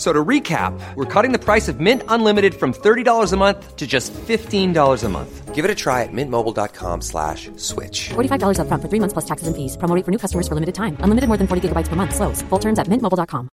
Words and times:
So 0.00 0.14
to 0.14 0.24
recap, 0.24 0.72
we're 0.96 1.04
cutting 1.04 1.30
the 1.30 1.38
price 1.38 1.68
of 1.68 1.78
Mint 1.78 2.02
Unlimited 2.08 2.54
from 2.54 2.72
$30 2.72 3.32
a 3.32 3.36
month 3.36 3.76
to 3.76 3.86
just 3.86 4.14
$15 4.14 5.04
a 5.04 5.08
month. 5.10 5.54
Give 5.54 5.62
it 5.66 5.70
a 5.70 5.74
try 5.74 6.04
at 6.04 6.08
mintmobile.com 6.10 7.02
slash 7.02 7.50
switch. 7.56 8.08
$45 8.08 8.56
upfront 8.60 8.80
for 8.80 8.88
three 8.88 9.00
months 9.00 9.12
plus 9.12 9.26
taxes 9.26 9.46
and 9.46 9.54
fees. 9.54 9.76
Promo 9.76 9.94
rate 9.94 10.04
for 10.06 10.10
new 10.10 10.18
customers 10.18 10.48
for 10.48 10.54
limited 10.54 10.74
time. 10.74 10.96
Unlimited 11.04 11.28
more 11.28 11.36
than 11.36 11.46
40 11.46 11.68
gigabytes 11.68 11.88
per 11.88 11.96
month. 11.96 12.14
Slows. 12.14 12.40
Full 12.48 12.58
terms 12.58 12.78
at 12.78 12.88
mintmobile.com. 12.88 13.48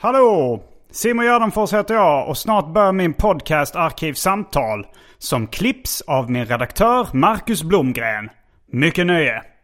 Hallå! 0.00 0.62
Simon 0.90 1.26
Gärdenfors 1.26 1.72
heter 1.72 1.94
jag 1.94 2.28
och 2.28 2.38
snart 2.38 2.72
börjar 2.72 2.92
min 2.92 3.14
podcast 3.14 3.76
Arkivsamtal. 3.76 4.86
Som 5.18 5.46
klipps 5.46 6.00
av 6.06 6.30
min 6.30 6.44
redaktör 6.44 7.08
Marcus 7.12 7.62
Blomgren. 7.62 8.30
Mycket 8.72 9.06
nöje! 9.06 9.55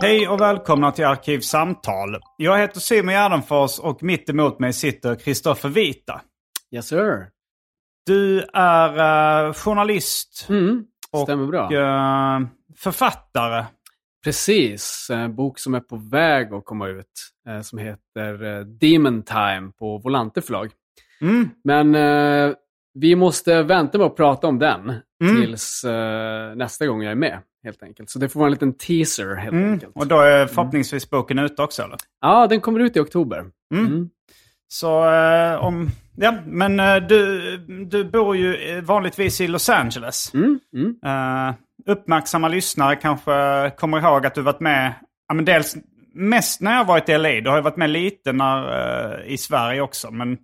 Hej 0.00 0.28
och 0.28 0.40
välkomna 0.40 0.92
till 0.92 1.04
Arkivsamtal. 1.04 2.16
Jag 2.36 2.58
heter 2.58 2.80
Simon 2.80 3.14
Gärdenfors 3.14 3.78
och 3.78 4.02
mitt 4.02 4.28
emot 4.30 4.58
mig 4.58 4.72
sitter 4.72 5.14
Kristoffer 5.14 5.68
Vita. 5.68 6.20
Yes 6.74 6.86
sir. 6.88 7.26
Du 8.06 8.42
är 8.54 9.46
eh, 9.46 9.52
journalist 9.52 10.46
Mm, 10.48 10.84
och 11.12 11.28
eh, 11.72 12.40
författare. 12.78 13.64
Precis. 14.24 15.10
En 15.12 15.36
bok 15.36 15.58
som 15.58 15.74
är 15.74 15.80
på 15.80 15.96
väg 15.96 16.52
att 16.54 16.64
komma 16.64 16.88
ut. 16.88 17.06
eh, 17.48 17.60
Som 17.60 17.78
heter 17.78 18.44
eh, 18.58 18.60
Demon 18.60 19.22
Time 19.22 19.72
på 19.78 19.98
Volante 19.98 20.42
förlag. 20.42 20.70
Mm. 21.20 21.48
Men 21.64 21.94
eh, 21.94 22.54
vi 22.94 23.16
måste 23.16 23.62
vänta 23.62 23.98
med 23.98 24.06
att 24.06 24.16
prata 24.16 24.46
om 24.46 24.58
den 24.58 24.92
Mm. 25.24 25.36
tills 25.42 25.84
eh, 25.84 26.54
nästa 26.54 26.86
gång 26.86 27.02
jag 27.02 27.10
är 27.10 27.16
med. 27.16 27.38
Helt 27.64 27.82
enkelt. 27.82 28.10
Så 28.10 28.18
det 28.18 28.28
får 28.28 28.40
vara 28.40 28.46
en 28.48 28.52
liten 28.52 28.72
teaser 28.72 29.34
helt 29.34 29.52
Mm. 29.52 29.72
enkelt. 29.72 29.92
Och 29.96 30.06
då 30.06 30.20
är 30.20 30.46
förhoppningsvis 30.46 31.10
boken 31.10 31.38
ute 31.38 31.62
också 31.62 31.82
eller? 31.82 31.96
Ja, 32.20 32.46
den 32.46 32.60
kommer 32.60 32.80
ut 32.80 32.96
i 32.96 33.00
oktober. 33.00 33.44
Mm. 33.74 33.86
Mm. 33.86 34.08
Så 34.68 35.10
eh, 35.12 35.64
om... 35.64 35.88
Ja, 36.16 36.34
men 36.46 36.80
eh, 36.80 36.96
du, 36.96 37.56
du 37.90 38.04
bor 38.04 38.36
ju 38.36 38.80
vanligtvis 38.80 39.40
i 39.40 39.48
Los 39.48 39.68
Angeles. 39.68 40.34
Mm. 40.34 40.60
Mm. 40.74 40.94
Uppmärksamma 41.86 42.48
lyssnare 42.48 42.96
kanske 42.96 43.32
kommer 43.76 43.98
ihåg 44.00 44.26
att 44.26 44.34
du 44.34 44.42
varit 44.42 44.60
med, 44.60 44.92
ja, 45.28 45.34
men 45.34 45.44
dels 45.44 45.76
mest 46.14 46.60
när 46.60 46.76
jag 46.76 46.84
varit 46.84 47.08
i 47.08 47.18
LA. 47.18 47.28
Du 47.40 47.48
har 47.50 47.56
ju 47.56 47.62
varit 47.62 47.76
med 47.76 47.90
lite 47.90 48.32
när, 48.32 49.24
i 49.24 49.38
Sverige 49.38 49.80
också. 49.80 50.10
Men 50.10 50.38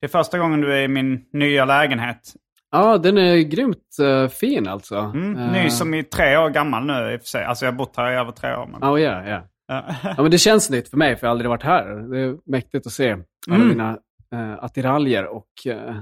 det 0.00 0.06
är 0.06 0.08
första 0.08 0.38
gången 0.38 0.60
du 0.60 0.74
är 0.74 0.82
i 0.82 0.88
min 0.88 1.24
nya 1.32 1.64
lägenhet. 1.64 2.32
Ja, 2.70 2.98
den 2.98 3.18
är 3.18 3.36
grymt 3.36 3.76
eh, 4.02 4.28
fin 4.28 4.68
alltså. 4.68 4.96
Mm, 4.98 5.36
Eh, 5.38 5.52
Ny 5.52 5.70
som 5.70 5.94
är 5.94 6.02
tre 6.02 6.36
år 6.36 6.48
gammal 6.50 6.86
nu 6.86 7.12
i 7.12 7.16
och 7.16 7.20
för 7.20 7.26
sig. 7.28 7.44
Alltså 7.44 7.64
jag 7.64 7.72
har 7.72 7.78
bott 7.78 7.96
här 7.96 8.12
i 8.12 8.14
över 8.14 8.32
tre 8.32 8.56
år. 8.56 8.66
Men... 8.72 8.80
Ja, 8.80 8.98
ja. 8.98 9.36
Eh, 9.36 9.94
Ja, 10.16 10.22
men 10.22 10.30
det 10.30 10.38
känns 10.38 10.70
nytt 10.70 10.88
för 10.90 10.96
mig, 10.96 11.16
för 11.16 11.26
jag 11.26 11.28
har 11.28 11.32
aldrig 11.34 11.48
varit 11.50 11.62
här. 11.62 11.84
Det 12.10 12.20
är 12.20 12.36
mäktigt 12.46 12.86
att 12.86 12.92
se 12.92 13.10
alla 13.12 13.56
Mm. 13.56 13.68
mina 13.68 13.90
uh, 14.34 14.64
attiraljer 14.64 15.26
och 15.26 15.46
eh, 15.66 15.94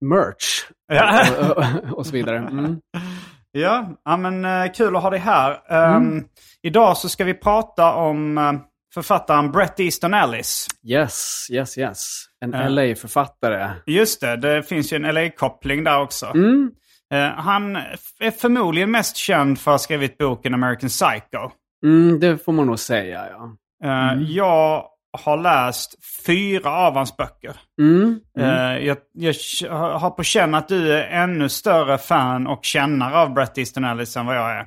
merch 0.00 0.64
Ja. 0.92 1.24
och, 1.40 1.56
och, 1.56 1.98
och 1.98 2.06
så 2.06 2.12
vidare. 2.12 2.36
Mm. 2.38 2.76
Ja, 3.52 3.88
ja 4.04 4.16
men 4.16 4.70
kul 4.70 4.96
att 4.96 5.02
ha 5.02 5.10
dig 5.10 5.20
här. 5.20 5.60
Um, 5.96 6.24
Idag 6.62 6.96
så 6.96 7.08
ska 7.08 7.24
vi 7.24 7.34
prata 7.34 7.94
om 7.94 8.38
författaren 8.94 9.52
Bret 9.52 9.80
Easton 9.80 10.14
Ellis. 10.14 10.66
Yes, 10.84 11.46
yes, 11.50 11.78
yes. 11.78 12.24
En 12.44 12.50
Ja. 12.52 12.68
LA-författare. 12.68 13.70
Just 13.86 14.20
det, 14.20 14.36
det 14.36 14.62
finns 14.62 14.92
ju 14.92 14.96
en 14.96 15.14
LA-koppling 15.14 15.84
där 15.84 16.00
också. 16.00 16.26
Mm. 16.26 16.70
Eh, 17.14 17.28
han 17.28 17.76
är 18.20 18.30
förmodligen 18.30 18.90
mest 18.90 19.16
känd 19.16 19.58
för 19.60 19.70
att 19.70 19.74
ha 19.74 19.78
skrivit 19.78 20.18
boken 20.18 20.54
American 20.54 20.88
Psycho. 20.88 21.50
Mm, 21.84 22.20
det 22.20 22.38
får 22.44 22.52
man 22.52 22.66
nog 22.66 22.78
säga, 22.78 23.26
ja. 23.30 23.56
Eh, 23.84 24.22
Jag 24.22 24.84
har 25.18 25.36
läst 25.36 25.94
fyra 26.26 26.70
av 26.70 26.94
hans 26.94 27.16
böcker. 27.16 27.56
Mm. 27.80 28.20
Mm. 28.38 28.50
Eh, 28.50 28.86
jag, 28.86 28.96
jag 29.12 29.34
har 29.98 30.10
på 30.10 30.22
känn 30.22 30.54
att 30.54 30.68
du 30.68 30.92
är 30.92 31.22
ännu 31.22 31.48
större 31.48 31.98
fan 31.98 32.46
och 32.46 32.64
kännare 32.64 33.18
av 33.18 33.34
Bret 33.34 33.58
Easton 33.58 33.84
Ellis 33.84 34.16
än 34.16 34.26
vad 34.26 34.36
jag 34.36 34.50
är. 34.50 34.66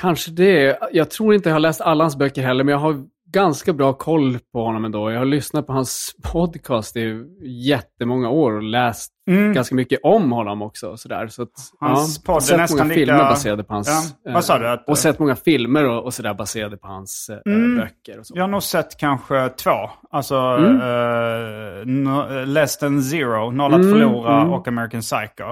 Kanske 0.00 0.30
det. 0.30 0.78
Jag 0.92 1.10
tror 1.10 1.34
inte 1.34 1.48
jag 1.48 1.54
har 1.54 1.60
läst 1.60 1.80
alla 1.80 2.04
hans 2.04 2.16
böcker 2.16 2.42
heller, 2.42 2.64
men 2.64 2.72
jag 2.72 2.78
har 2.78 3.04
ganska 3.32 3.72
bra 3.72 3.92
koll 3.92 4.38
på 4.52 4.64
honom 4.64 4.84
ändå. 4.84 5.10
Jag 5.10 5.18
har 5.18 5.24
lyssnat 5.24 5.66
på 5.66 5.72
hans 5.72 6.14
podcast 6.32 6.96
i 6.96 7.24
jättemånga 7.66 8.28
år 8.30 8.52
och 8.52 8.62
läst 8.62 9.12
Mm. 9.30 9.52
ganska 9.52 9.74
mycket 9.74 10.00
om 10.02 10.32
honom 10.32 10.62
också. 10.62 10.88
och 10.88 11.00
Sådär. 11.00 11.28
Så 11.28 11.42
att, 11.42 11.48
Hans 11.80 12.20
ja, 12.26 12.32
podd 12.32 12.50
är 12.52 12.56
nästan 12.58 12.78
många 12.78 12.88
lika- 12.88 12.94
filmer 13.06 13.18
baserade 13.18 13.64
på 13.64 13.74
hans... 13.74 13.88
Ja, 14.24 14.30
eh, 14.30 14.34
vad 14.34 14.44
sa 14.44 14.58
du? 14.58 14.68
Att- 14.68 14.88
och 14.88 14.98
sett 14.98 15.18
många 15.18 15.36
filmer 15.36 15.84
och, 15.88 16.04
och 16.04 16.14
sådär 16.14 16.34
baserade 16.34 16.76
på 16.76 16.88
hans 16.88 17.30
eh, 17.46 17.52
Mm. 17.54 17.76
böcker. 17.76 18.18
Och 18.18 18.26
så. 18.26 18.32
Jag 18.36 18.42
har 18.42 18.48
nog 18.48 18.62
sett 18.62 18.96
kanske 18.98 19.48
två. 19.48 19.70
Alltså 20.10 20.36
Mm. 20.36 20.76
eh, 20.80 21.86
no, 21.86 22.44
Less 22.44 22.78
than 22.78 23.02
Zero, 23.02 23.50
Noll 23.50 23.74
att 23.74 23.80
Mm, 23.80 23.92
förlora 23.92 24.40
mm. 24.40 24.52
och 24.52 24.68
American 24.68 25.00
Psycho. 25.00 25.44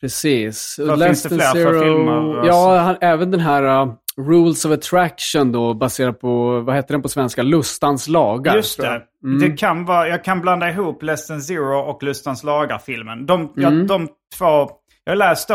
Precis. 0.00 0.80
Vad 0.86 1.02
finns 1.02 1.22
det 1.22 1.28
fler 1.28 1.38
för 1.64 1.80
filmer? 1.80 2.46
Ja, 2.46 2.78
han, 2.78 2.96
även 3.00 3.30
den 3.30 3.40
här 3.40 3.82
uh, 3.82 3.92
Rules 4.28 4.64
of 4.64 4.72
Attraction 4.72 5.52
då, 5.52 5.74
baserad 5.74 6.20
på, 6.20 6.60
vad 6.60 6.74
heter 6.76 6.94
den 6.94 7.02
på 7.02 7.08
svenska? 7.08 7.42
Lustans 7.42 8.08
lagar. 8.08 8.56
Just 8.56 8.80
det. 8.80 8.86
jag. 8.86 9.02
Mm. 9.24 9.38
det 9.40 9.56
kan 9.56 9.84
vara, 9.84 10.08
jag 10.08 10.24
kan 10.24 10.40
blanda 10.40 10.70
ihop 10.70 11.02
Less 11.02 11.26
than 11.26 11.42
Zero 11.42 11.78
och 11.78 12.02
Lustans 12.02 12.44
lagar-filmen. 12.44 13.26
De, 13.26 13.52
ja, 13.56 13.68
Mm. 13.68 13.86
de 13.86 14.08
två... 14.38 14.70
Jag 15.04 15.12
har 15.12 15.16
läst 15.16 15.48
då 15.48 15.54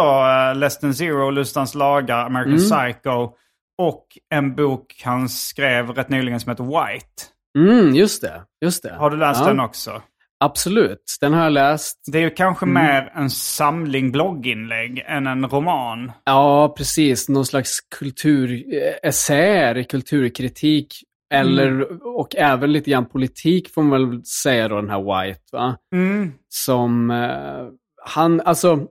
uh, 0.53 0.59
Less 0.59 0.79
than 0.79 0.93
Zero, 0.93 1.29
Lustans 1.29 1.75
lagar, 1.75 2.25
American 2.25 2.53
Mm. 2.53 2.93
Psycho 2.93 3.29
och 3.77 4.05
en 4.33 4.55
bok 4.55 5.01
han 5.03 5.29
skrev 5.29 5.89
rätt 5.89 6.09
nyligen 6.09 6.39
som 6.39 6.49
heter 6.49 6.63
White. 6.63 7.23
Mm, 7.57 7.95
just 7.95 8.21
det. 8.21 8.41
Just 8.65 8.83
det. 8.83 8.93
Har 8.95 9.09
du 9.09 9.17
läst 9.17 9.41
Ja. 9.41 9.47
den 9.47 9.59
också? 9.59 10.01
Absolut, 10.39 11.17
den 11.21 11.33
har 11.33 11.43
jag 11.43 11.53
läst. 11.53 11.99
Det 12.11 12.17
är 12.17 12.21
ju 12.21 12.29
kanske 12.29 12.65
Mm. 12.65 12.83
mer 12.85 13.11
en 13.15 13.29
samling 13.29 14.11
blogginlägg 14.11 15.03
än 15.07 15.27
en 15.27 15.45
roman. 15.49 16.11
Ja, 16.23 16.73
precis. 16.77 17.29
Någon 17.29 17.45
slags 17.45 17.79
kulturessäer, 17.99 19.83
kulturkritik. 19.83 20.93
Eller, 21.33 21.67
Mm. 21.67 21.97
och 22.03 22.35
även 22.35 22.71
lite 22.73 22.91
grann 22.91 23.05
politik 23.05 23.73
får 23.73 23.83
man 23.83 24.09
väl 24.09 24.25
säga 24.25 24.67
då, 24.67 24.75
den 24.81 24.89
här 24.89 25.25
White. 25.27 25.41
Va? 25.51 25.77
Mm. 25.93 26.31
Som, 26.49 27.11
eh, 27.11 27.67
han, 28.05 28.41
alltså, 28.41 28.87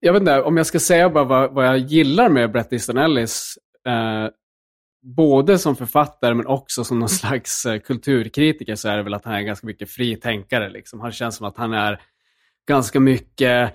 jag 0.00 0.12
vet 0.12 0.20
inte, 0.20 0.42
om 0.42 0.56
jag 0.56 0.66
ska 0.66 0.78
säga 0.80 1.10
bara 1.10 1.24
vad, 1.24 1.54
vad 1.54 1.66
jag 1.66 1.78
gillar 1.78 2.28
med 2.28 2.52
Bret 2.52 2.72
Easton 2.72 2.96
Ellis, 2.98 3.54
eh, 3.88 4.28
både 5.02 5.58
som 5.58 5.76
författare 5.76 6.34
men 6.34 6.46
också 6.46 6.84
som 6.84 6.98
någon 6.98 7.08
slags 7.22 7.66
eh, 7.66 7.80
kulturkritiker, 7.80 8.74
så 8.74 8.88
är 8.88 8.96
det 8.96 9.02
väl 9.02 9.14
att 9.14 9.24
han 9.24 9.34
är 9.34 9.40
ganska 9.40 9.66
mycket 9.66 9.90
fritänkare. 9.90 10.70
Liksom. 10.70 11.00
Han 11.00 11.12
känns 11.12 11.36
som 11.36 11.46
att 11.46 11.56
han 11.56 11.72
är 11.72 12.00
ganska 12.68 13.00
mycket 13.00 13.74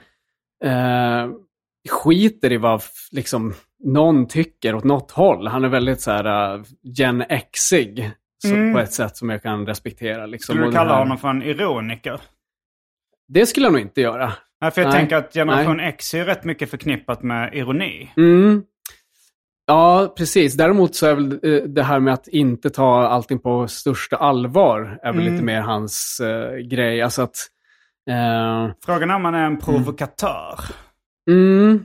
eh, 0.63 1.30
skiter 1.89 2.51
i 2.51 2.57
vad 2.57 2.81
liksom, 3.12 3.54
någon 3.83 4.27
tycker 4.27 4.75
åt 4.75 4.83
något 4.83 5.12
håll. 5.12 5.48
Han 5.48 5.63
är 5.63 5.69
väldigt 5.69 6.01
så 6.01 6.12
här 6.12 6.56
uh, 6.57 6.63
Gen 6.81 7.24
Xig. 7.54 8.12
så, 8.38 8.74
på 8.74 8.80
ett 8.80 8.94
sätt 8.94 9.18
som 9.18 9.30
jag 9.30 9.42
kan 9.44 9.66
respektera. 9.66 10.25
Liksom. 10.25 10.54
Skulle 10.54 10.66
du 10.68 10.72
kalla 10.72 10.92
här- 10.92 11.00
honom 11.00 11.18
för 11.18 11.30
en 11.30 11.44
ironiker? 11.44 12.22
Det 13.27 13.45
skulle 13.45 13.66
jag 13.66 13.74
nog 13.74 13.81
inte 13.81 14.01
göra. 14.01 14.33
Nej, 14.62 14.72
för 14.72 14.81
jag 14.81 14.89
Nej. 14.89 15.00
tänker 15.00 15.16
att 15.16 15.33
Generation 15.33 15.80
X 15.80 16.13
är 16.13 16.25
rätt 16.25 16.44
mycket 16.44 16.69
förknippat 16.69 17.24
med 17.24 17.54
ironi. 17.54 18.12
Mm. 18.18 18.63
Ja, 19.67 20.13
precis. 20.17 20.53
Däremot 20.57 20.95
så 20.95 21.06
är 21.07 21.15
väl 21.15 21.31
eh, 21.44 21.63
det 21.63 21.83
här 21.83 22.00
med 22.00 22.13
att 22.13 22.27
inte 22.27 22.69
ta 22.69 23.07
allting 23.07 23.39
på 23.39 23.67
största 23.67 24.15
allvar 24.17 25.00
är 25.03 25.12
väl 25.13 25.21
Mm. 25.21 25.33
lite 25.33 25.45
mer 25.45 25.62
hans 25.62 26.19
eh, 26.19 26.56
grej. 26.57 27.01
Alltså 27.01 27.21
att... 27.21 27.35
eh, 28.09 28.71
Frågan 28.85 29.09
är 29.12 29.15
om 29.15 29.25
han 29.25 29.35
är 29.35 29.45
en 29.45 29.59
provokatör. 29.59 30.59
mm, 31.29 31.83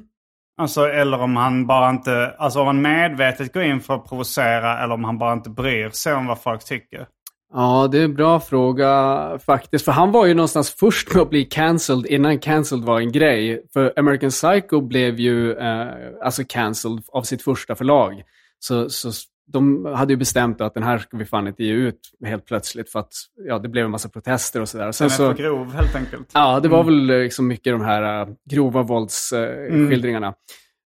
Alltså, 0.61 0.87
eller 0.89 1.21
om 1.21 1.37
han 1.37 1.67
bara 1.67 1.91
inte, 1.91 2.35
alltså 2.39 2.61
om 2.61 2.67
han 2.67 2.83
medvetet 2.83 3.53
går 3.53 3.63
in 3.63 3.81
för 3.81 3.95
att 3.95 4.09
provocera 4.09 4.79
eller 4.85 4.95
om 4.95 5.05
han 5.05 5.19
bara 5.19 5.33
inte 5.33 5.51
bryr 5.51 5.91
sig 5.91 6.15
om 6.15 6.27
vad 6.27 6.43
folk 6.43 6.65
tycker. 6.65 7.07
Ja, 7.53 7.89
det 7.93 7.99
är 7.99 8.05
en 8.05 8.15
bra 8.15 8.41
fråga 8.41 9.39
faktiskt. 9.47 9.85
För 9.85 9.93
han 9.93 10.13
var 10.13 10.27
ju 10.27 10.35
någonstans 10.35 10.71
först 10.71 11.15
med 11.15 11.23
att 11.23 11.31
bli 11.31 11.45
cancelled 11.45 12.07
innan 12.07 12.39
cancelled 12.39 12.85
var 12.85 13.01
en 13.01 13.13
grej. 13.13 13.67
För 13.73 13.93
American 13.97 14.31
Psycho 14.31 14.81
blev 14.81 15.21
ju 15.21 15.53
eh, 15.53 15.89
alltså 16.23 16.43
cancelled 16.49 17.03
av 17.09 17.23
sitt 17.23 17.43
första 17.43 17.75
förlag. 17.75 18.23
Så, 18.59 18.91
så 18.91 19.11
de 19.53 19.85
hade 19.85 20.13
ju 20.13 20.17
bestämt 20.17 20.61
att 20.61 20.75
den 20.75 20.83
här 20.83 20.99
ska 20.99 21.17
vi 21.17 21.25
fan 21.25 21.49
inte 21.49 21.65
ge 21.65 21.73
ut 21.73 22.01
helt 22.25 22.47
plötsligt 22.47 22.93
för 22.93 22.99
att 22.99 23.13
ja, 23.47 23.59
det 23.59 23.69
blev 23.69 23.85
en 23.85 23.91
massa 23.91 24.09
protester 24.09 24.61
och 24.61 24.69
sådär. 24.69 24.85
Den 24.85 24.93
Sen 24.93 25.05
är 25.05 25.11
så, 25.11 25.35
för 25.35 25.43
grov 25.43 25.73
helt 25.73 25.95
enkelt. 25.95 26.31
Ja, 26.35 26.61
det 26.61 26.69
var 26.69 26.85
väl 26.85 27.07
liksom 27.07 27.47
mycket 27.47 27.73
de 27.73 27.81
här 27.81 28.29
uh, 28.29 28.35
grova 28.51 28.83
våldsskildringarna. 28.83 30.35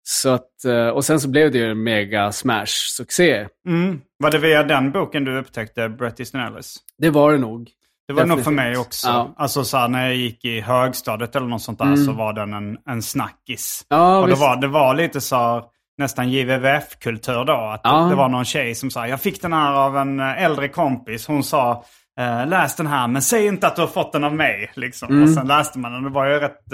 Så 0.03 0.29
att, 0.29 0.65
eh, 0.65 0.87
och 0.87 1.05
sen 1.05 1.19
så 1.19 1.29
blev 1.29 1.51
det 1.51 1.57
ju 1.57 1.71
en 1.71 1.83
mega 1.83 2.31
smash-succé. 2.31 3.47
Mm. 3.67 4.01
Var 4.19 4.31
det 4.31 4.37
via 4.37 4.63
den 4.63 4.91
boken 4.91 5.23
du 5.25 5.39
upptäckte 5.39 5.89
Bret 5.89 6.19
Easton 6.19 6.41
Ellis? 6.41 6.75
Det 6.97 7.09
var 7.09 7.31
det 7.31 7.37
nog. 7.37 7.69
Det 8.07 8.13
var 8.13 8.25
nog 8.25 8.43
för 8.43 8.51
mig 8.51 8.77
också. 8.77 9.07
Ja. 9.07 9.33
Alltså 9.37 9.63
så 9.63 9.77
här, 9.77 9.87
när 9.87 10.05
jag 10.05 10.15
gick 10.15 10.45
i 10.45 10.61
högstadiet 10.61 11.35
eller 11.35 11.47
något 11.47 11.61
sånt 11.61 11.79
där 11.79 11.95
så 11.95 12.11
var 12.11 12.33
den 12.33 12.53
en, 12.53 12.77
en 12.89 13.01
snackis. 13.01 13.85
Ja, 13.89 14.17
och 14.17 14.25
det 14.27 14.31
visst. 14.31 14.41
var, 14.41 14.55
det 14.55 14.67
var 14.67 14.93
lite 14.95 15.21
så 15.21 15.35
här, 15.35 15.63
nästan 15.97 16.29
JVVF-kultur 16.29 17.45
då. 17.45 17.53
Att 17.53 17.81
Ja. 17.83 18.07
Det 18.09 18.15
var 18.15 18.29
någon 18.29 18.45
tjej 18.45 18.75
som 18.75 18.89
sa, 18.91 19.07
jag 19.07 19.21
fick 19.21 19.41
den 19.41 19.53
här 19.53 19.73
av 19.73 19.97
en 19.97 20.19
eh, 20.19 20.43
äldre 20.43 20.67
kompis. 20.67 21.27
Hon 21.27 21.43
sa, 21.43 21.83
eh, 22.19 22.47
läs 22.47 22.75
den 22.75 22.87
här 22.87 23.07
men 23.07 23.21
säg 23.21 23.45
inte 23.45 23.67
att 23.67 23.75
du 23.75 23.81
har 23.81 23.89
fått 23.89 24.13
den 24.13 24.23
av 24.23 24.35
mig. 24.35 24.71
Liksom. 24.75 25.09
Mm. 25.09 25.23
Och 25.23 25.29
sen 25.29 25.47
läste 25.47 25.79
man 25.79 25.91
den. 25.91 26.03
Det 26.03 26.09
var 26.09 26.25
ju 26.25 26.39
rätt, 26.39 26.73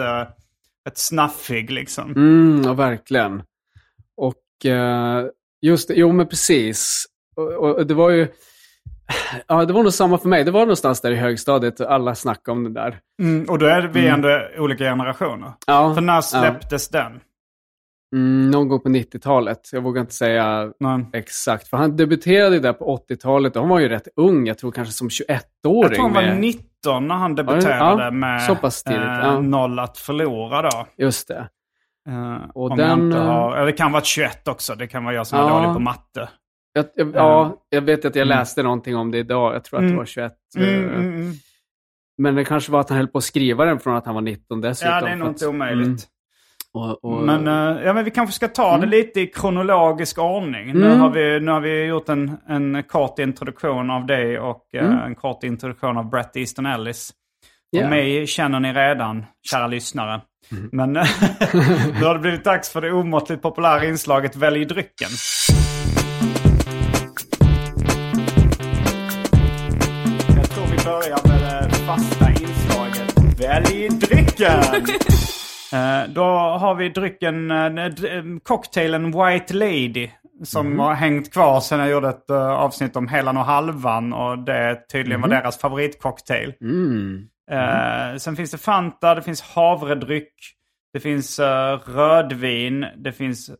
rätt 0.87 0.97
snaffig 0.97 1.71
liksom. 1.71 2.11
Mm, 2.11 2.61
ja, 2.65 2.73
verkligen. 2.73 3.43
Och 4.17 4.65
eh, 4.65 5.25
just 5.61 5.87
det, 5.87 5.93
jo 5.93 6.11
men 6.11 6.27
precis. 6.27 7.05
Och, 7.35 7.53
och 7.53 7.87
det 7.87 7.93
var 7.93 8.09
ju, 8.09 8.27
ja 9.47 9.65
det 9.65 9.73
var 9.73 9.83
nog 9.83 9.93
samma 9.93 10.17
för 10.17 10.29
mig. 10.29 10.43
Det 10.43 10.51
var 10.51 10.59
någonstans 10.59 11.01
där 11.01 11.11
i 11.11 11.15
högstadiet 11.15 11.79
och 11.79 11.91
alla 11.91 12.15
snackade 12.15 12.57
om 12.57 12.63
det 12.63 12.69
där. 12.69 12.99
Mm, 13.21 13.45
och 13.49 13.59
då 13.59 13.65
är 13.65 13.81
vi 13.81 14.07
ändå 14.07 14.47
olika 14.57 14.83
generationer. 14.83 15.51
Ja, 15.67 15.93
För 15.93 16.01
när 16.01 16.21
släpptes 16.21 16.89
den? 16.89 17.19
Mm, 18.15 18.51
någon 18.51 18.67
gång 18.67 18.79
på 18.79 18.89
90-talet. 18.89 19.69
Jag 19.73 19.81
vågar 19.81 20.01
inte 20.01 20.13
säga 20.13 20.71
Nej. 20.79 21.05
exakt. 21.13 21.67
För 21.67 21.77
han 21.77 21.95
debuterade 21.97 22.59
där 22.59 22.73
på 22.73 22.97
80-talet 23.09 23.55
och 23.55 23.61
han 23.61 23.69
var 23.69 23.79
ju 23.79 23.89
rätt 23.89 24.07
ung. 24.15 24.47
Jag 24.47 24.57
tror 24.57 24.71
kanske 24.71 24.93
som 24.93 25.09
21-åring. 25.09 25.81
Jag 25.81 25.93
tror 25.93 26.03
han 26.03 26.13
var 26.13 26.21
med- 26.21 26.39
19 26.39 27.07
när 27.07 27.15
han 27.15 27.35
debuterade 27.35 28.03
Ja, 28.03 28.11
med 28.11 28.41
så 28.41 28.55
pass 28.55 28.83
tidigt, 28.83 29.01
eh, 29.01 29.07
ja. 29.07 29.39
Noll 29.41 29.79
att 29.79 29.97
förlora 29.97 30.61
då. 30.61 30.87
Just 30.97 31.27
det. 31.27 31.47
Eh, 32.09 32.37
Och 32.53 32.71
om 32.71 32.77
den, 32.77 33.11
eh, 33.13 33.23
har, 33.25 33.65
det 33.65 33.71
kan 33.71 33.91
vara 33.91 34.03
21 34.03 34.47
också. 34.47 34.75
Det 34.75 34.87
kan 34.87 35.03
vara 35.05 35.15
jag 35.15 35.27
som 35.27 35.39
är 35.39 35.43
Ja. 35.43 35.49
dålig 35.59 35.73
på 35.73 35.79
matte. 35.79 36.29
Jag, 36.73 36.85
jag, 36.95 37.11
ja, 37.15 37.55
jag 37.69 37.81
vet 37.81 38.05
att 38.05 38.15
jag 38.15 38.27
läste 38.27 38.63
någonting 38.63 38.95
om 38.95 39.11
det 39.11 39.17
idag. 39.17 39.55
Jag 39.55 39.63
tror 39.63 39.79
att 39.79 39.83
det 39.83 39.87
Mm. 39.87 39.97
var 39.97 40.05
21. 40.05 40.33
Mm, 40.57 40.69
eh, 40.69 40.95
mm, 40.95 41.13
mm. 41.15 41.33
Men 42.17 42.35
det 42.35 42.45
kanske 42.45 42.71
var 42.71 42.79
att 42.79 42.89
han 42.89 42.97
höll 42.97 43.07
på 43.07 43.17
att 43.17 43.23
skriva 43.23 43.65
den 43.65 43.79
från 43.79 43.95
att 43.95 44.05
han 44.05 44.15
var 44.15 44.21
19 44.21 44.61
dessutom. 44.61 44.93
Ja, 44.93 45.01
det 45.01 45.09
är 45.11 45.15
nog 45.15 45.27
inte 45.27 45.47
omöjligt. 45.47 46.07
Mm. 46.77 46.89
Och, 46.91 47.05
och, 47.05 47.23
Men, 47.23 47.47
eh, 47.47 47.83
ja, 47.85 47.93
men 47.93 48.05
vi 48.05 48.11
kanske 48.11 48.35
ska 48.35 48.47
ta 48.47 48.77
det 48.77 48.85
lite 48.85 49.21
i 49.21 49.27
kronologisk 49.27 50.17
ordning. 50.19 50.73
Nu, 50.73 50.85
Mm. 50.85 50.99
har 50.99 51.09
vi, 51.09 51.39
nu 51.39 51.51
har 51.51 51.59
vi 51.59 51.83
gjort 51.85 52.09
en, 52.09 52.37
en 52.49 52.83
kort 52.83 53.19
introduktion 53.19 53.89
av 53.89 54.05
dig 54.05 54.39
och 54.39 54.61
eh, 54.77 54.85
Mm. 54.85 54.97
en 54.99 55.15
kort 55.15 55.43
introduktion 55.43 55.97
av 55.97 56.09
Bret 56.09 56.35
Easton 56.37 56.65
Ellis. 56.65 57.09
Ja. 57.69 57.83
Och 57.83 57.89
mig 57.89 58.27
känner 58.27 58.59
ni 58.59 58.73
redan, 58.73 59.25
kära 59.51 59.67
lyssnare. 59.67 60.21
Mm. 60.51 60.69
Men 60.71 60.93
nu 61.99 62.05
har 62.05 62.13
det 62.13 62.19
blivit 62.19 62.43
dags 62.43 62.69
för 62.69 62.81
det 62.81 62.91
omåttligt 62.91 63.41
populära 63.41 63.85
inslaget 63.85 64.35
Välj 64.35 64.65
drycken. 64.65 65.09
Jag 70.35 70.49
tror 70.49 70.65
vi 70.65 70.77
börjar 70.85 71.27
med 71.27 71.69
det 71.69 71.75
fasta 71.75 72.29
inslaget 72.31 73.39
Välj 73.39 73.89
drycken! 73.89 74.63
Eh, 75.73 76.09
då 76.09 76.23
har 76.33 76.75
vi 76.75 76.89
drycken, 76.89 77.51
eh, 77.51 77.85
eh, 77.85 78.23
cocktailen 78.43 79.05
White 79.11 79.53
Lady. 79.53 80.09
Som 80.43 80.79
har 80.79 80.93
hängt 80.93 81.33
kvar 81.33 81.59
sen 81.59 81.79
jag 81.79 81.89
gjorde 81.89 82.09
ett 82.09 82.29
avsnitt 82.31 82.95
om 82.95 83.07
Helan 83.07 83.37
och 83.37 83.45
Halvan. 83.45 84.13
Och 84.13 84.39
det 84.39 84.89
tydligen 84.91 85.21
var 85.21 85.29
deras 85.29 85.57
favoritcocktail. 85.59 86.53
Mm. 86.61 87.27
Eh, 87.51 88.17
sen 88.17 88.35
finns 88.35 88.51
det 88.51 88.57
Fanta, 88.57 89.15
det 89.15 89.21
finns 89.21 89.41
havredryck, 89.41 90.33
det 90.93 90.99
finns 90.99 91.39
rödvin, 91.85 92.85
det 92.95 93.11
finns 93.11 93.51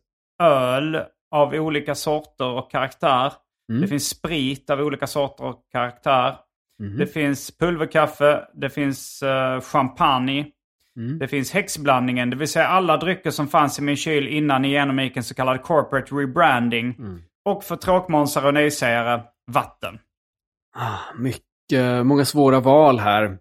öl 0.42 1.00
av 1.34 1.54
olika 1.54 1.94
sorter 1.94 2.46
och 2.46 2.70
karaktär. 2.70 3.32
Mm. 3.70 3.82
Det 3.82 3.88
finns 3.88 4.08
sprit 4.08 4.70
av 4.70 4.80
olika 4.80 5.06
sorter 5.06 5.44
och 5.44 5.62
karaktär. 5.72 6.36
Mhm. 6.82 6.98
Det 6.98 7.06
finns 7.06 7.58
pulverkaffe, 7.58 8.44
det 8.54 8.70
finns 8.70 9.22
champagne. 9.62 10.46
Mm. 10.98 11.18
Det 11.18 11.28
finns 11.28 11.52
häxblandningen, 11.52 12.30
det 12.30 12.36
vill 12.36 12.48
säga 12.48 12.66
alla 12.66 12.96
drycker 12.96 13.30
som 13.30 13.48
fanns 13.48 13.78
i 13.78 13.82
min 13.82 13.96
kyl 13.96 14.28
innan 14.28 14.62
ni 14.62 14.68
genomgick 14.70 15.16
en 15.16 15.22
så 15.24 15.34
kallad 15.34 15.62
corporate 15.62 16.14
rebranding. 16.14 16.94
Mm. 16.98 17.22
Och 17.44 17.64
för 17.64 17.76
tråkmånsar 17.76 18.46
och 18.46 18.54
nejsägare, 18.54 19.22
vatten. 19.52 19.98
Ah, 20.76 20.98
mycket, 21.18 22.06
många 22.06 22.24
svåra 22.24 22.60
val 22.60 22.98
här. 22.98 23.38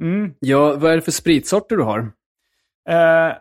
Mm. 0.00 0.34
Ja, 0.40 0.76
vad 0.76 0.92
är 0.92 0.96
det 0.96 1.02
för 1.02 1.10
spritsorter 1.12 1.76
du 1.76 1.82
har? 1.82 1.98
Eh, 2.88 3.34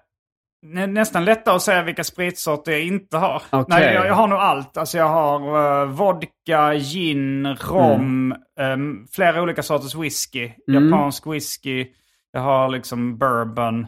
nä- 0.65 0.87
nästan 0.87 1.25
lättare 1.25 1.55
att 1.55 1.61
säga 1.61 1.83
vilka 1.83 2.03
spritsorter 2.03 2.71
jag 2.71 2.81
inte 2.81 3.17
har. 3.17 3.41
Okej. 3.49 3.65
Nej, 3.79 3.93
jag, 3.93 4.07
jag 4.07 4.13
har 4.13 4.27
nog 4.27 4.39
allt. 4.39 4.77
Alltså 4.77 4.97
jag 4.97 5.07
har 5.07 5.81
eh, 5.81 5.87
vodka, 5.89 6.73
gin, 6.75 7.47
rom, 7.55 8.35
ehm, 8.59 9.07
flera 9.11 9.41
olika 9.41 9.63
sorters 9.63 9.95
whisky. 9.95 10.51
Mm. 10.67 10.83
Japansk 10.89 11.27
whisky. 11.27 11.87
Jag 12.31 12.41
har 12.41 12.69
liksom 12.69 13.17
bourbon. 13.17 13.87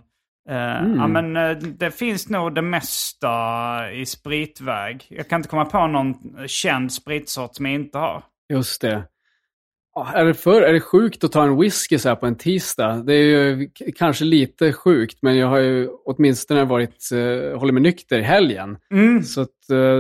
Eh, 0.49 0.81
Mm. 0.81 0.97
ja, 0.97 1.07
men, 1.07 1.37
eh, 1.37 1.57
det 1.57 1.91
finns 1.91 2.29
nog 2.29 2.55
det 2.55 2.61
mesta 2.61 3.91
i 3.91 4.05
spritväg. 4.05 5.05
Jag 5.09 5.29
kan 5.29 5.39
inte 5.39 5.49
komma 5.49 5.65
på 5.65 5.87
någon 5.87 6.13
känd 6.47 6.93
spritsort 6.93 7.55
som 7.55 7.65
jag 7.65 7.75
inte 7.75 7.97
har. 7.97 8.23
Just 8.53 8.81
det. 8.81 9.03
Är 10.13 10.25
det, 10.25 10.33
för, 10.33 10.61
är 10.61 10.73
det 10.73 10.81
sjukt 10.81 11.23
att 11.23 11.31
ta 11.31 11.43
en 11.43 11.59
whisky 11.59 11.97
så 11.97 12.09
här 12.09 12.15
på 12.15 12.25
en 12.25 12.35
tisdag? 12.35 13.03
Det 13.05 13.13
är 13.13 13.23
ju 13.23 13.69
kanske 13.97 14.25
lite 14.25 14.73
sjukt, 14.73 15.17
men 15.21 15.37
jag 15.37 15.47
har 15.47 15.57
ju 15.57 15.89
åtminstone 16.05 16.65
varit, 16.65 17.09
uh, 17.13 17.57
hållit 17.57 17.73
mig 17.73 17.83
nykter 17.83 18.19
i 18.19 18.21
helgen. 18.21 18.77
Mm. 18.93 19.23
Så 19.23 19.41
att, 19.41 19.49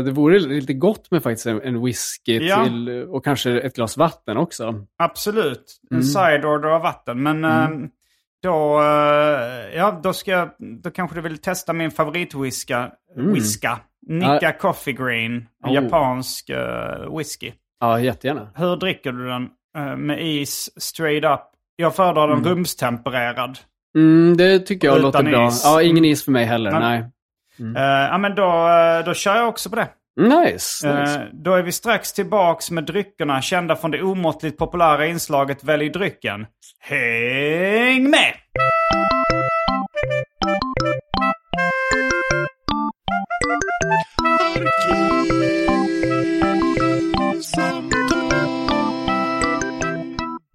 det 0.05 0.11
vore 0.11 0.39
lite 0.39 0.73
gott 0.73 1.11
med 1.11 1.23
faktiskt 1.23 1.45
en, 1.45 1.61
en 1.61 1.85
whisky 1.85 2.39
Ja. 2.47 2.63
till, 2.65 2.89
och 2.89 3.23
kanske 3.25 3.59
ett 3.59 3.75
glas 3.75 3.97
vatten 3.97 4.37
också. 4.37 4.85
Absolut. 4.97 5.79
En 5.89 5.97
Mm. 5.97 6.03
side 6.03 6.45
order 6.45 6.69
av 6.69 6.81
vatten. 6.81 7.23
Men 7.23 7.45
Mm. 7.45 7.89
Då, 8.43 8.79
eh, 8.81 9.75
ja, 9.77 9.99
då, 10.03 10.13
ska, 10.13 10.49
då 10.83 10.91
kanske 10.91 11.15
du 11.17 11.21
vill 11.21 11.37
testa 11.37 11.73
min 11.73 11.91
favoritwhiska. 11.91 12.91
Mm. 13.17 13.33
Whiska. 13.33 13.79
Nika 14.07 14.51
Coffee 14.53 14.93
Green. 14.93 15.47
En 15.65 15.69
Oh. 15.69 15.73
japansk 15.75 16.49
uh, 16.49 17.17
whisky. 17.17 17.51
Ja, 17.79 17.99
jättegärna. 17.99 18.49
Hur 18.55 18.75
dricker 18.75 19.11
du 19.11 19.27
den? 19.27 19.49
Eh, 19.77 19.95
med 19.97 20.25
is, 20.27 20.69
straight 20.83 21.23
up. 21.25 21.39
Jag 21.75 21.95
föredrar 21.95 22.27
den 22.27 22.43
rumstempererad. 22.45 23.57
Mm, 23.95 24.37
det 24.37 24.59
tycker 24.59 24.87
jag 24.87 24.97
Utan 24.97 25.05
låter 25.05 25.23
bra. 25.23 25.47
is. 25.47 25.61
Ja, 25.65 25.81
ingen 25.81 26.05
is 26.05 26.25
för 26.25 26.31
mig 26.31 26.45
heller, 26.45 26.71
Men- 26.71 26.81
nej. 26.81 26.99
Eh, 27.77 27.81
ja, 28.11 28.17
men 28.17 28.35
då, 28.35 28.67
då 29.05 29.13
kör 29.13 29.35
jag 29.35 29.47
också 29.49 29.69
på 29.69 29.75
det. 29.75 29.87
Nice, 30.19 30.87
Eh, 30.89 30.99
nice. 30.99 31.29
då 31.33 31.53
är 31.53 31.63
vi 31.63 31.71
strax 31.71 32.13
tillbaks 32.13 32.71
med 32.71 32.83
dryckerna 32.85 33.41
kända 33.41 33.75
från 33.75 33.91
det 33.91 34.01
omåttligt 34.03 34.57
populära 34.57 35.07
inslaget 35.07 35.63
Välj 35.63 35.89
drycken. 35.89 36.45
Häng 36.79 38.09
med! 38.09 38.33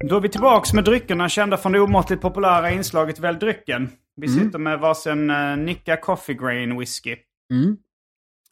Då 0.08 0.16
är 0.16 0.20
vi 0.20 0.28
tillbaks 0.28 0.72
med 0.72 0.84
dryckerna 0.84 1.28
kända 1.28 1.56
från 1.56 1.72
det 1.72 1.80
omåttligt 1.80 2.22
populära 2.22 2.70
inslaget 2.70 3.18
Välj 3.18 3.38
drycken. 3.38 3.88
Vi 4.16 4.28
sitter 4.28 4.58
med 4.58 4.78
varsin 4.78 5.30
uh, 5.30 5.56
Nicka 5.56 5.96
Coffee 5.96 6.34
Grain 6.34 6.78
Whisky. 6.78 7.16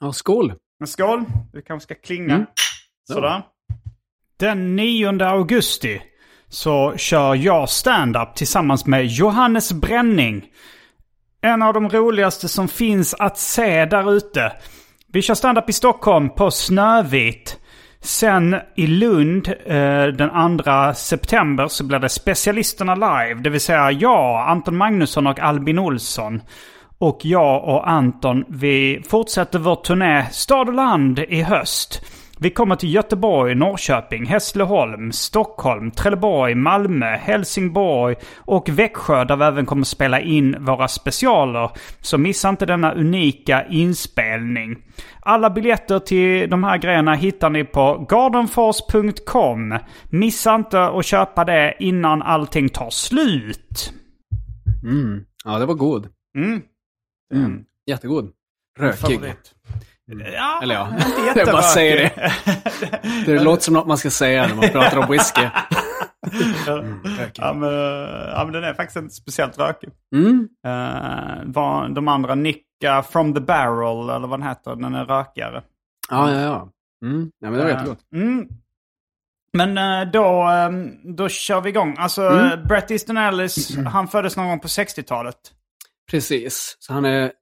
Ja, 0.01 0.13
skål. 0.13 0.53
Men 0.79 0.87
skål! 0.87 1.25
Vi 1.53 1.63
kanske 1.63 1.95
ska 1.95 2.07
klinga. 2.07 2.35
Mm. 2.35 2.47
Sådär. 3.09 3.43
Den 4.37 4.77
9 4.77 5.25
augusti 5.25 6.03
så 6.49 6.97
kör 6.97 7.35
jag 7.35 7.69
stand-up 7.69 8.35
tillsammans 8.35 8.87
med 8.87 9.07
Johannes 9.07 9.73
Bränning. 9.73 10.45
En 11.41 11.63
av 11.63 11.75
de 11.75 11.89
roligaste 11.89 12.49
som 12.49 12.69
finns 12.69 13.15
att 13.15 13.39
se 13.39 13.85
där 13.85 14.13
ute. 14.13 14.53
Vi 15.07 15.23
kör 15.23 15.35
stand-up 15.35 15.69
i 15.69 15.73
Stockholm 15.73 16.31
på 16.31 16.51
Snövit. 16.51 17.59
Sen 18.01 18.57
i 18.77 18.87
Lund 18.87 19.49
eh, 19.67 20.07
den 20.07 20.59
2 20.59 20.95
september 20.95 21.69
så 21.69 21.85
blir 21.85 21.99
det 21.99 22.09
Specialisterna 22.09 22.95
live. 22.95 23.41
Det 23.41 23.51
vill 23.51 23.61
säga 23.61 23.91
jag, 23.91 24.49
Anton 24.49 24.77
Magnusson 24.77 25.27
och 25.27 25.41
Albin 25.41 25.79
Olsson. 25.79 26.43
Och 26.99 27.21
jag 27.23 27.65
och 27.65 27.91
Anton, 27.91 28.45
vi 28.49 29.03
fortsätter 29.09 29.59
vår 29.59 29.77
turné 29.77 30.27
Stad 30.31 30.69
och 30.69 30.75
land 30.75 31.19
i 31.19 31.43
höst. 31.43 32.03
Vi 32.39 32.51
kommer 32.51 32.77
till 32.77 32.95
Göteborg, 32.95 33.55
Norrköping, 33.55 34.27
Hässleholm, 34.27 35.13
Stockholm, 35.13 35.91
Trelleborg, 35.91 36.55
Malmö, 36.55 37.17
Helsingborg 37.17 38.17
och 38.37 38.69
Växjö 38.69 39.25
där 39.25 39.37
vi 39.37 39.45
även 39.45 39.67
kommer 39.67 39.85
spela 39.85 40.21
in 40.21 40.57
våra 40.61 40.89
specialer. 40.89 41.71
Så 42.01 42.19
missa 42.19 42.49
inte 42.49 42.67
denna 42.67 42.93
unika 42.93 43.67
inspelning. 43.67 44.77
Alla 45.21 45.51
biljetter 45.51 45.99
till 45.99 46.51
de 46.51 46.65
här 46.65 46.79
grejerna 46.79 47.15
hittar 47.15 47.51
ni 47.51 47.65
på 47.65 48.07
gardenfors.com. 48.09 49.79
Missa 50.11 50.55
inte 50.55 50.85
att 50.85 51.07
köpa 51.07 51.45
det 51.45 51.75
innan 51.79 52.23
allting 52.23 52.69
tar 52.69 52.91
slut. 52.91 53.93
Mm. 54.83 55.25
Ja, 55.45 55.59
det 55.59 55.67
var 55.67 55.75
god. 55.75 56.09
Mm. 56.37 56.63
Mm. 57.35 57.65
Jättegod. 57.87 58.31
Rökig. 58.79 58.99
Favorit. 59.01 59.55
Ja, 60.33 60.61
Eller 60.63 60.75
ja, 60.75 60.89
inte 61.29 61.39
jag 61.41 61.49
bara 61.49 61.63
säger 61.63 61.97
det. 61.97 62.33
Det 63.27 63.43
låter 63.43 63.63
som 63.63 63.75
något 63.75 63.87
man 63.87 63.99
ska 63.99 64.11
säga 64.11 64.47
när 64.47 64.55
man 64.55 64.69
pratar 64.69 64.99
om 64.99 65.11
whisky. 65.11 65.43
Ja 67.37 67.53
men, 67.53 67.73
ja, 68.29 68.43
men 68.45 68.53
den 68.53 68.65
är 68.65 68.75
faktiskt 68.75 68.97
inte 68.97 69.15
speciellt 69.15 69.59
rökig. 69.59 69.91
Mm. 70.15 70.49
Uh, 70.67 71.43
vad- 71.45 71.95
de 71.95 72.09
andra 72.09 72.35
Nicka 72.35 73.03
from 73.11 73.35
the 73.35 73.41
barrel, 73.41 74.09
eller 74.17 74.27
vad 74.29 74.41
den 74.41 74.49
heter, 74.49 74.77
den 74.77 74.95
är 74.95 75.05
rökigare. 75.05 75.63
Ja, 76.11 76.33
ja, 76.33 76.41
ja. 76.41 76.69
Mm. 77.05 77.31
ja 77.39 77.51
men 77.51 77.59
det 77.59 77.65
var 77.65 77.71
Eh, 77.71 77.77
jättegott. 77.77 77.99
Mm. 78.15 78.49
Men 79.53 79.79
eh, 79.79 80.11
då, 80.13 80.49
eh, 80.51 80.71
då 81.17 81.29
kör 81.29 81.61
vi 81.61 81.69
igång. 81.71 81.97
Alltså, 81.99 82.23
Mm. 82.23 82.67
Bret 82.69 82.91
Easton 82.91 83.17
Ellis, 83.17 83.77
han 83.87 84.09
föddes 84.09 84.37
någon 84.37 84.49
gång 84.49 84.61
på 84.61 84.69
60-talet. 84.69 85.37
Precis. 86.11 86.77
Så 86.79 86.93
han 86.93 87.05
är 87.05 87.33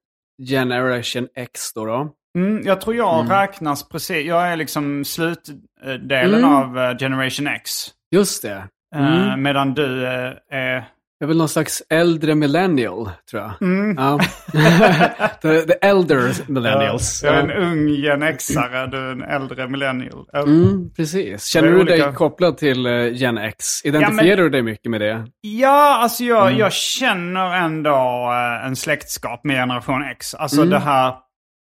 Generation 0.49 1.27
X 1.35 1.73
då. 1.73 1.85
då. 1.85 2.09
Mm, 2.37 2.61
jag 2.65 2.81
tror 2.81 2.95
jag 2.95 3.19
Mm. 3.19 3.31
räknas 3.31 3.89
precis, 3.89 4.25
jag 4.25 4.47
är 4.47 4.55
liksom 4.55 5.05
slutdelen 5.05 6.43
Mm. 6.43 6.53
av 6.53 6.79
eh, 6.79 6.97
Generation 6.97 7.47
X. 7.47 7.71
Just 8.11 8.41
det. 8.41 8.67
Eh, 8.95 9.23
Mm. 9.29 9.43
Medan 9.43 9.73
du 9.73 10.05
eh, 10.07 10.33
är... 10.49 10.85
Är 11.23 11.27
väl 11.27 11.37
någon 11.37 11.49
slags 11.49 11.83
äldre 11.89 12.35
millennial, 12.35 13.09
tror 13.31 13.41
jag. 13.43 13.51
Mm. 13.61 13.95
Ja. 13.97 14.19
the, 15.41 15.61
the 15.61 15.73
elder 15.81 16.51
millennials. 16.51 17.21
Jag 17.23 17.35
är 17.35 17.39
en 17.43 17.49
Ja. 17.49 17.55
ung 17.55 17.87
Gen 17.89 18.23
X-are, 18.23 18.87
du 18.87 18.97
är 18.97 19.11
en 19.11 19.21
äldre 19.23 19.67
millennial. 19.69 20.25
Mm, 20.33 20.93
precis. 20.97 21.45
Känner 21.45 21.67
du 21.71 21.83
dig 21.83 22.01
olika- 22.03 22.13
kopplad 22.13 22.57
till 22.57 22.85
eh, 22.85 23.07
Gen 23.13 23.37
X? 23.37 23.65
Identifierar 23.85 24.41
du 24.43 24.49
dig 24.49 24.61
mycket 24.61 24.91
med 24.91 25.01
det? 25.01 25.25
Ja, 25.41 25.97
alltså 26.01 26.23
jag, 26.23 26.47
Mm. 26.47 26.59
jag 26.59 26.73
känner 26.73 27.53
ändå 27.55 28.29
eh, 28.61 28.67
en 28.67 28.75
släktskap 28.75 29.43
med 29.43 29.55
generation 29.55 30.03
X. 30.11 30.33
Alltså 30.33 30.57
Mm. 30.61 30.69
det 30.69 30.79
här 30.79 31.13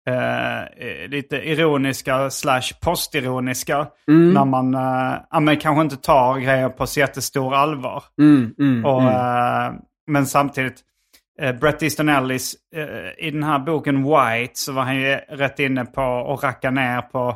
eh, 0.07 0.61
eh, 0.61 1.09
lite 1.09 1.35
ironiska 1.37 2.29
slash 2.29 2.79
postironiska. 2.81 3.87
Mm. 4.07 4.33
När 4.33 4.45
man, 4.45 4.75
eh, 4.75 5.19
ja, 5.31 5.39
men 5.39 5.57
kanske 5.57 5.81
inte 5.81 5.97
tar 5.97 6.39
grejer 6.39 6.69
på 6.69 6.87
så 6.87 6.99
jättestor 6.99 7.55
allvar. 7.55 8.03
Mm, 8.21 8.53
mm, 8.59 8.85
Och, 8.85 9.01
mm. 9.01 9.13
eh, 9.13 9.73
men 10.07 10.25
samtidigt, 10.25 10.79
eh, 11.41 11.55
Bret 11.55 11.83
Easton 11.83 12.09
Ellis, 12.09 12.55
eh, 12.75 13.27
i 13.27 13.31
den 13.31 13.43
här 13.43 13.59
boken 13.59 14.03
White 14.03 14.53
så 14.53 14.73
var 14.73 14.83
han 14.83 14.95
ju 14.95 15.15
rätt 15.29 15.59
inne 15.59 15.85
på 15.85 16.33
att 16.33 16.43
racka 16.43 16.71
ner 16.71 17.01
på 17.01 17.35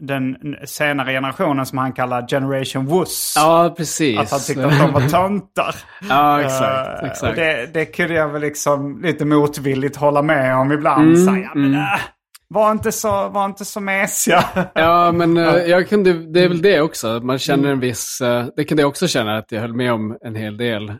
den 0.00 0.36
senare 0.64 1.12
generationen 1.12 1.66
som 1.66 1.78
han 1.78 1.92
kallar 1.92 2.28
Generation 2.28 2.86
Wuss. 2.86 3.34
Ja, 3.36 3.74
precis. 3.76 4.18
Att 4.18 4.30
han 4.30 4.40
tyckte 4.40 4.66
att 4.66 4.78
de 4.78 4.92
var 4.92 5.00
töntar. 5.08 5.74
ja, 6.08 6.40
exakt. 6.40 7.02
Eh, 7.02 7.08
exakt. 7.08 7.30
Och 7.30 7.36
det, 7.36 7.74
det 7.74 7.84
kunde 7.84 8.14
jag 8.14 8.28
väl 8.28 8.42
liksom 8.42 9.02
lite 9.02 9.24
motvilligt 9.24 9.96
hålla 9.96 10.22
med 10.22 10.56
om 10.56 10.72
ibland. 10.72 11.16
Mm, 11.16 11.26
så, 11.26 11.36
ja, 11.36 11.50
men, 11.54 11.64
mm. 11.64 11.80
äh, 11.80 12.00
var, 12.48 12.72
inte 12.72 12.92
så, 12.92 13.28
var 13.28 13.44
inte 13.44 13.64
så 13.64 13.80
mesiga. 13.80 14.44
Ja, 14.74 15.12
men 15.12 15.36
eh, 15.36 15.44
jag 15.56 15.88
kunde, 15.88 16.12
det 16.12 16.40
är 16.44 16.48
väl 16.48 16.62
det 16.62 16.80
också. 16.80 17.20
Man 17.22 17.38
känner 17.38 17.62
Mm. 17.64 17.72
en 17.72 17.80
viss... 17.80 18.20
eh, 18.20 18.44
det 18.56 18.64
kunde 18.64 18.82
jag 18.82 18.88
också 18.88 19.08
känna 19.08 19.36
att 19.38 19.52
jag 19.52 19.60
höll 19.60 19.72
med 19.74 19.92
om 19.92 20.16
en 20.24 20.34
hel 20.34 20.56
del. 20.56 20.88
Eh, 20.88 20.96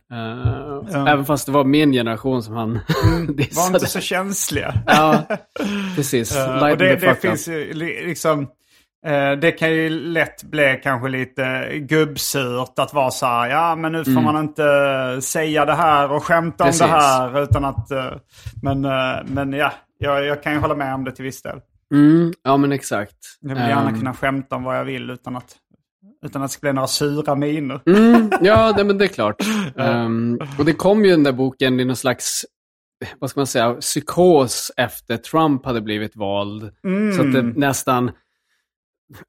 Ja. 0.93 1.09
Även 1.09 1.25
fast 1.25 1.47
det 1.47 1.53
var 1.53 1.65
min 1.65 1.93
generation 1.93 2.43
som 2.43 2.55
han 2.55 2.73
var 3.27 3.33
dissade. 3.33 3.67
inte 3.77 3.87
så 3.87 4.01
känsliga. 4.01 4.75
Ja, 4.87 5.23
precis. 5.97 6.37
Eh, 6.37 6.47
Lighten 6.55 6.71
och 6.73 6.79
det, 6.79 6.97
det 6.97 7.15
finns 7.15 7.49
ju 7.49 7.73
li- 7.75 8.07
liksom... 8.07 8.41
eh, 9.07 9.33
det 9.41 9.51
kan 9.53 9.71
ju 9.73 9.91
lätt 9.91 10.43
bli 10.43 10.81
kanske 10.83 11.09
lite 11.09 11.69
gubbsurt 11.79 12.79
att 12.79 12.95
vara 12.95 13.11
så 13.11 13.27
här, 13.27 13.49
ja 13.51 13.77
men 13.77 13.93
nu 13.93 14.05
får 14.05 14.21
man 14.21 14.37
inte 14.45 14.65
säga 15.23 15.65
det 15.65 15.75
här 15.75 16.13
och 16.13 16.25
skämta 16.25 16.65
Mm. 16.65 16.71
Precis. 16.73 16.83
om 16.83 16.91
det 16.91 16.97
här 16.97 17.43
utan 17.43 17.65
att... 17.65 17.91
eh, 17.91 18.05
men, 18.63 18.85
eh, 18.85 19.17
men 19.27 19.53
ja, 19.53 19.73
jag, 20.05 20.25
jag 20.25 20.43
kan 20.43 20.53
ju 20.53 20.59
hålla 20.59 20.75
med 20.75 20.95
om 20.95 21.05
det 21.05 21.13
till 21.13 21.25
viss 21.25 21.43
del. 21.43 21.61
Mm, 21.95 22.33
ja, 22.43 22.57
men 22.57 22.73
exakt. 22.73 23.17
Jag 23.41 23.55
vill 23.55 23.59
gärna 23.59 23.89
Ehm, 23.89 23.99
kunna 23.99 24.15
skämta 24.15 24.57
om 24.57 24.63
vad 24.65 24.79
jag 24.79 24.85
vill 24.85 25.11
utan 25.11 25.37
att, 25.37 25.57
utan 26.27 26.43
att 26.43 26.49
det 26.49 26.53
ska 26.53 26.61
bli 26.61 26.73
några 26.73 26.87
sura 26.89 27.35
miner. 27.35 27.81
Mm, 27.87 28.31
ja, 28.41 28.73
det, 28.73 28.85
men 28.85 28.99
det 28.99 29.05
är 29.05 29.09
klart. 29.09 29.37
Ehm, 29.77 30.39
och 30.59 30.65
det 30.65 30.73
kom 30.73 31.05
ju 31.05 31.11
den 31.11 31.23
där 31.23 31.33
boken 31.33 31.81
i 31.81 31.85
någon 31.85 31.97
slags, 31.97 32.45
vad 33.19 33.31
ska 33.31 33.41
man 33.41 33.47
säga, 33.47 33.75
psykos 33.75 34.73
efter 34.77 35.17
Trump 35.17 35.67
hade 35.67 35.81
blivit 35.81 36.17
vald. 36.17 36.73
Så 37.17 37.23
att 37.23 37.33
det 37.33 37.43
nästan, 37.43 38.11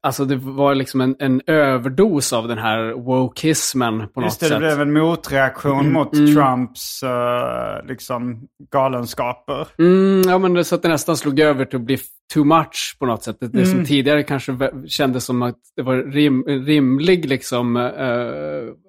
alltså 0.00 0.24
det 0.24 0.36
var 0.36 0.74
liksom 0.74 1.00
en, 1.00 1.16
en 1.18 1.40
överdos 1.46 2.32
av 2.32 2.48
den 2.48 2.58
här 2.58 2.92
wokeismen 2.92 4.08
på 4.08 4.20
något 4.20 4.26
Just 4.26 4.40
det, 4.40 4.46
det 4.46 4.50
sätt. 4.50 4.58
blev 4.58 4.80
en 4.80 4.92
motreaktion 4.92 5.92
mot 5.92 6.12
mm. 6.14 6.34
Trumps 6.34 7.02
eh, 7.02 7.86
liksom 7.88 8.48
galenskaper. 8.72 9.68
Mm, 9.78 10.22
ja, 10.28 10.38
men 10.38 10.54
det, 10.54 10.64
så 10.64 10.74
att 10.74 10.82
det 10.82 10.88
nästan 10.88 11.16
slog 11.16 11.40
över 11.40 11.64
till 11.64 11.76
att 11.78 11.82
bli 11.84 11.98
too 12.34 12.44
much 12.44 12.96
på 12.98 13.06
något 13.06 13.22
sätt. 13.22 13.36
Det, 13.40 13.48
det 13.48 13.58
Mm. 13.58 13.70
som 13.70 13.84
tidigare 13.84 14.22
kanske 14.22 14.70
kändes 14.88 15.24
som 15.24 15.42
att 15.42 15.58
det 15.76 15.82
var 15.82 15.96
rim, 15.96 16.44
rimlig, 16.44 17.24
liksom, 17.28 17.76
eh, 17.76 17.82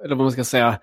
eller 0.03 0.09
vad 0.09 0.17
man 0.17 0.31
ska 0.31 0.43
säga, 0.43 0.79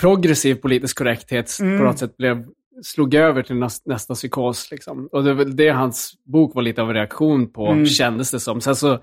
progressiv 0.00 0.54
politisk 0.54 0.98
korrekthet 0.98 1.58
Mm. 1.60 1.78
på 1.78 1.84
något 1.84 1.98
sätt 1.98 2.16
blev, 2.16 2.44
slog 2.82 3.14
över 3.14 3.42
till 3.42 3.56
näst, 3.56 3.86
nästa 3.86 4.14
psykos. 4.14 4.70
Liksom. 4.70 5.08
Och 5.12 5.24
det 5.24 5.44
det 5.44 5.68
hans 5.70 6.12
bok 6.32 6.54
var 6.54 6.62
lite 6.62 6.82
av 6.82 6.88
en 6.88 6.94
reaktion 6.96 7.52
på, 7.52 7.66
Mm. 7.66 7.86
kändes 7.86 8.30
det 8.30 8.40
som. 8.40 8.60
Sen 8.60 8.76
så 8.76 8.92
eh, 8.92 8.98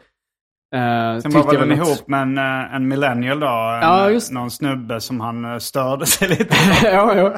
Sen 1.21 1.31
var 1.31 1.53
den 1.57 1.71
att- 1.71 1.77
ihop 1.87 2.07
med 2.07 2.21
en, 2.21 2.37
eh, 2.37 2.75
en 2.75 2.87
millennial 2.87 3.39
då. 3.39 3.45
En, 3.47 3.81
Ja, 3.81 4.09
just- 4.09 4.31
Någon 4.31 4.51
snubbe 4.51 5.01
som 5.01 5.19
han 5.19 5.45
eh, 5.45 5.57
störde 5.57 6.05
sig 6.05 6.27
lite 6.29 6.55
ja, 6.83 7.15
ja. 7.15 7.37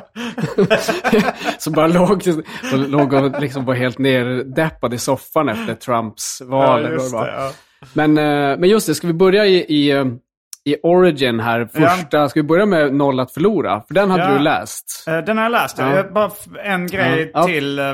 så 1.59 1.71
bara 1.71 1.87
låg, 1.87 2.23
och 2.73 2.79
låg 2.89 3.13
och 3.13 3.41
liksom 3.41 3.65
var 3.65 3.73
helt 3.73 3.97
nerdeppad 3.97 4.93
i 4.93 4.97
soffan 4.97 5.49
efter 5.49 5.75
Trumps 5.75 6.41
val. 6.45 6.91
just 6.91 7.11
det 7.11 7.17
ja. 7.17 7.51
Men, 7.93 8.17
eh, 8.17 8.59
men 8.59 8.63
just 8.69 8.87
det, 8.87 8.95
ska 8.95 9.07
vi 9.07 9.13
börja 9.13 9.45
i, 9.45 9.55
i, 9.57 9.91
eh, 9.91 10.05
i 10.65 10.75
Origin 10.83 11.39
här? 11.39 11.65
Första, 11.65 12.29
Ska 12.29 12.39
vi 12.39 12.47
börja 12.47 12.65
med 12.65 12.93
Noll 12.93 13.19
att 13.19 13.31
förlora? 13.33 13.81
För 13.87 13.93
den 13.93 14.11
hade 14.11 14.23
Ja. 14.23 14.33
du 14.33 14.39
läst. 14.39 15.03
Eh, 15.07 15.17
Den 15.17 15.37
har 15.37 15.43
jag 15.45 15.51
läst. 15.51 15.77
Ja. 15.77 16.03
Bara 16.13 16.31
en 16.63 16.87
grej 16.87 17.31
Ja. 17.33 17.39
Ja. 17.39 17.45
till. 17.47 17.79
eh, 17.79 17.85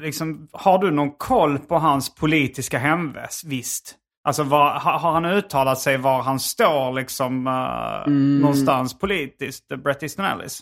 Liksom, 0.00 0.48
har 0.52 0.78
du 0.78 0.90
någon 0.90 1.10
koll 1.18 1.58
på 1.58 1.78
hans 1.78 2.14
politiska 2.14 2.78
hemvist? 2.78 3.96
Alltså 4.24 4.42
var, 4.42 4.70
har, 4.70 5.12
han 5.12 5.24
uttalat 5.24 5.78
sig 5.78 5.96
var 5.96 6.22
han 6.22 6.40
står 6.40 6.92
liksom 6.92 7.46
eh, 7.46 8.02
Mm. 8.06 8.38
någonstans 8.40 8.98
politiskt, 8.98 9.68
Bret 9.84 10.02
Easton 10.02 10.24
Ellis? 10.24 10.60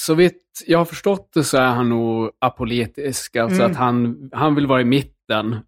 Så 0.00 0.14
vitt 0.14 0.42
jag 0.66 0.78
har 0.78 0.84
förstått 0.84 1.30
det 1.34 1.44
så 1.44 1.56
är 1.58 1.66
han 1.66 1.88
nog 1.88 2.30
apolitisk. 2.40 3.36
Alltså 3.36 3.60
Mm. 3.60 3.70
att 3.72 3.78
han, 3.78 4.16
han 4.32 4.54
vill 4.54 4.66
vara 4.66 4.80
i 4.80 4.84
mitten. 4.84 5.12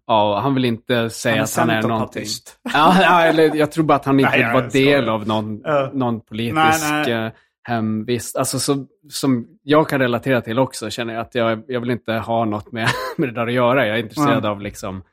Av, 0.07 0.41
han 0.41 0.53
vill 0.55 0.65
inte 0.65 1.09
säga 1.09 1.35
Han 1.35 1.43
att 1.43 1.55
han 1.55 1.69
är 1.69 1.81
någonting. 1.87 2.25
Ja, 2.73 2.95
ja, 3.01 3.21
eller 3.21 3.55
jag 3.55 3.71
tror 3.71 3.83
bara 3.85 3.95
att 3.95 4.05
han 4.05 4.19
inte 4.19 4.31
Nej, 4.37 4.53
vara 4.53 4.67
del 4.67 5.09
av 5.09 5.27
någon, 5.27 5.61
Ja. 5.63 5.89
någon 5.93 6.21
politisk 6.21 6.57
Nej, 6.91 7.03
nej. 7.07 7.11
eh, 7.25 7.31
hemvist. 7.67 8.35
Alltså 8.35 8.59
så, 8.59 8.85
som 9.09 9.47
jag 9.63 9.89
kan 9.89 9.99
relatera 9.99 10.41
till 10.41 10.59
också, 10.59 10.89
känner 10.89 11.13
jag 11.13 11.21
att 11.21 11.35
jag, 11.35 11.63
jag 11.67 11.79
vill 11.79 11.89
inte 11.91 12.13
ha 12.13 12.45
något 12.45 12.71
med, 12.71 12.87
med 13.17 13.29
det 13.29 13.33
där 13.33 13.47
att 13.47 13.53
göra. 13.53 13.87
Jag 13.87 13.97
är 13.97 14.03
intresserad 14.03 14.37
Mm. 14.37 14.51
av 14.51 14.61
liksom, 14.61 15.03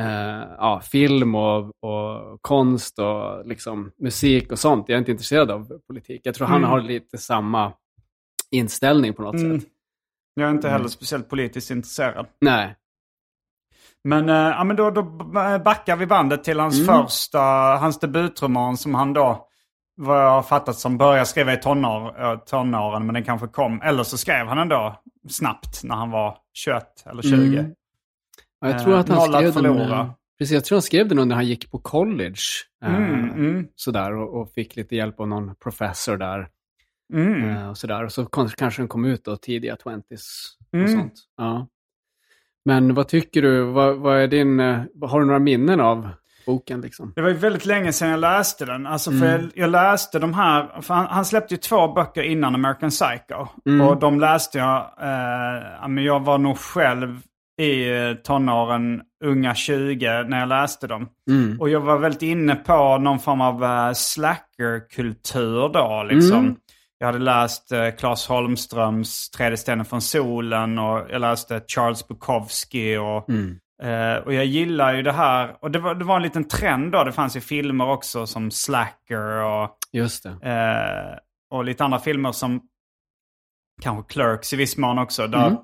eh, 0.00 0.44
ja, 0.58 0.80
film 0.84 1.34
och, 1.34 1.58
och 1.84 2.42
konst 2.42 2.98
och 2.98 3.46
liksom, 3.46 3.90
musik 3.98 4.52
och 4.52 4.58
sånt. 4.58 4.88
Jag 4.88 4.94
är 4.94 4.98
inte 4.98 5.10
intresserad 5.10 5.50
av 5.50 5.72
politik. 5.86 6.20
Jag 6.24 6.34
tror 6.34 6.46
han 6.46 6.56
Mm. 6.58 6.70
har 6.70 6.80
lite 6.80 7.18
samma 7.18 7.72
inställning 8.50 9.12
på 9.12 9.22
något 9.22 9.34
Mm. 9.34 9.60
sätt. 9.60 9.68
Jag 10.34 10.46
är 10.48 10.50
inte 10.50 10.68
heller 10.68 10.88
speciellt 10.88 11.28
politiskt 11.28 11.70
intresserad. 11.70 12.26
Nej. 12.40 12.74
Men, 14.06 14.28
eh, 14.28 14.34
ja, 14.34 14.64
men 14.64 14.76
då, 14.76 14.90
då 14.90 15.02
backar 15.64 15.96
vi 15.96 16.06
bandet 16.06 16.44
till 16.44 16.60
hans 16.60 16.80
Mm. 16.80 16.86
första, 17.02 17.38
hans 17.80 17.98
debutroman 18.00 18.76
som 18.76 18.94
han 18.94 19.12
då, 19.12 19.46
vad 19.96 20.22
jag 20.24 20.30
har 20.30 20.42
fattat 20.42 20.76
som, 20.76 20.98
började 20.98 21.26
skriva 21.26 21.52
i 21.52 21.56
tonår, 21.56 22.22
eh, 22.22 22.38
tonåren, 22.38 23.06
men 23.06 23.14
den 23.14 23.24
kanske 23.24 23.46
kom. 23.48 23.82
Eller 23.82 24.02
så 24.02 24.18
skrev 24.18 24.46
han 24.46 24.56
den 24.56 24.68
då 24.68 25.02
snabbt 25.28 25.84
när 25.84 25.94
han 25.94 26.10
var 26.10 26.38
21 26.54 26.82
eller 27.06 27.22
20. 27.22 27.34
Mm. 27.58 27.74
Ja, 28.60 28.68
jag 28.70 28.82
tror 28.82 28.92
Eh, 28.94 29.00
att 29.00 29.08
han 29.08 29.20
skrev 29.20 29.54
den, 29.54 29.78
eh, 29.80 30.10
precis, 30.38 30.54
jag 30.54 30.64
tror 30.64 30.76
han 30.76 30.82
skrev 30.82 31.08
den 31.08 31.28
när 31.28 31.34
han 31.36 31.46
gick 31.46 31.70
på 31.70 31.78
college. 31.78 32.40
eh, 32.84 32.94
Mm, 32.94 33.30
mm, 33.30 33.66
Sådär, 33.76 34.12
och, 34.16 34.40
och 34.40 34.50
fick 34.52 34.76
lite 34.76 34.96
hjälp 34.96 35.20
av 35.20 35.28
någon 35.28 35.54
professor 35.56 36.16
där. 36.16 36.48
mm. 37.14 37.50
eh, 37.56 37.68
Och, 37.70 37.78
sådär. 37.78 38.04
och 38.04 38.12
så 38.12 38.26
kanske 38.26 38.82
den 38.82 38.88
kom 38.88 39.04
ut 39.04 39.24
då 39.24 39.36
tidiga 39.36 39.76
20s. 39.76 40.26
Och 40.72 40.78
Mm. 40.78 40.92
sånt. 41.00 41.12
Ja. 41.36 41.66
Men 42.66 42.94
vad 42.94 43.08
tycker 43.08 43.42
du, 43.42 43.62
vad, 43.62 43.96
vad 43.96 44.16
är 44.18 44.26
din, 44.28 44.60
eh, 44.60 44.78
har 45.02 45.20
du 45.20 45.26
några 45.26 45.38
minnen 45.38 45.80
av 45.80 46.08
boken 46.46 46.80
liksom? 46.80 47.12
Det 47.16 47.22
var 47.22 47.28
ju 47.28 47.34
väldigt 47.34 47.66
länge 47.66 47.92
sedan 47.92 48.08
jag 48.08 48.20
läste 48.20 48.64
den. 48.64 48.86
Alltså 48.86 49.10
för 49.10 49.16
Mm. 49.16 49.30
jag, 49.30 49.50
jag 49.54 49.70
läste 49.70 50.18
de 50.18 50.34
här, 50.34 50.80
för 50.82 50.94
han, 50.94 51.06
han 51.06 51.24
släppte 51.24 51.54
ju 51.54 51.58
två 51.58 51.92
böcker 51.92 52.22
innan 52.22 52.54
American 52.54 52.90
Psycho. 52.90 53.46
Mm. 53.66 53.86
Och 53.86 53.96
de 53.96 54.20
läste 54.20 54.58
jag, 54.58 54.76
eh, 54.78 55.88
men 55.88 56.04
jag 56.04 56.20
var 56.24 56.38
nog 56.38 56.58
själv 56.58 57.20
i 57.60 57.90
eh, 57.90 58.12
tonåren, 58.14 59.02
unga 59.24 59.54
20, 59.54 60.22
när 60.22 60.38
jag 60.40 60.48
läste 60.48 60.86
dem. 60.86 61.08
Mm. 61.30 61.60
Och 61.60 61.68
jag 61.68 61.80
var 61.80 61.98
väldigt 61.98 62.22
inne 62.22 62.54
på 62.54 62.98
någon 62.98 63.18
form 63.18 63.40
av 63.40 63.62
uh, 63.62 63.92
slackerkultur 63.92 65.68
då 65.72 66.06
liksom. 66.10 66.56
Mm. 67.00 67.06
Jag 67.06 67.06
hade 67.06 67.18
läst 67.18 67.72
uh, 67.72 67.90
Claes 67.90 68.26
Holmströms 68.28 69.30
Tredje 69.30 69.56
stenen 69.56 69.84
från 69.84 70.00
solen 70.02 70.78
och 70.78 71.06
jag 71.10 71.20
läste 71.20 71.62
Charles 71.68 72.08
Bukowski 72.08 72.96
och 72.96 73.28
Mm. 73.28 73.58
Eh, 73.82 74.16
och 74.16 74.34
jag 74.34 74.44
gillar 74.44 74.94
ju 74.94 75.02
det 75.02 75.12
här. 75.12 75.56
Och 75.60 75.70
det 75.70 75.78
var, 75.78 75.94
det 75.94 76.04
var 76.04 76.16
en 76.16 76.22
liten 76.22 76.48
trend 76.48 76.92
då. 76.92 77.04
Det 77.04 77.12
fanns 77.12 77.36
ju 77.36 77.40
filmer 77.40 77.88
också 77.90 78.26
som 78.26 78.50
Slacker 78.50 79.42
och, 79.44 79.70
Just 79.92 80.22
det. 80.22 80.30
eh, 80.50 81.18
och 81.50 81.64
lite 81.64 81.84
andra 81.84 81.98
filmer 81.98 82.32
som 82.32 82.60
kanske 83.82 84.12
Clerks 84.12 84.52
i 84.52 84.56
viss 84.56 84.76
mån 84.76 84.98
också. 84.98 85.26
Där, 85.26 85.46
Mm. 85.46 85.58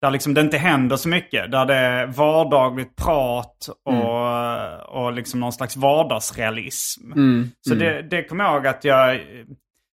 där 0.00 0.10
liksom 0.10 0.34
det 0.34 0.40
inte 0.40 0.58
händer 0.58 0.96
så 0.96 1.08
mycket. 1.08 1.50
Där 1.52 1.66
det 1.66 1.74
är 1.74 2.06
vardagligt 2.06 2.96
prat 2.96 3.68
och, 3.84 5.04
och 5.04 5.12
liksom 5.12 5.40
någon 5.40 5.52
slags 5.52 5.76
vardagsrealism. 5.76 7.12
Mm. 7.12 7.50
Så 7.60 7.74
mm. 7.74 7.84
det, 7.84 8.02
det 8.02 8.24
kommer 8.24 8.44
jag 8.44 8.54
ihåg 8.54 8.66
att 8.66 8.84
jag... 8.84 9.20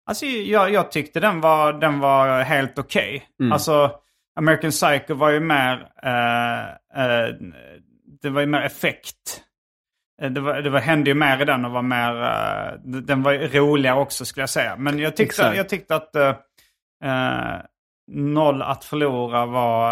Alltså 0.07 0.27
jag, 0.27 0.73
jag 0.73 0.91
tyckte 0.93 1.21
den 1.21 1.41
var, 1.41 1.73
den 1.73 2.01
var 2.01 2.43
helt 2.43 2.79
okej. 2.79 3.23
Mm. 3.41 3.53
Alltså 3.53 3.91
American 4.39 4.71
Psycho 4.71 5.15
var 5.15 5.31
ju 5.31 5.41
mer... 5.41 5.87
Eh, 6.03 6.61
eh, 7.05 7.29
det 8.23 8.31
var 8.31 8.41
ju 8.41 8.47
mer 8.47 8.61
effekt. 8.63 9.41
Eh, 10.23 10.31
Det, 10.31 10.41
var, 10.41 10.55
det 10.63 10.71
var, 10.71 10.81
hände 10.81 11.11
ju 11.11 11.15
mer 11.15 11.43
i 11.43 11.45
den 11.45 11.65
och 11.65 11.71
var 11.71 11.83
mer... 11.83 12.23
eh, 12.23 12.79
den 12.85 13.23
var 13.23 13.35
roligare 13.35 13.99
också 13.99 14.25
skulle 14.25 14.43
jag 14.43 14.51
säga. 14.51 14.77
Men 14.77 14.99
jag 14.99 15.17
tyckte, 15.17 15.23
Exakt. 15.43 15.57
jag 15.57 15.69
tyckte 15.69 15.95
att 15.97 16.17
eh, 16.17 16.29
eh, 17.05 17.61
Noll 18.13 18.63
att 18.63 18.85
förlora 18.85 19.47
var, 19.47 19.91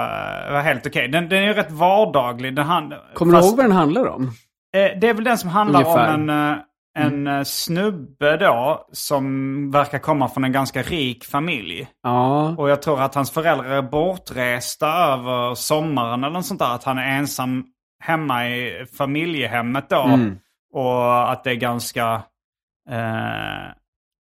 var 0.53 0.61
helt 0.61 0.87
okej. 0.87 1.09
Den, 1.09 1.29
den 1.29 1.39
är 1.43 1.47
ju 1.47 1.53
rätt 1.53 1.71
vardaglig. 1.71 2.55
Den 2.57 2.67
hand, 2.67 2.95
Kommer 3.15 3.33
fast- 3.33 3.45
du 3.45 3.49
ihåg 3.49 3.57
vad 3.57 3.65
den 3.67 3.73
handlar 3.77 4.07
om? 4.09 4.31
Det 4.73 5.09
är 5.09 5.15
väl 5.15 5.25
den 5.25 5.39
som 5.39 5.51
handlar 5.51 5.81
Ungefär. 5.81 6.15
om 6.15 6.29
en, 6.31 6.59
en 6.99 7.27
eh, 7.27 7.43
snubbe 7.43 8.37
då 8.37 8.87
som 8.93 9.71
verkar 9.71 9.99
komma 9.99 10.29
från 10.29 10.45
en 10.45 10.53
ganska 10.53 10.83
rik 10.83 11.25
familj. 11.25 11.89
Ja, 12.03 12.55
Och 12.59 12.71
jag 12.71 12.83
tror 12.83 13.01
att 13.03 13.15
hans 13.15 13.31
föräldrar 13.31 13.71
är 13.71 13.83
bortresta 13.83 14.87
över 14.89 15.55
sommaren 15.55 16.25
eller 16.25 16.33
något 16.35 16.47
sånt 16.47 16.61
där. 16.61 16.75
Att 16.75 16.85
han 16.85 16.99
är 16.99 17.19
ensam 17.19 17.65
hemma 18.05 18.49
i 18.49 18.85
familjehemmet 18.99 19.91
då. 19.91 20.03
Mm. 20.03 20.37
Och 20.73 21.33
att 21.33 21.45
det 21.45 21.51
är 21.51 21.55
ganska... 21.55 22.23
Eh, 22.91 23.71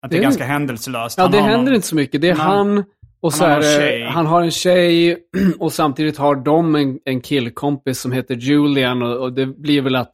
att 0.02 0.10
det 0.10 0.16
Det 0.16 0.18
är 0.18 0.22
ganska 0.22 0.44
händelselöst. 0.44 1.18
ja 1.18 1.24
Han 1.24 1.32
det 1.32 1.40
händer 1.40 1.64
någon- 1.66 1.74
inte 1.74 1.86
så 1.86 1.94
mycket. 1.96 2.20
Det 2.20 2.28
är 2.28 2.36
Men- 2.36 2.46
han 2.46 2.84
och 3.22 3.34
så 3.34 3.44
han 3.44 3.52
har 3.52 3.60
det, 3.60 4.10
han 4.10 4.26
har 4.26 4.42
en 4.42 4.50
tjej 4.50 5.18
och 5.58 5.72
samtidigt 5.72 6.18
har 6.18 6.34
de 6.36 6.74
en, 6.74 6.98
en 7.04 7.20
killkompis 7.20 8.00
som 8.00 8.12
heter 8.12 8.34
Julian 8.34 9.02
och, 9.02 9.16
och 9.16 9.32
det 9.32 9.46
blir 9.46 9.82
väl 9.82 9.96
att 9.96 10.10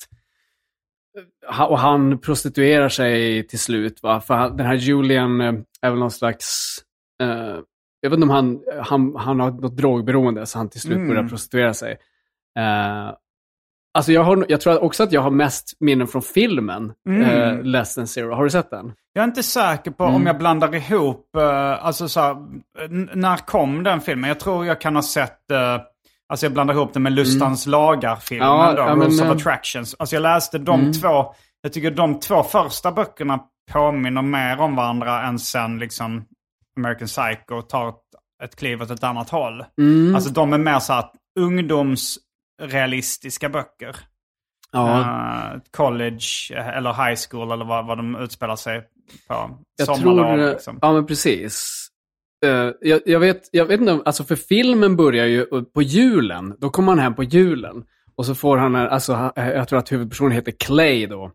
och 1.69 1.79
han 1.79 2.19
prostituerar 2.19 2.89
sig 2.89 3.47
till 3.47 3.59
slut. 3.59 4.03
Va? 4.03 4.21
För 4.21 4.35
han, 4.35 4.57
den 4.57 4.67
här 4.67 4.75
Julian 4.75 5.41
eh, 5.41 5.55
är 5.83 5.91
väl 5.91 5.99
någon 5.99 6.11
slags... 6.11 6.77
eh, 7.23 7.59
jag 8.01 8.11
vet 8.11 8.17
inte 8.17 8.25
om 8.25 8.31
han, 8.31 8.61
han, 8.83 9.17
han 9.17 9.41
har 9.41 9.51
något 9.51 9.77
drogberoende 9.77 10.47
så 10.47 10.59
han 10.59 10.69
till 10.69 10.81
slut 10.81 10.97
Mm. 10.97 11.09
börjar 11.09 11.29
prostituera 11.29 11.75
sig. 11.75 11.93
Uh, 12.59 13.13
alltså 13.99 14.13
jag, 14.13 14.23
har, 14.25 14.47
jag 14.49 14.61
tror 14.61 14.83
också 14.83 15.03
att 15.03 15.13
jag 15.13 15.21
har 15.21 15.31
mest 15.31 15.77
minnen 15.81 16.07
från 16.07 16.23
filmen 16.23 16.93
Mm. 17.09 17.23
eh, 17.23 17.63
Less 17.63 17.95
than 17.95 18.07
Zero. 18.07 18.35
Har 18.35 18.45
du 18.45 18.51
sett 18.51 18.71
den? 18.71 18.93
Jag 19.13 19.23
är 19.23 19.27
inte 19.29 19.43
säker 19.43 19.91
på 19.91 20.05
Mm. 20.05 20.15
om 20.17 20.27
jag 20.27 20.39
blandar 20.39 20.75
ihop, 20.75 21.37
eh, 21.37 21.85
alltså 21.87 22.09
så 22.09 22.21
här, 22.21 22.37
när 23.17 23.37
kom 23.37 23.83
den 23.83 24.01
filmen? 24.01 24.29
Jag 24.29 24.41
tror 24.41 24.67
jag 24.67 24.81
kan 24.81 24.95
ha 24.95 25.03
sett, 25.03 25.41
uh, 25.53 25.81
alltså 26.29 26.47
jag 26.47 26.53
blandar 26.53 26.75
ihop 26.75 26.93
den 26.93 27.03
med 27.03 27.13
Lustans 27.13 27.67
lagar-filmen 27.67 28.49
Mm. 28.49 28.59
Ja, 28.61 28.73
då, 28.73 28.79
ja, 28.83 28.95
men, 28.95 29.07
Rules 29.07 29.21
of 29.21 29.27
eh, 29.27 29.33
Attractions. 29.33 29.95
Alltså 29.99 30.17
jag 30.17 30.23
läste 30.23 30.59
de 30.59 30.81
Mm. 30.81 30.93
två, 30.93 31.35
jag 31.61 31.73
tycker 31.73 31.91
de 31.91 32.21
två 32.21 32.43
första 32.43 32.93
böckerna 32.93 33.41
påminner 33.73 34.23
mer 34.23 34.61
om 34.61 34.77
varandra 34.77 35.23
än 35.27 35.39
sen 35.39 35.79
liksom 35.79 36.25
American 36.81 37.09
Psycho 37.09 37.63
tar 37.63 37.89
ett, 37.89 37.95
ett 38.45 38.57
kliv 38.57 38.83
åt 38.83 38.91
ett 38.91 39.05
annat 39.05 39.31
håll. 39.31 39.65
Mm. 39.81 40.15
Alltså 40.15 40.31
de 40.31 40.53
är 40.53 40.59
mer 40.59 40.79
så 40.79 40.93
här 40.93 41.05
ungdomsrealistiska 41.41 43.49
böcker. 43.49 43.97
ja. 44.73 45.01
Eh, 45.01 45.59
college 45.77 46.25
eh, 46.51 46.69
eller 46.69 46.93
high 47.09 47.19
school 47.31 47.53
eller 47.53 47.65
vad, 47.65 47.87
vad 47.87 47.99
de 47.99 48.17
utspelar 48.17 48.57
sig 48.57 48.83
på. 49.29 49.59
Jag 49.77 50.01
tror, 50.01 50.37
liksom. 50.53 50.79
ja 50.83 50.93
men 50.93 51.07
precis. 51.07 51.86
Eh, 52.45 52.71
jag, 52.81 53.01
jag, 53.07 53.21
vet, 53.21 53.49
jag 53.53 53.67
vet 53.67 53.81
inte, 53.81 54.01
alltså 54.05 54.25
för 54.25 54.37
filmen 54.37 54.97
börjar 54.97 55.27
ju 55.27 55.47
på 55.75 55.83
julen. 55.83 56.55
Då 56.59 56.71
kommer 56.71 56.93
han 56.93 56.99
hem 56.99 57.15
på 57.15 57.23
julen. 57.25 57.85
Och 58.15 58.27
så 58.27 58.35
får 58.35 58.57
han, 58.57 58.75
en- 58.75 58.89
alltså 58.89 59.13
han- 59.13 59.33
jag 59.37 59.69
tror 59.69 59.79
att 59.79 59.93
huvudpersonen 59.93 60.33
heter 60.33 60.53
Clay 60.53 61.07
då. 61.07 61.31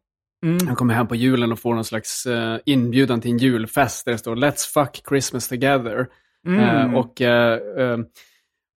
Mm. 0.46 0.68
Han 0.68 0.76
kommer 0.76 0.94
hem 0.94 1.08
på 1.08 1.16
julen 1.16 1.52
och 1.52 1.60
får 1.60 1.76
någon 1.76 1.86
slags 1.86 2.26
eh, 2.26 2.58
inbjudan 2.66 3.22
till 3.22 3.32
en 3.32 3.38
julfest 3.38 4.06
där 4.06 4.12
det 4.12 4.18
står 4.18 4.36
Let's 4.36 4.74
fuck 4.74 5.02
Christmas 5.10 5.48
together. 5.48 6.08
Mm. 6.48 6.60
Eh, 6.60 6.96
och, 6.96 7.22
eh, 7.22 7.54
eh, 7.78 7.98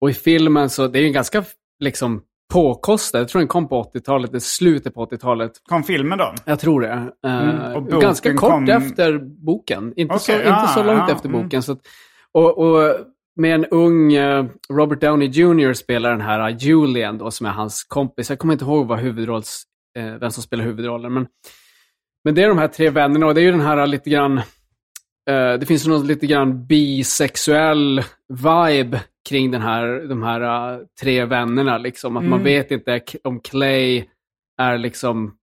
och 0.01 0.09
i 0.09 0.13
filmen 0.13 0.69
så, 0.69 0.87
det 0.87 0.99
är 0.99 1.01
ju 1.01 1.07
en 1.07 1.13
ganska 1.13 1.43
liksom 1.79 2.21
påkostad, 2.53 3.19
jag 3.19 3.27
tror 3.29 3.39
den 3.39 3.47
kom 3.47 3.67
på 3.67 3.83
80-talet, 3.83 4.31
det 4.31 4.39
slutet 4.41 4.93
på 4.93 5.05
80-talet. 5.05 5.51
Kom 5.69 5.83
filmen 5.83 6.17
då? 6.17 6.33
Jag 6.45 6.59
tror 6.59 6.81
det. 6.81 7.11
Eh, 7.25 7.49
Mm, 7.75 7.99
ganska 7.99 8.33
kort 8.33 8.49
kom- 8.49 8.69
efter 8.69 9.17
boken. 9.45 9.93
Inte, 9.95 10.19
så, 10.19 10.33
Okej, 10.33 10.47
inte 10.47 10.67
så 10.73 10.83
långt 10.83 11.03
ja, 11.07 11.11
efter 11.15 11.29
mm. 11.29 11.41
boken. 11.43 11.63
Så 11.63 11.71
att, 11.71 11.79
och, 12.33 12.57
och 12.57 12.95
med 13.35 13.55
en 13.55 13.65
ung 13.65 14.13
eh, 14.13 14.45
Robert 14.69 15.01
Downey 15.01 15.27
Jr. 15.27 15.73
spelar 15.73 16.11
den 16.11 16.21
här 16.21 16.49
eh, 16.49 16.57
Julian 16.57 17.17
då, 17.17 17.31
som 17.31 17.45
är 17.45 17.51
hans 17.51 17.83
kompis. 17.83 18.29
Jag 18.29 18.39
kommer 18.39 18.53
inte 18.53 18.65
ihåg 18.65 18.87
vad 18.87 18.99
huvudrolls, 18.99 19.63
eh, 19.97 20.13
vem 20.15 20.31
som 20.31 20.43
spelar 20.43 20.63
huvudrollen. 20.63 21.13
Men, 21.13 21.27
men 22.23 22.35
det 22.35 22.43
är 22.43 22.47
de 22.47 22.57
här 22.57 22.67
tre 22.67 22.89
vännerna 22.89 23.25
och 23.27 23.35
det 23.35 23.41
är 23.41 23.45
ju 23.45 23.51
den 23.51 23.61
här 23.61 23.87
lite 23.87 24.09
grann... 24.09 24.37
eh, 25.29 25.53
det 25.59 25.65
finns 25.67 25.85
ju 25.85 25.89
något 25.89 26.05
lite 26.05 26.27
grann 26.27 26.65
bisexuell 26.67 28.01
vibe 28.33 29.01
kring 29.29 29.51
den 29.51 29.61
här, 29.61 30.07
de 30.07 30.23
här 30.23 30.41
eh, 30.73 30.79
tre 31.01 31.25
vännerna. 31.25 31.77
Liksom. 31.77 32.17
Att 32.17 32.23
man 32.23 32.33
Mm. 32.39 32.43
vet 32.43 32.71
inte 32.71 33.01
om 33.23 33.39
Clay 33.39 34.05
är 34.61 34.77
liksom 34.77 35.35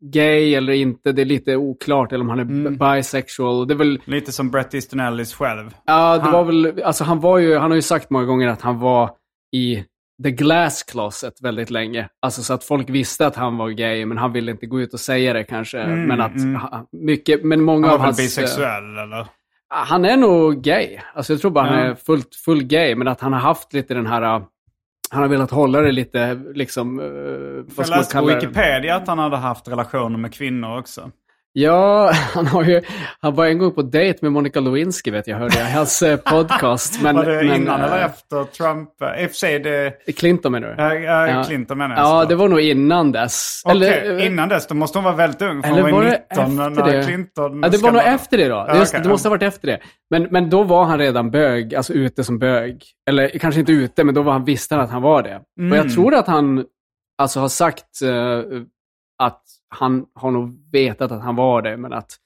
gay 0.00 0.54
eller 0.54 0.72
inte. 0.72 1.12
Det 1.12 1.22
är 1.22 1.26
lite 1.26 1.56
oklart. 1.56 2.12
Eller 2.12 2.22
om 2.24 2.28
han 2.28 2.38
är 2.38 2.42
Mm. 2.42 2.76
bisexual. 2.78 3.66
Det 3.68 3.74
är 3.74 3.76
väl, 3.78 4.00
Lite 4.04 4.32
som 4.32 4.50
Bret 4.50 4.74
Easton 4.74 5.00
Ellis 5.00 5.34
själv. 5.34 5.70
ja, 5.86 6.16
det 6.16 6.22
Han- 6.22 6.32
var 6.32 6.44
väl, 6.44 6.82
alltså 6.84 7.04
han 7.04 7.20
var 7.20 7.38
ju, 7.38 7.56
han 7.56 7.70
har 7.70 7.76
ju 7.76 7.82
sagt 7.82 8.10
många 8.10 8.24
gånger 8.24 8.48
att 8.48 8.60
han 8.62 8.78
var 8.78 9.10
i 9.56 9.84
the 10.24 10.30
glass 10.30 10.82
closet 10.82 11.34
väldigt 11.42 11.70
länge. 11.70 12.08
Alltså 12.22 12.42
så 12.42 12.54
att 12.54 12.64
folk 12.64 12.90
visste 12.90 13.26
att 13.26 13.36
han 13.36 13.56
var 13.56 13.68
gay, 13.70 14.06
men 14.06 14.18
han 14.18 14.32
ville 14.32 14.50
inte 14.50 14.66
gå 14.66 14.80
ut 14.80 14.94
och 14.94 15.00
säga 15.00 15.32
det 15.32 15.44
kanske. 15.44 15.78
Mm, 15.80 16.04
men 16.06 16.20
att 16.20 16.36
mm. 16.36 16.60
mycket, 16.92 17.44
men 17.44 17.62
många 17.62 17.86
Han 17.86 17.94
av 17.94 17.98
var 18.00 18.06
väl 18.06 18.06
hans... 18.06 18.18
eh, 18.18 18.22
bisexuell 18.42 18.96
eller? 18.98 19.26
Han 19.72 20.04
är 20.04 20.16
nog 20.16 20.62
gay. 20.62 20.98
Alltså 21.14 21.32
jag 21.32 21.40
tror 21.40 21.50
bara 21.50 21.64
han 21.64 21.78
Ja. 21.78 21.84
är 21.84 21.94
fullt, 21.94 22.34
full 22.44 22.62
gay, 22.64 22.94
men 22.94 23.08
att 23.08 23.20
han 23.20 23.32
har 23.32 23.40
haft 23.40 23.72
lite 23.72 23.94
den 23.94 24.06
här... 24.06 24.42
Han 25.12 25.22
har 25.22 25.28
velat 25.28 25.50
hålla 25.50 25.80
det 25.80 25.92
lite, 25.92 26.34
liksom... 26.54 27.00
Uh, 27.00 27.64
vad 27.76 27.86
Jag 27.86 27.96
läste 27.96 28.16
på 28.16 28.20
kalla 28.20 28.34
det? 28.34 28.34
Wikipedia 28.34 28.96
att 28.96 29.08
han 29.08 29.18
hade 29.18 29.36
haft 29.36 29.68
relationer 29.68 30.18
med 30.18 30.34
kvinnor 30.34 30.78
också. 30.78 31.10
Ja, 31.52 32.10
han 32.34 32.46
har 32.46 32.64
ju... 32.64 32.82
Han 33.20 33.34
var 33.34 33.46
en 33.46 33.58
gång 33.58 33.72
på 33.74 33.82
dejt 33.82 34.18
med 34.22 34.32
Monica 34.32 34.60
Lewinsky, 34.60 35.10
vet 35.10 35.26
jag, 35.26 35.36
hörde 35.36 35.58
jag. 35.58 35.66
Hans 35.66 36.02
eh, 36.02 36.16
podcast. 36.30 37.02
Men, 37.02 37.16
var 37.16 37.24
det 37.24 37.44
men, 37.44 37.56
innan 37.56 37.80
eh, 37.80 37.86
eller 37.86 38.04
efter 38.06 38.44
Trump? 38.44 39.02
Eh, 39.02 39.22
I 39.22 39.26
och 39.26 39.30
för 39.30 39.36
sig, 39.36 39.58
det... 39.60 39.92
Clinton 40.16 40.52
menar 40.52 40.68
du? 40.68 40.82
Äh, 40.82 40.92
äh, 40.92 41.36
Ja. 41.36 41.44
Clinton 41.44 41.78
menar 41.78 41.96
jag. 41.96 42.04
Ja, 42.04 42.24
det 42.24 42.34
var 42.34 42.48
nog 42.48 42.60
innan 42.60 43.12
dess. 43.12 43.62
Okej, 43.64 44.16
eh, 44.18 44.26
innan 44.26 44.48
dess. 44.48 44.66
Då 44.66 44.74
måste 44.74 44.98
hon 44.98 45.04
vara 45.04 45.14
väldigt 45.16 45.42
ung. 45.42 45.62
För 45.62 45.70
Eller 45.70 45.82
hon 45.82 45.90
var 45.92 45.98
var 45.98 46.04
ju 46.04 46.10
det 46.10 46.18
19 46.36 46.58
efter 46.60 46.82
när 46.84 46.92
det? 46.92 47.04
Clinton 47.04 47.60
Ja, 47.62 47.68
det 47.68 47.78
var 47.78 47.92
nog 47.92 48.02
efter 48.02 48.36
det 48.38 48.48
då. 48.48 48.64
Ja, 48.68 48.76
Just, 48.76 48.92
okej, 48.94 49.02
det 49.02 49.08
måste 49.08 49.28
ha 49.28 49.30
varit 49.30 49.42
efter 49.42 49.66
det. 49.68 49.80
Men, 50.10 50.22
men 50.30 50.50
då 50.50 50.62
var 50.62 50.84
han 50.84 50.98
redan 50.98 51.30
bög, 51.30 51.74
alltså 51.74 51.92
ute 51.92 52.24
som 52.24 52.38
bög. 52.38 52.82
Eller 53.08 53.28
kanske 53.28 53.60
inte 53.60 53.72
ute, 53.72 54.04
men 54.04 54.14
då 54.14 54.22
var 54.22 54.32
han, 54.32 54.44
visste 54.44 54.74
han 54.74 54.84
att 54.84 54.90
han 54.90 55.02
var 55.02 55.22
det. 55.22 55.36
Och 55.36 55.42
jag 55.56 55.72
Mm. 55.78 55.88
tror 55.88 56.14
att 56.14 56.26
han, 56.26 56.64
alltså 57.18 57.40
har 57.40 57.48
sagt 57.48 58.02
eh, 58.02 58.38
att 59.22 59.42
han 59.70 60.06
har 60.14 60.30
nog 60.30 60.70
vetat 60.72 61.12
att 61.12 61.22
han 61.22 61.36
var 61.36 61.62
det, 61.62 61.76
men 61.76 61.92
att 61.92 62.16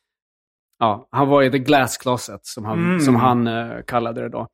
ja, 0.78 1.08
han 1.10 1.28
var 1.28 1.42
i 1.42 1.50
the 1.50 1.58
glass 1.58 1.96
closet, 1.96 2.40
som 2.46 2.64
han, 2.64 2.78
Mm. 2.78 3.00
som 3.00 3.16
han 3.16 3.46
eh, 3.46 3.82
kallade 3.86 4.20
det 4.20 4.28
då. 4.28 4.48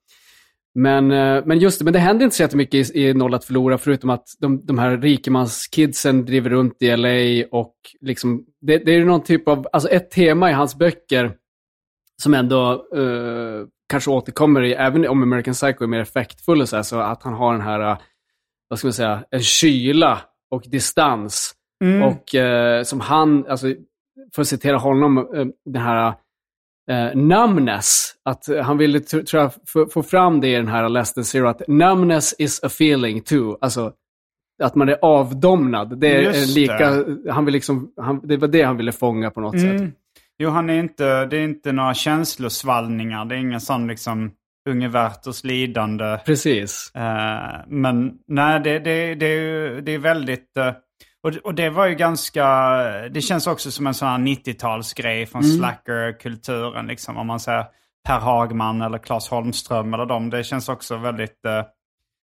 Men, 0.75 1.11
eh, 1.11 1.43
men 1.47 1.59
just 1.59 1.79
det, 1.79 1.85
men 1.85 1.93
det 1.93 1.99
händer 1.99 2.25
inte 2.25 2.37
så 2.37 2.43
jättemycket 2.43 2.91
i, 2.91 3.01
i 3.03 3.15
Noll 3.15 3.35
att 3.35 3.45
förlora, 3.45 3.79
förutom 3.79 4.11
att 4.11 4.25
de, 4.39 4.67
de 4.67 4.79
här 4.79 4.97
rikemanskidsen 4.99 6.25
driver 6.25 6.51
runt 6.51 6.83
i 6.83 6.97
LA 6.97 7.47
och 7.51 7.75
liksom, 8.01 8.45
det, 8.61 8.79
det 8.79 8.93
är 8.95 9.05
någon 9.05 9.23
typ 9.25 9.49
av, 9.49 9.67
alltså 9.73 9.89
ett 9.89 10.11
tema 10.11 10.51
i 10.51 10.53
hans 10.53 10.75
böcker 10.79 11.37
som 12.23 12.35
ändå 12.35 12.73
eh, 12.97 13.67
kanske 13.89 14.11
återkommer 14.11 14.63
i, 14.63 14.73
även 14.73 15.09
om 15.09 15.23
American 15.23 15.55
Psycho 15.55 15.85
är 15.85 15.89
mer 15.89 16.01
effektfull 16.01 16.61
och 16.61 16.69
så, 16.69 16.77
här, 16.77 16.83
så 16.83 16.99
att 17.01 17.23
han 17.23 17.35
har 17.35 17.53
den 17.53 17.63
här, 17.63 17.99
vad 18.69 18.79
ska 18.79 18.87
man 18.89 18.93
säga, 18.93 19.25
en 19.31 19.43
kyla 19.43 20.21
och 20.51 20.63
distans. 20.67 21.55
Mm. 21.85 22.03
Och 22.03 22.35
eh, 22.35 22.83
som 22.83 23.01
han, 23.01 23.47
alltså, 23.49 23.67
för 24.35 24.43
att 24.43 24.49
citera 24.49 24.77
honom, 24.77 25.19
eh, 25.19 25.47
den 25.65 25.83
här 25.83 26.15
eh, 26.91 27.15
numbness, 27.17 28.15
att 28.25 28.45
han 28.63 28.79
ville, 28.79 28.99
tr- 28.99 29.25
tror 29.25 29.43
jag, 29.43 29.53
få, 29.93 30.03
fram 30.03 30.41
det 30.41 30.49
i 30.49 30.55
den 30.55 30.69
här 30.69 30.89
Less 30.89 31.15
than 31.15 31.25
zero, 31.25 31.49
att 31.49 31.63
numbness 31.69 32.35
is 32.39 32.63
a 32.63 32.67
feeling 32.67 33.21
too. 33.23 33.59
Alltså, 33.61 33.93
att 34.63 34.75
man 34.75 34.89
är 34.89 34.99
avdomnad. 35.03 36.01
Det 36.01 36.09
är 36.17 36.21
Just 36.23 36.57
lika, 36.57 37.05
han 37.33 37.45
vill 37.45 37.53
liksom, 37.55 37.93
han, 37.97 38.21
det 38.25 38.37
var 38.37 38.49
det 38.49 38.63
han 38.63 38.77
ville 38.77 38.93
fånga 38.93 39.31
på 39.31 39.41
något 39.41 39.61
sätt. 39.61 39.81
Mm. 39.81 39.93
Jo, 40.39 40.51
han 40.51 40.71
är 40.71 40.79
inte, 40.81 41.27
det 41.27 41.37
är 41.37 41.45
inte 41.45 41.73
några 41.73 41.95
känslosvallningar. 41.95 43.25
Det 43.25 43.35
är 43.35 43.39
ingen 43.39 43.61
sån 43.61 43.87
liksom 43.87 44.31
unge 44.69 44.89
Werthers 44.89 45.45
lidande. 45.45 46.19
Precis. 46.27 46.93
Eh, 46.95 47.61
men 47.69 48.13
nej, 48.29 48.61
det, 48.61 48.79
det, 48.79 49.15
det, 49.15 49.27
är, 49.27 49.41
ju- 49.41 49.81
det 49.81 49.95
är 49.95 49.99
väldigt... 49.99 50.57
eh, 50.57 50.73
och, 51.23 51.37
och 51.45 51.55
det 51.55 51.71
var 51.71 51.87
ju 51.87 51.95
ganska... 51.95 52.45
Det 53.09 53.21
känns 53.21 53.47
också 53.47 53.71
som 53.71 53.87
en 53.87 53.95
sån 53.95 54.09
här 54.09 54.19
90-talsgrej 54.19 55.27
från 55.27 55.43
Mm. 55.43 55.57
slacker-kulturen. 55.59 56.87
Liksom, 56.87 57.17
om 57.17 57.27
man 57.27 57.41
säger 57.41 57.65
Per 58.07 58.19
Hagman 58.19 58.83
eller 58.83 58.99
Claes 58.99 59.29
Holmström 59.29 59.95
eller 59.95 60.07
dem. 60.07 60.31
Det 60.31 60.45
känns 60.45 60.69
också 60.69 60.97
väldigt... 60.97 61.41
Uh, 61.47 61.65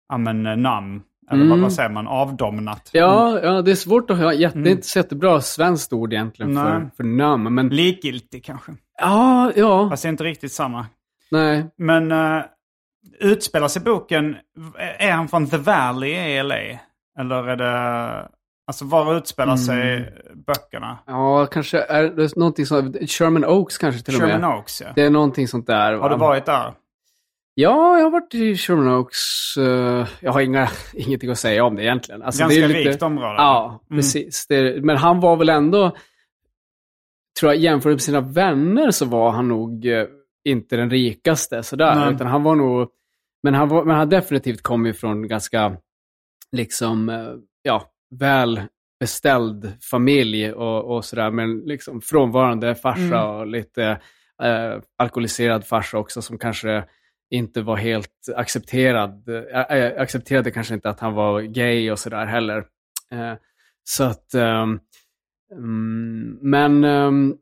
ja 0.10 0.17
men 0.17 0.45
uh, 0.47 0.56
nam. 0.56 1.04
Eller 1.32 1.49
vad, 1.49 1.60
vad 1.60 1.73
säger 1.73 1.89
man? 1.89 2.08
Avdomnat. 2.08 2.91
Mm. 2.93 3.08
Ja, 3.10 3.39
ja, 3.43 3.62
det 3.62 3.71
är 3.71 3.75
svårt 3.75 4.10
att 4.12 4.17
höra. 4.17 4.34
Jätte, 4.34 4.58
Det 4.60 4.69
är 4.69 4.71
inte 4.71 4.88
så 4.88 4.99
jättebra 4.99 5.41
svenskt 5.41 5.93
ord 5.93 6.13
egentligen 6.13 6.56
för, 6.56 6.80
Nej. 6.80 6.89
för 6.97 7.04
namn. 7.04 7.54
Men 7.56 7.69
Likgiltig 7.69 8.45
kanske. 8.45 8.71
ja, 9.01 9.51
ja, 9.56 9.89
Fast 9.89 10.04
det 10.04 10.08
är 10.08 10.10
inte 10.10 10.23
riktigt 10.23 10.51
samma. 10.51 10.86
nej. 11.32 11.65
Men 11.77 12.12
uh, 12.12 12.41
utspelar 13.19 13.67
sig 13.67 13.82
boken, 13.82 14.36
är 14.99 15.12
han 15.12 15.27
från 15.27 15.47
The 15.47 15.58
Valley 15.58 16.12
i 16.12 16.43
LA? 16.43 16.56
Eller 17.19 17.47
är 17.47 17.56
det, 17.56 18.27
alltså 18.71 18.86
var 18.86 19.17
utspelar 19.17 19.55
sig 19.55 19.93
Mm. 19.97 20.43
böckerna? 20.47 20.97
Ja, 21.07 21.45
kanske 21.45 21.79
är 21.81 22.03
det 22.03 22.36
någonting 22.36 22.65
som, 22.65 22.93
Sherman 23.07 23.45
Oaks 23.45 23.77
kanske 23.77 24.01
till 24.01 24.15
och 24.15 24.21
med. 24.21 24.29
Sherman 24.31 24.53
Oaks 24.57 24.81
ja. 24.81 24.88
Det 24.95 25.01
är 25.01 25.10
någonting 25.10 25.47
sånt 25.47 25.67
där. 25.67 25.93
Har 25.93 26.10
du 26.10 26.15
va? 26.15 26.27
varit 26.27 26.45
där? 26.45 26.73
Ja, 27.53 27.97
jag 27.97 28.03
har 28.03 28.12
varit 28.12 28.34
i 28.34 28.57
Sherman 28.57 28.88
Oaks. 28.88 29.17
eh, 29.57 30.07
jag 30.19 30.31
har 30.31 30.41
inga, 30.41 30.69
ingenting 30.93 31.29
att 31.29 31.39
säga 31.39 31.63
om 31.63 31.75
det 31.75 31.84
egentligen. 31.84 32.21
Alltså, 32.23 32.39
Ganska 32.41 32.60
det 32.60 32.63
är 32.63 32.67
lite, 32.67 32.89
rikt 32.89 33.01
område. 33.03 33.34
Ja, 33.38 33.79
Mm. 33.89 33.99
precis. 33.99 34.47
Det, 34.47 34.84
men 34.86 34.97
han 34.97 35.19
var 35.19 35.36
väl 35.36 35.49
ändå, 35.49 35.95
tror 37.39 37.51
jag, 37.51 37.62
jämfört 37.62 37.91
med 37.91 38.01
sina 38.01 38.21
vänner 38.21 38.91
så 38.91 39.05
var 39.05 39.31
han 39.31 39.47
nog 39.47 39.86
eh, 39.86 40.05
inte 40.43 40.75
den 40.75 40.89
rikaste 40.89 41.63
sådär. 41.63 41.95
Nej. 41.95 42.13
Utan 42.13 42.27
han 42.27 42.43
var 42.43 42.55
nog, 42.55 42.88
men 43.43 43.53
han, 43.53 43.69
var, 43.69 43.84
men 43.86 43.95
han 43.95 44.10
definitivt 44.10 44.62
kom 44.62 44.86
ju 44.86 44.93
från 44.93 45.27
ganska, 45.27 45.77
liksom, 46.51 47.10
eh, 47.10 47.27
ja, 47.62 47.90
väl 48.19 48.62
beställd 49.00 49.71
familj 49.91 50.52
och, 50.54 50.95
och 50.95 51.06
sådär. 51.06 51.32
Men 51.32 51.60
liksom 51.60 52.02
frånvarande 52.02 52.76
farsa 52.76 53.02
Mm. 53.02 53.30
och 53.30 53.47
lite 53.47 53.84
eh, 54.43 54.80
alkoholiserad 54.97 55.65
farsa 55.65 55.97
också 55.97 56.21
som 56.21 56.38
kanske 56.38 56.84
inte 57.32 57.62
var 57.62 57.78
helt 57.78 58.30
accepterad. 58.36 59.30
Äh, 59.69 60.02
accepterade 60.02 60.52
kanske 60.52 60.74
inte 60.74 60.89
att 60.89 61.00
han 61.00 61.13
var 61.13 61.41
gay 61.41 61.91
och 61.91 62.00
sådär 62.00 62.26
heller. 62.26 62.58
Eh, 63.12 63.34
så 63.84 64.04
att, 64.04 64.34
mm, 64.34 64.80
men 66.41 66.84
ehm, 66.84 67.36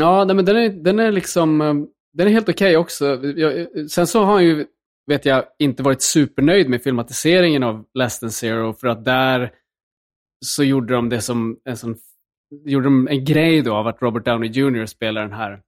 ja, 0.00 0.24
nej, 0.24 0.36
men 0.36 0.44
den 0.44 0.56
är, 0.56 0.68
den 0.68 0.98
är 0.98 1.12
liksom, 1.12 1.60
ehm, 1.60 1.86
den 2.12 2.26
är 2.26 2.30
helt 2.32 2.48
okej 2.48 2.76
också. 2.76 3.24
Jag, 3.24 3.66
sen 3.90 4.06
så 4.06 4.24
har 4.24 4.32
han 4.32 4.44
ju, 4.44 4.66
vet 5.06 5.24
jag, 5.24 5.44
inte 5.58 5.82
varit 5.82 6.02
supernöjd 6.02 6.68
med 6.68 6.82
filmatiseringen 6.82 7.62
av 7.62 7.84
Less 7.94 8.20
than 8.20 8.30
Zero 8.30 8.72
för 8.72 8.88
att 8.88 9.04
där 9.04 9.50
så 10.44 10.64
gjorde 10.64 10.94
de 10.94 11.08
det 11.08 11.20
som 11.20 11.56
en 11.64 11.76
sån, 11.76 11.96
gjorde 12.66 12.86
de 12.86 13.08
en 13.08 13.24
grej 13.24 13.62
då 13.62 13.74
av 13.74 13.86
att 13.86 14.02
Robert 14.02 14.24
Downey 14.24 14.50
Jr. 14.50 14.86
spelar 14.86 15.22
den 15.22 15.32
här 15.32 15.60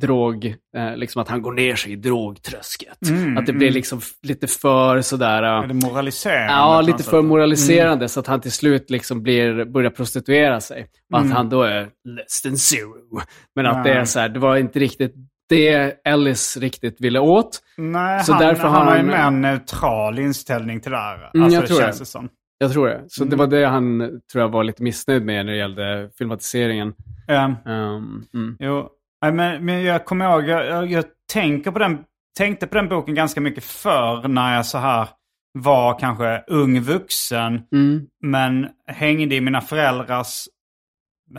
drog, 0.00 0.44
eh, 0.76 0.96
liksom 0.96 1.22
att 1.22 1.28
han 1.28 1.42
går 1.42 1.52
ner 1.52 1.74
sig 1.74 1.92
i 1.92 1.96
drogtrösket. 1.96 3.08
Mm, 3.10 3.38
att 3.38 3.46
det 3.46 3.52
blir 3.52 3.66
mm. 3.68 3.74
liksom 3.74 4.00
lite 4.22 4.46
för 4.46 5.00
sådär... 5.00 5.42
Är 5.42 5.66
det 5.66 5.74
moraliserande? 5.74 6.52
Ja, 6.52 6.80
lite 6.80 6.98
för 6.98 7.02
sätt? 7.04 7.12
Mm. 7.12 7.26
moraliserande 7.26 8.08
så 8.08 8.20
att 8.20 8.26
han 8.26 8.40
till 8.40 8.52
slut 8.52 8.90
liksom 8.90 9.22
blir, 9.22 9.64
börjar 9.64 9.90
prostituera 9.90 10.60
sig. 10.60 10.86
Och 11.12 11.18
att 11.18 11.24
Mm. 11.24 11.36
han 11.36 11.48
då 11.48 11.62
är 11.62 11.88
less 12.04 12.42
than 12.42 12.56
zero. 12.56 13.20
Men 13.56 13.66
att 13.66 13.84
det 13.84 13.90
är 13.92 14.04
så 14.04 14.20
här, 14.20 14.28
det 14.28 14.38
var 14.38 14.56
inte 14.56 14.78
riktigt 14.78 15.14
det 15.48 15.96
Ellis 16.04 16.56
riktigt 16.56 17.00
ville 17.00 17.18
åt. 17.18 17.58
Nej, 17.76 18.24
Så 18.24 18.32
han, 18.32 18.42
därför 18.42 18.62
han 18.68 18.72
har 18.74 18.84
har 18.84 18.92
ju 18.92 18.98
han- 18.98 19.06
mer 19.06 19.16
en 19.16 19.40
neutral 19.40 20.18
inställning 20.18 20.80
till 20.80 20.90
det 20.90 20.98
här. 20.98 21.30
Mm, 21.34 21.44
alltså, 21.44 21.56
jag 21.56 21.62
det 21.64 21.68
tror 21.68 21.80
känns 21.80 21.98
det 21.98 22.04
som. 22.04 22.28
Jag 22.62 22.72
tror 22.72 22.86
det. 22.88 23.04
Så 23.08 23.22
Mm. 23.22 23.30
det 23.30 23.36
var 23.36 23.46
det 23.46 23.64
han, 23.64 23.98
tror 24.32 24.42
jag, 24.42 24.48
var 24.48 24.64
lite 24.64 24.82
missnöjd 24.82 25.24
med 25.24 25.46
när 25.46 25.52
det 25.52 25.58
gällde 25.58 26.10
filmatiseringen. 26.18 26.94
Um, 27.28 28.24
mm. 28.34 28.56
Jo, 28.58 28.88
Nej, 29.22 29.32
men, 29.32 29.64
men 29.64 29.82
jag 29.82 30.04
kommer 30.04 30.30
ihåg, 30.30 30.48
jag, 30.48 30.66
jag, 30.66 30.90
jag 30.90 31.04
tänker 31.32 31.70
på 31.70 31.78
den, 31.78 31.98
tänkte 32.38 32.66
på 32.66 32.74
den 32.74 32.88
boken 32.88 33.14
ganska 33.14 33.40
mycket 33.40 33.64
förr 33.64 34.28
när 34.28 34.56
jag 34.56 34.66
så 34.66 34.78
här 34.78 35.08
var 35.52 35.98
kanske 35.98 36.44
ung 36.46 36.80
vuxen. 36.80 37.62
Mm. 37.72 38.06
Men 38.22 38.68
hängde 38.86 39.34
i 39.34 39.40
mina 39.40 39.60
föräldrars 39.60 40.44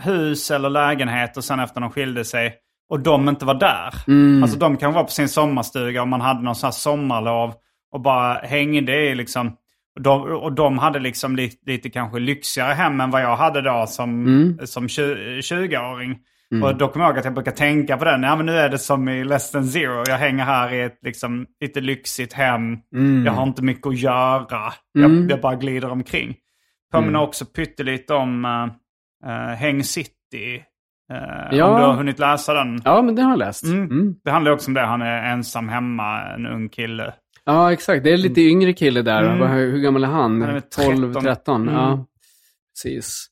hus 0.02 0.50
eller 0.50 0.70
lägenhet 0.70 1.36
och 1.36 1.44
sen 1.44 1.60
efter 1.60 1.80
de 1.80 1.90
skilde 1.90 2.24
sig. 2.24 2.54
Och 2.88 3.00
de 3.00 3.28
inte 3.28 3.44
var 3.44 3.54
där. 3.54 3.94
Mm. 4.08 4.42
Alltså 4.42 4.58
de 4.58 4.76
kan 4.76 4.92
vara 4.92 5.04
på 5.04 5.10
sin 5.10 5.28
sommarstuga 5.28 6.02
och 6.02 6.08
man 6.08 6.20
hade 6.20 6.42
någon 6.42 6.54
sån 6.54 6.66
här 6.66 6.72
sommarlov. 6.72 7.54
Och 7.92 8.00
bara 8.00 8.34
hängde 8.34 8.92
i 8.92 9.14
liksom. 9.14 9.56
Och 9.96 10.02
de, 10.02 10.22
och 10.22 10.52
de 10.52 10.78
hade 10.78 10.98
liksom 10.98 11.36
lite, 11.36 11.70
lite 11.70 11.90
kanske 11.90 12.18
lyxigare 12.18 12.72
hem 12.74 13.00
än 13.00 13.10
vad 13.10 13.22
jag 13.22 13.36
hade 13.36 13.62
då 13.62 13.84
som, 13.88 14.26
Mm. 14.26 14.58
som 14.66 14.88
20 14.88 15.40
20-åring. 15.40 16.18
Och 16.62 16.76
då 16.76 16.88
kommer 16.88 17.04
jag 17.04 17.10
ihåg 17.10 17.18
att 17.18 17.24
jag 17.24 17.34
brukar 17.34 17.52
tänka 17.52 17.96
på 17.96 18.04
den. 18.04 18.22
Ja 18.22 18.36
men 18.36 18.46
nu 18.46 18.52
är 18.52 18.68
det 18.68 18.78
som 18.78 19.08
i 19.08 19.24
Less 19.24 19.50
than 19.50 19.66
Zero. 19.66 20.04
Jag 20.08 20.18
hänger 20.18 20.44
här 20.44 20.72
i 20.74 20.80
ett 20.82 20.98
liksom, 21.02 21.46
lite 21.60 21.80
lyxigt 21.80 22.32
hem. 22.32 22.78
Mm. 22.96 23.24
Jag 23.26 23.32
har 23.32 23.42
inte 23.42 23.62
mycket 23.62 23.86
att 23.86 23.98
göra. 23.98 24.72
Mm. 24.98 25.22
Jag, 25.22 25.30
jag 25.30 25.40
bara 25.40 25.54
glider 25.54 25.90
omkring. 25.90 26.34
Påminner 26.92 27.20
också 27.20 27.44
pyttelite 27.44 28.14
om 28.14 28.44
uh, 29.26 29.30
Häng 29.54 29.84
City. 29.84 30.62
Uh, 31.12 31.56
Ja. 31.58 31.66
Om 31.66 31.80
du 31.80 31.86
har 31.86 31.94
hunnit 31.94 32.18
läsa 32.18 32.54
den. 32.54 32.80
Ja, 32.84 33.02
men 33.02 33.14
det 33.14 33.22
har 33.22 33.30
jag 33.30 33.38
läst. 33.38 33.64
Mm. 33.64 33.84
Mm. 33.84 34.14
Det 34.24 34.30
handlar 34.30 34.52
också 34.52 34.70
om 34.70 34.74
det. 34.74 34.80
Han 34.86 35.02
är 35.02 35.32
ensam 35.32 35.68
hemma, 35.68 36.22
en 36.22 36.46
ung 36.46 36.68
kille. 36.68 37.14
Ja, 37.44 37.72
exakt. 37.72 38.04
Det 38.04 38.10
är 38.12 38.16
lite 38.16 38.40
yngre 38.40 38.72
kille 38.72 39.02
där. 39.02 39.22
Mm. 39.22 39.48
Hur 39.50 39.78
gammal 39.78 40.04
är 40.04 40.08
han? 40.08 40.42
Han 40.42 40.56
är 40.56 40.60
12, 40.60 41.12
13. 41.12 41.22
13? 41.22 41.62
Mm. 41.62 41.74
Ja, 41.74 42.06
precis. 42.74 43.26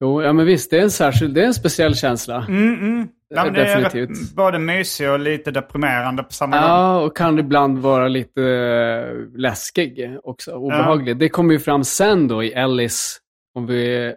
Jo, 0.00 0.22
ja 0.22 0.32
men 0.32 0.46
visst, 0.46 0.70
det 0.70 0.78
är 0.78 0.82
en 0.82 0.90
särskild, 0.90 1.34
det 1.34 1.42
är 1.42 1.46
en 1.46 1.54
speciell 1.54 1.94
känsla. 1.94 2.44
Mm, 2.48 2.74
mm. 2.80 3.08
Ja, 3.28 3.44
men 3.44 3.54
det 3.54 3.60
är 3.60 3.80
Definitivt. 3.80 4.10
rätt, 4.22 4.34
både 4.36 4.58
mysig 4.58 5.10
och 5.10 5.18
lite 5.20 5.50
deprimerande 5.50 6.22
på 6.22 6.32
samma 6.32 6.56
gång. 6.60 6.68
Ja, 6.70 7.00
och 7.00 7.16
kan 7.16 7.38
ibland 7.38 7.78
vara 7.78 8.08
lite 8.08 8.42
eh, 8.42 9.38
läskig 9.40 10.16
också, 10.24 10.52
obehaglig. 10.52 11.16
Det 11.16 11.28
kommer 11.28 11.52
ju 11.52 11.58
fram 11.60 11.84
sen 11.84 12.28
då 12.28 12.42
i 12.42 12.52
Ellis, 12.52 13.18
om 13.54 13.66
vi, 13.66 14.14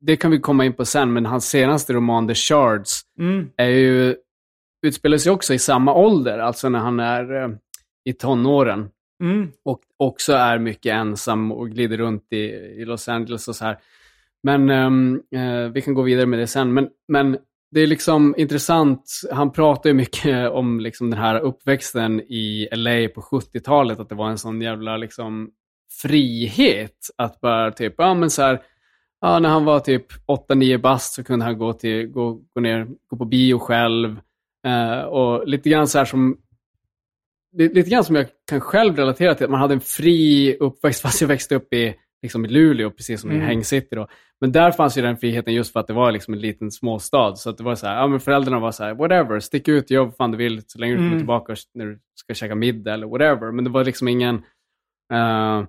det 0.00 0.16
kan 0.16 0.30
vi 0.30 0.38
komma 0.40 0.64
in 0.64 0.72
på 0.72 0.84
sen, 0.84 1.12
men 1.12 1.26
hans 1.26 1.44
senaste 1.48 1.92
roman 1.92 2.28
The 2.28 2.34
Shards 2.34 3.00
Mm. 3.18 3.48
är 3.56 3.68
ju, 3.68 4.16
utspelar 4.86 5.18
sig 5.18 5.32
också 5.32 5.54
i 5.54 5.58
samma 5.58 5.94
ålder, 5.94 6.38
alltså 6.38 6.68
när 6.68 6.78
han 6.78 7.00
är 7.00 7.42
eh, 7.42 7.48
i 8.04 8.12
tonåren. 8.12 8.90
Mm. 9.22 9.52
och 9.64 9.80
också 9.96 10.32
är 10.32 10.58
mycket 10.58 10.92
ensam 10.92 11.52
och 11.52 11.70
glider 11.70 11.96
runt 11.96 12.26
i, 12.30 12.36
i 12.36 12.84
Los 12.84 13.08
Angeles 13.08 13.48
och 13.48 13.56
så 13.56 13.64
här. 13.64 13.78
Men 14.42 14.70
ehm, 14.70 15.22
eh, 15.34 15.72
vi 15.72 15.82
kan 15.82 15.94
gå 15.94 16.02
vidare 16.02 16.26
med 16.26 16.38
det 16.38 16.46
sen. 16.46 16.74
Men, 16.74 16.88
men 17.08 17.38
det 17.70 17.80
är 17.80 17.86
liksom 17.86 18.34
intressant, 18.38 19.10
han 19.32 19.52
pratar 19.52 19.90
ju 19.90 19.94
mycket 19.94 20.50
om 20.52 20.80
liksom 20.80 21.10
den 21.10 21.20
här 21.20 21.40
uppväxten 21.40 22.20
i 22.20 22.68
LA 22.72 23.08
på 23.14 23.20
70-talet, 23.20 24.00
att 24.00 24.08
det 24.08 24.14
var 24.14 24.30
en 24.30 24.38
sån 24.38 24.60
jävla 24.60 24.96
liksom 24.96 25.50
frihet 26.02 26.96
att 27.16 27.40
bara 27.40 27.70
typ, 27.70 27.94
ja 27.98 28.14
men 28.14 28.30
så 28.30 28.42
här, 28.42 28.62
ja, 29.20 29.38
när 29.38 29.48
han 29.48 29.64
var 29.64 29.80
typ 29.80 30.06
8-9 30.26 30.80
bast 30.80 31.14
så 31.14 31.24
kunde 31.24 31.44
han 31.44 31.58
gå, 31.58 31.72
till, 31.72 32.06
gå, 32.06 32.40
gå 32.54 32.60
ner, 32.60 32.86
gå 33.06 33.16
på 33.16 33.24
bio 33.24 33.58
själv. 33.58 34.20
Eh, 34.66 35.00
och 35.00 35.48
lite 35.48 35.70
grann 35.70 35.88
så 35.88 35.98
här 35.98 36.04
som 36.04 36.36
li- 37.54 37.74
lite 37.74 37.90
grann 37.90 38.04
som 38.04 38.16
jag 38.16 38.26
kan 38.50 38.60
själv 38.60 38.96
relatera 38.96 39.34
till, 39.34 39.44
att 39.44 39.50
man 39.50 39.60
hade 39.60 39.74
en 39.74 39.80
fri 39.80 40.56
uppväxt 40.60 41.02
fast 41.02 41.20
jag 41.20 41.28
växte 41.28 41.54
upp 41.54 41.72
i 41.72 41.94
liksom 42.22 42.44
i 42.44 42.48
Luleå, 42.48 42.90
precis 42.90 43.20
som 43.20 43.30
i 43.30 43.34
Mm. 43.34 43.46
Häng 43.46 43.64
City. 43.64 43.96
Då. 43.96 44.08
Men 44.40 44.52
där 44.52 44.70
fanns 44.70 44.98
ju 44.98 45.02
den 45.02 45.16
friheten 45.16 45.54
just 45.54 45.72
för 45.72 45.80
att 45.80 45.86
det 45.86 45.92
var 45.92 46.12
liksom 46.12 46.34
en 46.34 46.40
liten 46.40 46.70
småstad. 46.70 47.36
Så 47.36 47.50
att 47.50 47.58
det 47.58 47.64
var 47.64 47.74
så 47.74 47.86
här, 47.86 47.96
ja 47.96 48.06
men 48.06 48.20
föräldrarna 48.20 48.58
var 48.58 48.72
så 48.72 48.84
här, 48.84 48.94
whatever, 48.94 49.40
stick 49.40 49.68
ut, 49.68 49.90
gör 49.90 50.04
vad 50.04 50.16
fan 50.16 50.30
du 50.30 50.36
vill 50.38 50.62
så 50.66 50.78
länge 50.78 50.92
du 50.92 50.96
kommer 50.96 51.08
Mm. 51.08 51.18
tillbaka 51.20 51.54
när 51.74 51.86
du 51.86 51.98
ska 52.14 52.34
käka 52.34 52.54
middag 52.54 52.94
eller 52.94 53.06
whatever. 53.06 53.52
Men 53.52 53.64
det 53.64 53.70
var 53.70 53.84
liksom 53.84 54.08
ingen, 54.08 54.34
eh, 55.12 55.64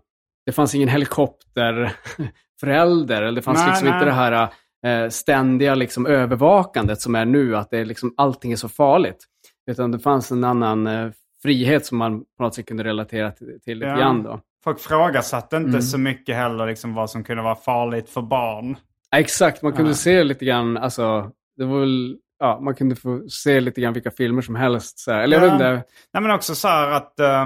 det 0.45 0.51
fanns 0.51 0.75
ingen 0.75 0.89
helikopterförälder, 0.89 1.91
eller 3.21 3.31
det 3.35 3.41
fanns 3.41 3.59
Nej, 3.59 3.67
liksom 3.69 3.87
nej. 3.87 3.93
inte 3.95 4.05
det 4.05 4.11
här 4.11 4.49
eh, 4.85 5.09
ständiga 5.09 5.75
liksom 5.75 6.05
övervakandet 6.05 7.01
som 7.01 7.15
är 7.15 7.25
nu, 7.25 7.55
att 7.57 7.69
det 7.69 7.77
är 7.77 7.85
liksom, 7.85 8.13
allting 8.17 8.51
är 8.51 8.55
så 8.55 8.69
farligt. 8.69 9.23
Utan 9.71 9.91
det 9.91 9.99
fanns 9.99 10.31
en 10.31 10.43
annan 10.43 10.87
eh, 10.87 11.09
frihet 11.45 11.85
som 11.85 11.97
man 11.97 12.19
på 12.37 12.43
något 12.43 12.55
sätt 12.55 12.67
kunde 12.67 12.83
relatera 12.83 13.31
till, 13.31 13.59
till 13.63 13.77
lite 13.79 13.89
Ja. 13.89 13.97
grann 13.97 14.23
då. 14.23 14.39
Folk 14.63 14.79
frågasatte 14.79 15.55
inte 15.57 15.69
Mm. 15.69 15.81
så 15.81 15.97
mycket 15.97 16.35
heller 16.35 16.67
liksom, 16.67 16.93
vad 16.93 17.09
som 17.09 17.23
kunde 17.23 17.43
vara 17.43 17.55
farligt 17.55 18.09
för 18.09 18.21
barn. 18.21 18.77
Ja, 19.11 19.17
exakt, 19.19 19.61
man 19.61 19.73
kunde 19.73 19.91
Ja. 19.91 19.95
se 19.95 20.23
lite 20.23 20.45
grann, 20.45 20.77
alltså, 20.77 21.31
det 21.57 21.65
var 21.65 21.79
väl, 21.79 22.17
ja, 22.39 22.59
man 22.61 22.75
kunde 22.75 22.95
få 22.95 23.29
se 23.29 23.59
lite 23.59 23.81
grann 23.81 23.93
vilka 23.93 24.11
filmer 24.11 24.41
som 24.41 24.55
helst. 24.55 24.99
Så 24.99 25.11
här. 25.11 25.21
Eller 25.23 25.37
jag 25.37 25.43
Ja. 25.43 25.47
vet 25.47 25.53
inte, 25.53 25.83
Nej 26.13 26.23
men 26.23 26.31
också 26.31 26.55
så 26.55 26.67
här 26.67 26.91
att 26.91 27.19
eh, 27.19 27.41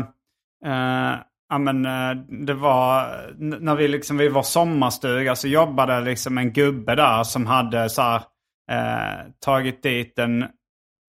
eh, 0.65 1.15
ja, 1.49 1.57
men, 1.57 1.85
eh, 1.85 2.15
det 2.45 2.53
var 2.53 3.05
när 3.38 3.75
vi 3.75 3.88
liksom 3.88 4.17
vid 4.17 4.31
vår 4.31 4.41
sommarstuga 4.41 5.35
så 5.35 5.47
jobbade 5.47 6.01
liksom 6.01 6.38
en 6.38 6.53
gubbe 6.53 6.95
där 6.95 7.23
som 7.23 7.45
hade 7.45 7.89
så 7.89 8.01
här, 8.01 8.21
eh, 8.71 9.25
tagit 9.45 9.83
dit 9.83 10.19
en 10.19 10.45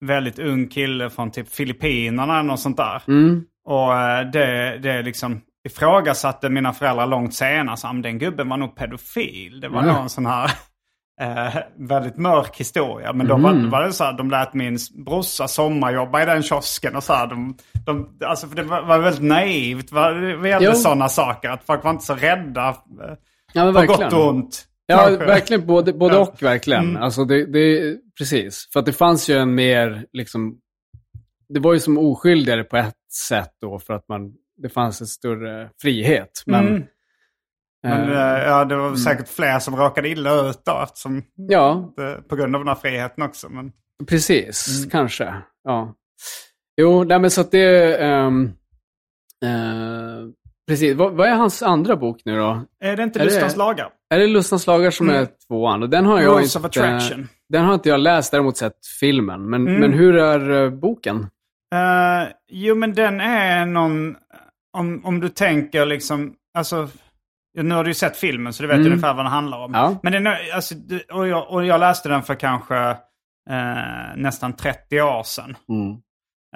väldigt 0.01 0.39
ung 0.39 0.67
kille 0.67 1.09
från 1.09 1.31
typ 1.31 1.49
Filippinerna 1.53 2.33
eller 2.33 2.43
något 2.43 2.59
sånt 2.59 2.77
där. 2.77 3.01
mm, 3.07 3.43
Och 3.65 3.93
eh, 3.97 4.25
det, 4.31 4.77
det 4.77 5.01
liksom 5.01 5.41
ifrågasatte 5.67 6.49
mina 6.49 6.73
föräldrar 6.73 7.07
långt 7.07 7.33
senare. 7.33 7.77
Så, 7.77 7.87
"Ah, 7.87 7.93
den 7.93 8.19
gubben 8.19 8.49
var 8.49 8.57
nog 8.57 8.75
pedofil. 8.75 9.59
Det 9.59 9.67
var 9.69 9.81
nog 9.81 9.97
en 9.97 10.09
sån 10.09 10.25
här 10.25 10.51
eh, 11.21 11.55
väldigt 11.77 12.17
mörk 12.17 12.57
historia. 12.57 13.13
Men 13.13 13.27
då 13.27 13.37
var, 13.37 13.49
Mm. 13.51 13.69
var 13.69 13.83
det 13.83 13.93
så 13.93 14.03
här, 14.03 14.13
de 14.13 14.29
lät 14.29 14.53
min 14.53 14.77
brorsa 15.05 15.47
sommarjobba 15.47 16.21
i 16.21 16.25
den 16.25 16.43
kiosken. 16.43 16.95
Och 16.95 17.03
så 17.03 17.13
här, 17.13 17.27
de, 17.27 17.55
de, 17.85 18.17
alltså 18.25 18.47
för 18.47 18.55
det 18.55 18.63
var, 18.63 18.81
var 18.81 18.99
väldigt 18.99 19.23
naivt 19.23 19.91
vad 19.91 20.13
gällde 20.47 20.75
sådana 20.75 21.09
saker. 21.09 21.49
Att 21.49 21.63
folk 21.65 21.83
var 21.83 21.91
inte 21.91 22.05
så 22.05 22.15
rädda 22.15 22.69
eh, 22.69 22.75
ja 23.53 23.65
men 23.65 23.73
på 23.73 23.79
verkligen. 23.79 24.01
gott 24.09 24.13
och 24.13 24.29
ont. 24.29 24.65
Ja, 24.91 25.09
verkligen. 25.17 25.65
Både, 25.67 25.93
både 25.93 26.15
Ja. 26.15 26.21
och, 26.21 26.43
verkligen. 26.43 26.89
Mm. 26.89 27.01
Alltså 27.01 27.25
det, 27.25 27.45
det, 27.45 27.97
precis. 28.17 28.69
För 28.73 28.79
att 28.79 28.85
det 28.85 28.93
fanns 28.93 29.29
ju 29.29 29.35
en 29.37 29.55
mer, 29.55 30.05
liksom, 30.13 30.57
det 31.49 31.59
var 31.59 31.73
ju 31.73 31.79
som 31.79 31.97
oskyldigare 31.97 32.63
på 32.63 32.77
ett 32.77 32.95
sätt 33.29 33.51
då, 33.61 33.79
för 33.79 33.93
att 33.93 34.07
man, 34.09 34.33
det 34.61 34.69
fanns 34.69 35.01
en 35.01 35.07
större 35.07 35.69
frihet. 35.81 36.43
Men, 36.45 36.67
Mm. 36.67 36.83
Men 37.97 38.09
eh, 38.11 38.43
ja, 38.43 38.65
det 38.65 38.75
var 38.75 38.95
säkert 38.95 39.27
fler 39.29 39.59
som 39.59 39.75
råkade 39.75 40.09
illa 40.09 40.49
ut 40.49 40.61
då. 40.65 40.81
Eftersom, 40.83 41.23
ja, 41.35 41.93
det, 41.97 42.21
på 42.29 42.35
grund 42.35 42.55
av 42.55 42.61
den 42.61 42.67
här 42.67 42.75
friheten 42.75 43.23
också. 43.23 43.49
Men, 43.49 43.71
precis. 44.09 44.77
Mm. 44.77 44.89
Kanske. 44.89 45.33
Ja. 45.63 45.95
Jo, 46.81 47.03
nej 47.03 47.19
men 47.19 47.31
så 47.31 47.41
att 47.41 47.51
det... 47.51 47.97
ehm, 48.03 48.45
eh, 49.45 50.27
precis. 50.67 50.95
Vad, 50.95 51.13
vad 51.13 51.27
är 51.27 51.35
hans 51.35 51.63
andra 51.63 51.95
bok 51.95 52.21
nu 52.25 52.35
då? 52.37 52.61
är 52.83 52.97
det 52.97 53.03
inte 53.03 53.19
Är 53.19 53.25
det- 53.25 53.25
Lustans 53.25 53.55
lagar? 53.55 53.89
Är 54.13 54.19
det 54.19 54.27
Lustans 54.27 54.67
lagar 54.67 54.91
som 54.91 55.09
Mm. 55.09 55.21
är 55.21 55.27
tvåan? 55.47 55.83
Och 55.83 55.89
den 55.89 56.05
har 56.05 56.21
jag 56.21 56.37
Rules 56.37 56.55
of 56.55 56.65
inte... 56.65 56.79
Attraction. 56.85 57.27
Den 57.49 57.65
har 57.65 57.73
inte 57.73 57.89
jag 57.89 57.99
läst, 57.99 58.31
däremot 58.31 58.57
sett 58.57 58.85
filmen. 58.99 59.49
Men, 59.49 59.67
Mm. 59.67 59.79
men 59.81 59.93
hur 59.93 60.15
är 60.15 60.63
eh, 60.63 60.69
boken? 60.69 61.27
Eh, 61.75 62.29
jo, 62.51 62.75
men 62.75 62.93
den 62.93 63.21
är 63.21 63.65
någon... 63.65 64.15
Om, 64.77 65.05
om 65.05 65.19
du 65.19 65.29
tänker 65.29 65.85
liksom... 65.85 66.33
Alltså, 66.57 66.87
nu 67.61 67.75
har 67.75 67.83
du 67.83 67.89
ju 67.89 67.93
sett 67.93 68.17
filmen 68.17 68.53
så 68.53 68.63
du 68.63 68.67
vet 68.67 68.75
Mm. 68.77 68.87
ungefär 68.87 69.13
vad 69.13 69.25
den 69.25 69.31
handlar 69.31 69.57
om. 69.57 69.73
Ja. 69.73 69.99
Men 70.03 70.11
den, 70.13 70.27
alltså, 70.55 70.75
och, 71.11 71.27
jag, 71.27 71.51
och 71.51 71.65
jag 71.65 71.79
läste 71.79 72.09
den 72.09 72.23
för 72.23 72.35
kanske 72.35 72.77
eh, 73.49 74.15
nästan 74.15 74.53
30 74.55 75.01
år 75.01 75.23
sedan. 75.23 75.55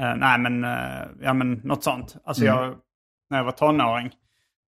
Eh, 0.02 0.16
nej, 0.18 0.40
men, 0.40 0.64
eh, 0.64 1.08
ja, 1.22 1.34
men 1.34 1.54
något 1.54 1.84
sånt. 1.84 2.16
Alltså 2.26 2.44
Mm. 2.46 2.56
jag, 2.56 2.76
när 3.30 3.38
jag 3.38 3.46
var 3.46 3.52
tonåring. 3.52 4.12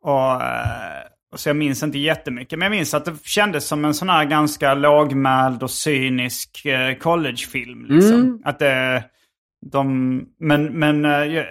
Och, 0.04 0.41
eh, 0.41 1.04
och 1.32 1.39
så 1.39 1.50
jag 1.50 1.56
minns 1.56 1.84
inte 1.84 1.98
jättemycket. 1.98 2.60
Men 2.60 2.65
jag 2.65 2.78
minns 2.78 2.93
att 2.93 3.06
det 3.06 3.24
kändes 3.24 3.67
som 3.67 3.86
en 3.86 3.93
sån 3.93 4.10
här 4.10 4.26
ganska 4.26 4.74
lågmäld 4.74 5.63
och 5.63 5.72
cynisk 5.72 6.65
eh, 6.65 6.96
collegefilm. 6.96 7.86
Liksom. 7.86 8.13
Mm. 8.13 8.41
Att 8.43 8.60
det, 8.60 9.04
de, 9.72 10.17
men, 10.39 10.65
men 10.65 11.06
eh, 11.06 11.12
jag, 11.12 11.46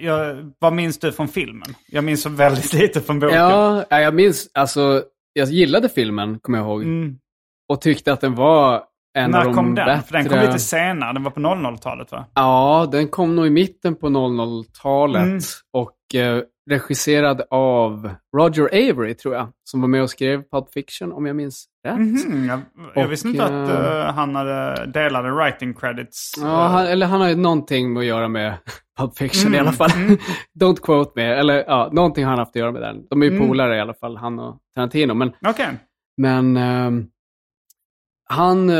jag, 0.00 0.52
vad 0.58 0.72
minns 0.72 0.98
du 0.98 1.12
från 1.12 1.28
filmen? 1.28 1.74
Jag 1.88 2.04
minns 2.04 2.22
så 2.22 2.28
väldigt 2.28 2.72
lite 2.72 3.00
från 3.00 3.20
boken. 3.20 3.38
Ja, 3.38 3.84
ja, 3.90 4.00
jag 4.00 4.14
minns, 4.14 4.50
alltså, 4.54 5.02
jag 5.32 5.48
gillade 5.48 5.88
filmen, 5.88 6.38
kommer 6.38 6.58
jag 6.58 6.66
ihåg. 6.66 6.82
Mm. 6.82 7.18
Och 7.68 7.80
tyckte 7.80 8.12
att 8.12 8.20
den 8.20 8.34
var 8.34 8.82
en 9.18 9.24
av 9.24 9.30
När 9.40 9.44
de 9.44 9.54
kom 9.54 9.74
den? 9.74 9.86
bättre... 9.86 10.02
För 10.02 10.12
den 10.12 10.28
kom 10.28 10.38
lite 10.38 10.58
senare. 10.58 11.12
Den 11.12 11.22
var 11.22 11.30
på 11.30 11.40
00-talet 11.40 12.12
va? 12.12 12.24
Ja, 12.34 12.88
den 12.92 13.08
kom 13.08 13.36
nog 13.36 13.46
i 13.46 13.50
mitten 13.50 13.94
på 13.96 14.08
00-talet. 14.08 15.22
Mm. 15.22 15.38
Och 15.72 16.14
eh, 16.20 16.42
regisserad 16.70 17.42
av 17.50 18.10
Roger 18.36 18.64
Avery, 18.90 19.14
tror 19.14 19.34
jag. 19.34 19.48
Som 19.64 19.80
var 19.80 19.88
med 19.88 20.02
och 20.02 20.10
skrev 20.10 20.42
Pulp 20.52 20.72
Fiction, 20.72 21.12
om 21.12 21.26
jag 21.26 21.36
minns 21.36 21.64
rätt. 21.86 21.98
Mhm, 21.98 22.46
jag 22.48 22.60
jag 22.94 23.04
Och, 23.06 23.12
visste 23.12 23.28
inte 23.28 23.44
att 23.44 23.68
eh, 23.68 24.00
eh, 24.08 24.14
han 24.14 24.34
hade 24.34 24.86
delade 24.86 25.30
writing 25.30 25.74
credits. 25.74 26.32
Ja, 26.40 26.66
han, 26.66 26.86
eller 26.86 27.06
han 27.06 27.20
har 27.20 27.28
ju 27.28 27.36
någonting 27.36 27.92
med 27.92 28.00
att 28.00 28.06
göra 28.06 28.28
med 28.28 28.54
Pulp 28.98 29.16
Fiction 29.18 29.46
Mm, 29.46 29.54
i 29.54 29.58
alla 29.58 29.72
fall. 29.72 29.90
mm. 29.96 30.16
Don't 30.60 30.80
quote 30.82 31.12
me. 31.16 31.22
Eller 31.22 31.64
ja, 31.66 31.88
någonting 31.92 32.24
har 32.24 32.30
han 32.30 32.38
haft 32.38 32.50
att 32.56 32.60
göra 32.60 32.72
med 32.72 32.82
den. 32.82 32.96
De 33.10 33.22
är 33.22 33.26
ju 33.26 33.36
Mm. 33.36 33.48
polare 33.48 33.76
i 33.76 33.80
alla 33.80 33.94
fall, 33.94 34.16
han 34.16 34.38
och 34.38 34.58
Tarantino. 34.74 35.14
Men, 35.14 35.32
Okej. 35.46 35.66
men 36.16 36.56
ehm, 36.56 37.06
han, 38.32 38.70
eh, 38.70 38.76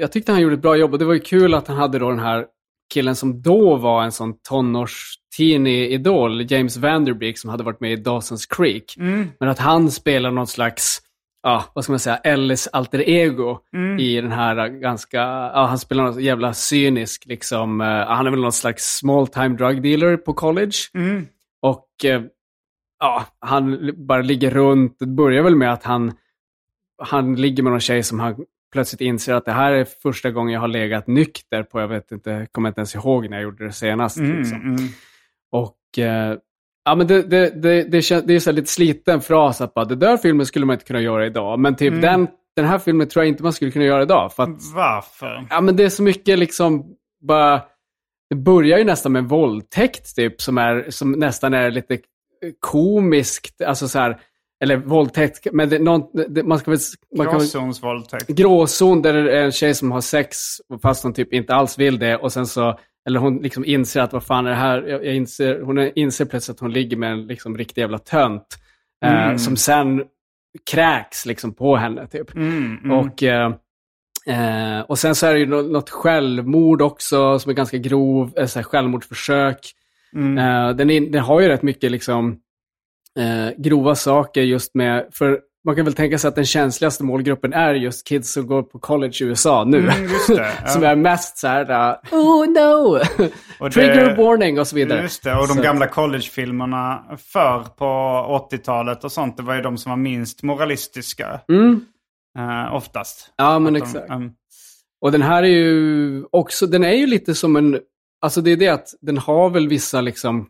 jag 0.00 0.12
tyckte 0.12 0.32
han 0.32 0.40
gjorde 0.40 0.54
ett 0.54 0.62
bra 0.62 0.76
jobb 0.76 0.92
och 0.92 0.98
det 0.98 1.04
var 1.04 1.14
ju 1.14 1.20
kul 1.20 1.54
att 1.54 1.68
han 1.68 1.76
hade 1.76 1.98
då 1.98 2.10
den 2.10 2.18
här 2.18 2.46
killen 2.94 3.16
som 3.16 3.42
då 3.42 3.76
var 3.76 4.04
en 4.04 4.12
sån 4.12 4.34
tonårs-teenie-idol, 4.48 6.52
James 6.52 6.76
Vanderbeek, 6.76 7.38
som 7.38 7.50
hade 7.50 7.64
varit 7.64 7.80
med 7.80 7.92
i 7.92 7.96
Dawson's 7.96 8.46
Creek. 8.56 8.96
Mm. 8.96 9.28
Men 9.40 9.48
att 9.48 9.58
han 9.58 9.90
spelar 9.90 10.30
någon 10.30 10.46
slags, 10.46 10.98
ja, 11.42 11.64
vad 11.74 11.84
ska 11.84 11.92
man 11.92 11.98
säga, 12.00 12.16
Ellis 12.16 12.68
alter 12.72 13.08
ego 13.08 13.58
Mm. 13.72 13.98
i 13.98 14.20
den 14.20 14.32
här 14.32 14.68
ganska, 14.68 15.18
ja, 15.18 15.66
han 15.68 15.78
spelar 15.78 16.04
någon 16.04 16.22
jävla 16.22 16.54
cynisk, 16.54 17.26
liksom, 17.26 17.80
eh, 17.80 17.86
han 17.86 18.26
är 18.26 18.30
väl 18.30 18.40
någon 18.40 18.52
slags 18.52 18.98
small 18.98 19.28
time 19.28 19.56
drug 19.56 19.82
dealer 19.82 20.16
på 20.16 20.32
college. 20.32 20.76
Mm. 20.94 21.26
Och 21.62 22.04
eh, 22.04 22.22
ja, 23.00 23.24
han 23.38 23.92
bara 24.06 24.22
ligger 24.22 24.50
runt, 24.50 24.96
det 24.98 25.06
börjar 25.06 25.42
väl 25.42 25.56
med 25.56 25.72
att 25.72 25.84
han, 25.84 26.12
han 27.02 27.34
ligger 27.34 27.62
med 27.62 27.72
någon 27.72 27.80
tjej 27.80 28.02
som 28.02 28.20
han 28.20 28.44
plötsligt 28.72 29.00
inser 29.00 29.34
att 29.34 29.44
det 29.44 29.52
här 29.52 29.72
är 29.72 29.84
första 30.02 30.30
gången 30.30 30.52
jag 30.54 30.60
har 30.60 30.68
legat 30.68 31.06
nykter 31.06 31.62
på, 31.62 31.80
jag 31.80 31.88
vet 31.88 32.12
inte, 32.12 32.46
kommer 32.52 32.68
inte 32.68 32.78
ens 32.80 32.94
ihåg 32.94 33.30
när 33.30 33.36
jag 33.36 33.44
gjorde 33.44 33.64
det 33.66 33.72
senast. 33.72 34.16
Mm. 34.16 34.38
Liksom. 34.38 34.60
Mm. 34.60 34.76
Och 35.52 35.98
eh, 35.98 36.36
ja, 36.84 36.94
men 36.94 37.06
det, 37.06 37.22
det, 37.22 37.50
det, 37.62 37.82
det, 37.82 38.00
kän- 38.00 38.22
det 38.26 38.34
är 38.34 38.40
så 38.40 38.52
lite 38.52 38.70
sliten 38.70 39.20
fras 39.20 39.60
att 39.60 39.74
bara, 39.74 39.84
det 39.84 39.96
där 39.96 40.16
filmen 40.16 40.46
skulle 40.46 40.66
man 40.66 40.74
inte 40.74 40.84
kunna 40.86 41.00
göra 41.00 41.26
idag. 41.26 41.58
Men 41.58 41.76
typ 41.76 41.88
Mm. 41.92 42.00
den, 42.02 42.28
den 42.56 42.64
här 42.64 42.78
filmen 42.78 43.08
tror 43.08 43.24
jag 43.24 43.28
inte 43.28 43.42
man 43.42 43.52
skulle 43.52 43.70
kunna 43.70 43.84
göra 43.84 44.02
idag. 44.02 44.32
För 44.32 44.42
att 44.42 44.48
Varför? 44.74 45.46
ja, 45.50 45.60
men 45.60 45.76
det 45.76 45.84
är 45.84 45.88
så 45.88 46.02
mycket 46.02 46.38
liksom 46.38 46.84
bara... 47.20 47.62
Det 48.30 48.36
börjar 48.36 48.78
ju 48.78 48.84
nästan 48.84 49.12
med 49.12 49.20
en 49.20 49.26
våldtäkt 49.28 50.16
typ, 50.16 50.40
som, 50.42 50.58
är, 50.58 50.86
som 50.90 51.12
nästan 51.12 51.54
är 51.54 51.70
lite 51.70 51.98
komiskt. 52.60 53.60
Alltså 53.62 53.88
så 53.88 53.98
här, 53.98 54.20
eller 54.64 54.76
våldtäkt, 54.76 55.46
men 55.52 55.68
det, 55.68 55.78
någon, 55.78 56.02
det, 56.28 56.42
man 56.42 56.58
ska 56.58 56.70
väl... 56.70 56.80
Man 57.16 57.26
kan 57.26 57.32
väl 57.34 57.42
Gråzonsvåldtäkt. 57.42 58.26
gråzon 58.28 59.02
där 59.02 59.12
det 59.12 59.38
är 59.38 59.44
en 59.44 59.52
tjej 59.52 59.74
som 59.74 59.92
har 59.92 60.00
sex 60.00 60.36
fast 60.82 61.02
hon 61.02 61.12
typ 61.14 61.32
inte 61.32 61.54
alls 61.54 61.78
vill 61.78 61.98
det 61.98 62.16
och 62.16 62.32
sen 62.32 62.46
så, 62.46 62.78
eller 63.08 63.20
hon 63.20 63.36
liksom 63.38 63.64
inser 63.64 64.00
att 64.00 64.12
vad 64.12 64.24
fan 64.24 64.46
är 64.46 64.50
det 64.50 64.56
här, 64.56 64.82
jag, 64.82 65.04
jag 65.06 65.14
inser, 65.14 65.60
hon 65.60 65.78
inser 65.94 66.24
plötsligt 66.24 66.54
att 66.54 66.60
hon 66.60 66.72
ligger 66.72 66.96
med 66.96 67.12
en 67.12 67.26
liksom 67.26 67.58
riktig 67.58 67.80
jävla 67.80 67.98
tönt 67.98 68.46
eh, 69.04 69.24
Mm. 69.26 69.38
som 69.38 69.56
sen 69.56 70.02
kräks 70.70 71.26
liksom 71.26 71.54
på 71.54 71.76
henne 71.76 72.06
typ. 72.06 72.34
Mm. 72.34 72.78
Mm. 72.84 72.90
Och, 72.98 73.22
eh, 73.22 73.52
eh, 74.26 74.80
och 74.80 74.98
sen 74.98 75.14
så 75.14 75.26
är 75.26 75.32
det 75.34 75.38
ju 75.40 75.46
nå- 75.46 75.62
något 75.62 75.90
självmord 75.90 76.82
också 76.82 77.38
som 77.38 77.50
är 77.50 77.54
ganska 77.54 77.78
grov, 77.78 78.32
eh, 78.38 78.46
så 78.46 78.58
här 78.58 78.64
självmordsförsök. 78.64 79.58
Mm. 80.14 80.38
Eh, 80.38 80.76
den, 80.76 80.90
är, 80.90 81.00
den 81.00 81.22
har 81.22 81.40
ju 81.40 81.48
rätt 81.48 81.62
mycket 81.62 81.90
liksom, 81.90 82.36
eh, 83.18 83.48
grova 83.58 83.94
saker 83.94 84.42
just 84.42 84.74
med, 84.74 85.06
för 85.12 85.40
man 85.64 85.76
kan 85.76 85.84
väl 85.84 85.94
tänka 85.94 86.18
sig 86.18 86.28
att 86.28 86.34
den 86.34 86.46
känsligaste 86.46 87.04
målgruppen 87.04 87.52
är 87.52 87.74
just 87.74 88.06
kids 88.06 88.32
som 88.32 88.46
går 88.46 88.62
på 88.62 88.78
college 88.78 89.12
i 89.20 89.24
USA 89.24 89.64
nu. 89.64 89.78
Mm, 89.78 90.02
just 90.02 90.28
det. 90.28 90.52
Ja. 90.64 90.68
som 90.68 90.82
är 90.84 90.96
mest 90.96 91.38
så 91.38 91.48
här, 91.48 91.70
uh, 91.70 92.14
oh 92.14 92.46
no, 92.46 92.98
Och 93.60 93.70
det- 93.70 93.70
trigger 93.70 94.16
warning 94.16 94.60
och 94.60 94.66
så 94.66 94.76
vidare. 94.76 95.02
Just 95.02 95.22
det, 95.24 95.34
och 95.34 95.48
de 95.48 95.54
Så- 95.54 95.62
gamla 95.62 95.86
collegefilmerna 95.88 97.04
förr 97.32 97.64
på 97.76 97.84
80-talet 98.52 99.04
och 99.04 99.12
sånt, 99.12 99.36
det 99.36 99.42
var 99.42 99.54
ju 99.54 99.62
de 99.62 99.78
som 99.78 99.90
var 99.90 99.96
minst 99.96 100.42
moralistiska. 100.42 101.40
Mm. 101.48 101.80
eh, 102.38 102.74
oftast. 102.74 103.32
Ja, 103.36 103.58
men 103.58 103.72
de- 103.72 103.78
exakt. 103.82 104.10
mm. 104.10 104.30
Och 105.00 105.12
den 105.12 105.22
här 105.22 105.42
är 105.42 105.46
ju 105.48 106.24
också, 106.30 106.66
den 106.66 106.84
är 106.84 106.92
ju 106.92 107.06
lite 107.06 107.34
som 107.34 107.56
en, 107.56 107.80
alltså 108.20 108.40
det 108.40 108.50
är 108.52 108.56
det 108.56 108.68
att 108.68 108.88
den 109.00 109.18
har 109.18 109.50
väl 109.50 109.68
vissa 109.68 110.00
liksom, 110.00 110.46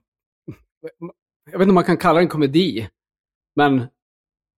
jag 1.51 1.59
vet 1.59 1.63
inte 1.65 1.71
om 1.71 1.75
man 1.75 1.85
kan 1.85 1.97
kalla 1.97 2.19
den 2.19 2.29
komedi, 2.29 2.89
men 3.57 3.87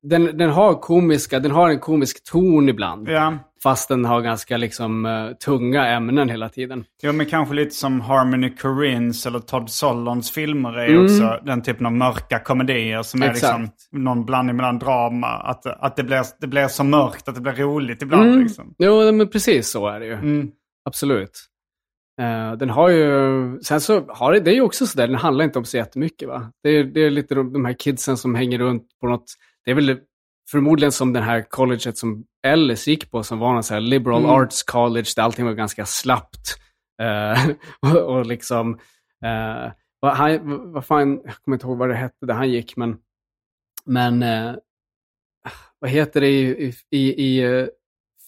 den, 0.02 0.38
den 0.38 0.50
har 0.50 0.74
komiska, 0.74 1.40
den 1.40 1.50
har 1.50 1.68
en 1.68 1.80
komisk 1.80 2.24
ton 2.24 2.68
ibland. 2.68 3.08
Ja. 3.08 3.38
Fast 3.62 3.88
den 3.88 4.04
har 4.04 4.20
ganska 4.20 4.56
liksom 4.56 5.06
uh, 5.06 5.32
tunga 5.32 5.86
ämnen 5.86 6.28
hela 6.28 6.48
tiden. 6.48 6.84
Jo, 7.02 7.12
men 7.12 7.26
kanske 7.26 7.54
lite 7.54 7.74
som 7.74 8.00
Harmony 8.00 8.56
Korines 8.56 9.26
eller 9.26 9.38
Todd 9.38 9.70
Solondz 9.70 10.30
filmer 10.30 10.72
är 10.78 10.88
Mm. 10.88 11.04
också 11.04 11.40
den 11.44 11.62
typen 11.62 11.86
av 11.86 11.92
mörka 11.92 12.38
komedier 12.38 13.02
som 13.02 13.22
är 13.22 13.30
Exakt. 13.30 13.58
liksom 13.60 13.70
någon 14.04 14.24
blandning 14.24 14.56
mellan 14.56 14.78
drama. 14.78 15.26
Att, 15.26 15.66
att 15.66 15.96
det, 15.96 16.02
blir, 16.04 16.22
det 16.40 16.46
blir 16.46 16.68
så 16.68 16.84
mörkt 16.84 17.28
att 17.28 17.34
det 17.34 17.40
blir 17.40 17.52
roligt 17.52 18.02
ibland. 18.02 18.28
Mm. 18.28 18.40
Liksom. 18.42 18.74
Jo, 18.78 19.12
men 19.12 19.28
precis 19.28 19.70
så 19.70 19.88
är 19.88 20.00
det 20.00 20.06
ju. 20.06 20.12
Mm. 20.14 20.50
Absolut. 20.84 21.47
Eh, 22.18 22.52
den 22.52 22.70
har 22.70 22.88
ju, 22.88 23.60
sen 23.60 23.80
så 23.80 24.00
har 24.08 24.32
det, 24.32 24.40
det 24.40 24.50
är 24.50 24.54
ju 24.54 24.60
också 24.60 24.86
sådär, 24.86 25.06
den 25.06 25.16
handlar 25.16 25.44
inte 25.44 25.58
om 25.58 25.64
så 25.64 25.76
jättemycket 25.76 26.28
va. 26.28 26.52
Det 26.62 26.68
är, 26.68 26.84
det 26.84 27.00
är 27.00 27.10
lite 27.10 27.34
de, 27.34 27.52
de 27.52 27.64
här 27.64 27.72
kidsen 27.72 28.16
som 28.16 28.34
hänger 28.34 28.58
runt 28.58 28.86
på 29.00 29.08
något, 29.08 29.34
det 29.64 29.70
är 29.70 29.74
väl 29.74 30.00
förmodligen 30.50 30.92
som 30.92 31.12
den 31.12 31.22
här 31.22 31.42
colleget 31.42 31.98
som 31.98 32.24
Ellis 32.46 32.88
gick 32.88 33.10
på, 33.10 33.22
som 33.22 33.38
var 33.38 33.52
någon 33.52 33.62
sån 33.62 33.74
här 33.74 33.80
liberal 33.80 34.24
Mm. 34.24 34.30
arts 34.30 34.62
college 34.62 35.06
där 35.16 35.22
allting 35.22 35.44
var 35.44 35.52
ganska 35.52 35.86
slappt. 35.86 36.56
Eh, 37.02 37.48
och, 37.94 38.16
och 38.16 38.26
liksom, 38.26 38.74
eh, 39.24 39.72
vad, 40.00 40.12
han, 40.16 40.72
vad 40.72 40.84
fan, 40.84 41.20
jag 41.24 41.34
kommer 41.34 41.56
inte 41.56 41.66
ihåg 41.66 41.78
vad 41.78 41.88
det 41.88 41.94
hette 41.94 42.26
där 42.26 42.34
han 42.34 42.50
gick, 42.50 42.76
men, 42.76 42.96
men 43.84 44.24
vad 45.78 45.90
heter 45.90 46.20
det 46.20 46.28
i, 46.28 46.74
i, 46.90 46.98
i, 46.98 47.42
i 47.42 47.68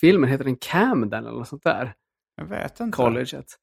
filmen? 0.00 0.31
Heter 0.31 0.44
den 0.44 0.57
Camden 0.57 1.26
eller 1.26 1.38
något 1.38 1.48
sånt 1.48 1.62
där? 1.62 1.94
Jag 2.37 2.44
vet 2.44 2.81
inte. 2.81 2.96
colleget. 2.96 3.57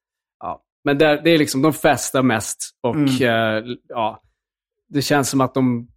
Men 0.84 0.98
där, 0.98 1.20
det 1.24 1.30
är 1.30 1.38
liksom, 1.38 1.62
de 1.62 1.72
festar 1.72 2.22
mest 2.22 2.70
och 2.82 2.94
Mm. 2.96 3.08
eh, 3.08 3.64
ja, 3.88 4.22
det 4.88 5.02
känns 5.02 5.30
som 5.30 5.40
att 5.40 5.54
de 5.54 5.88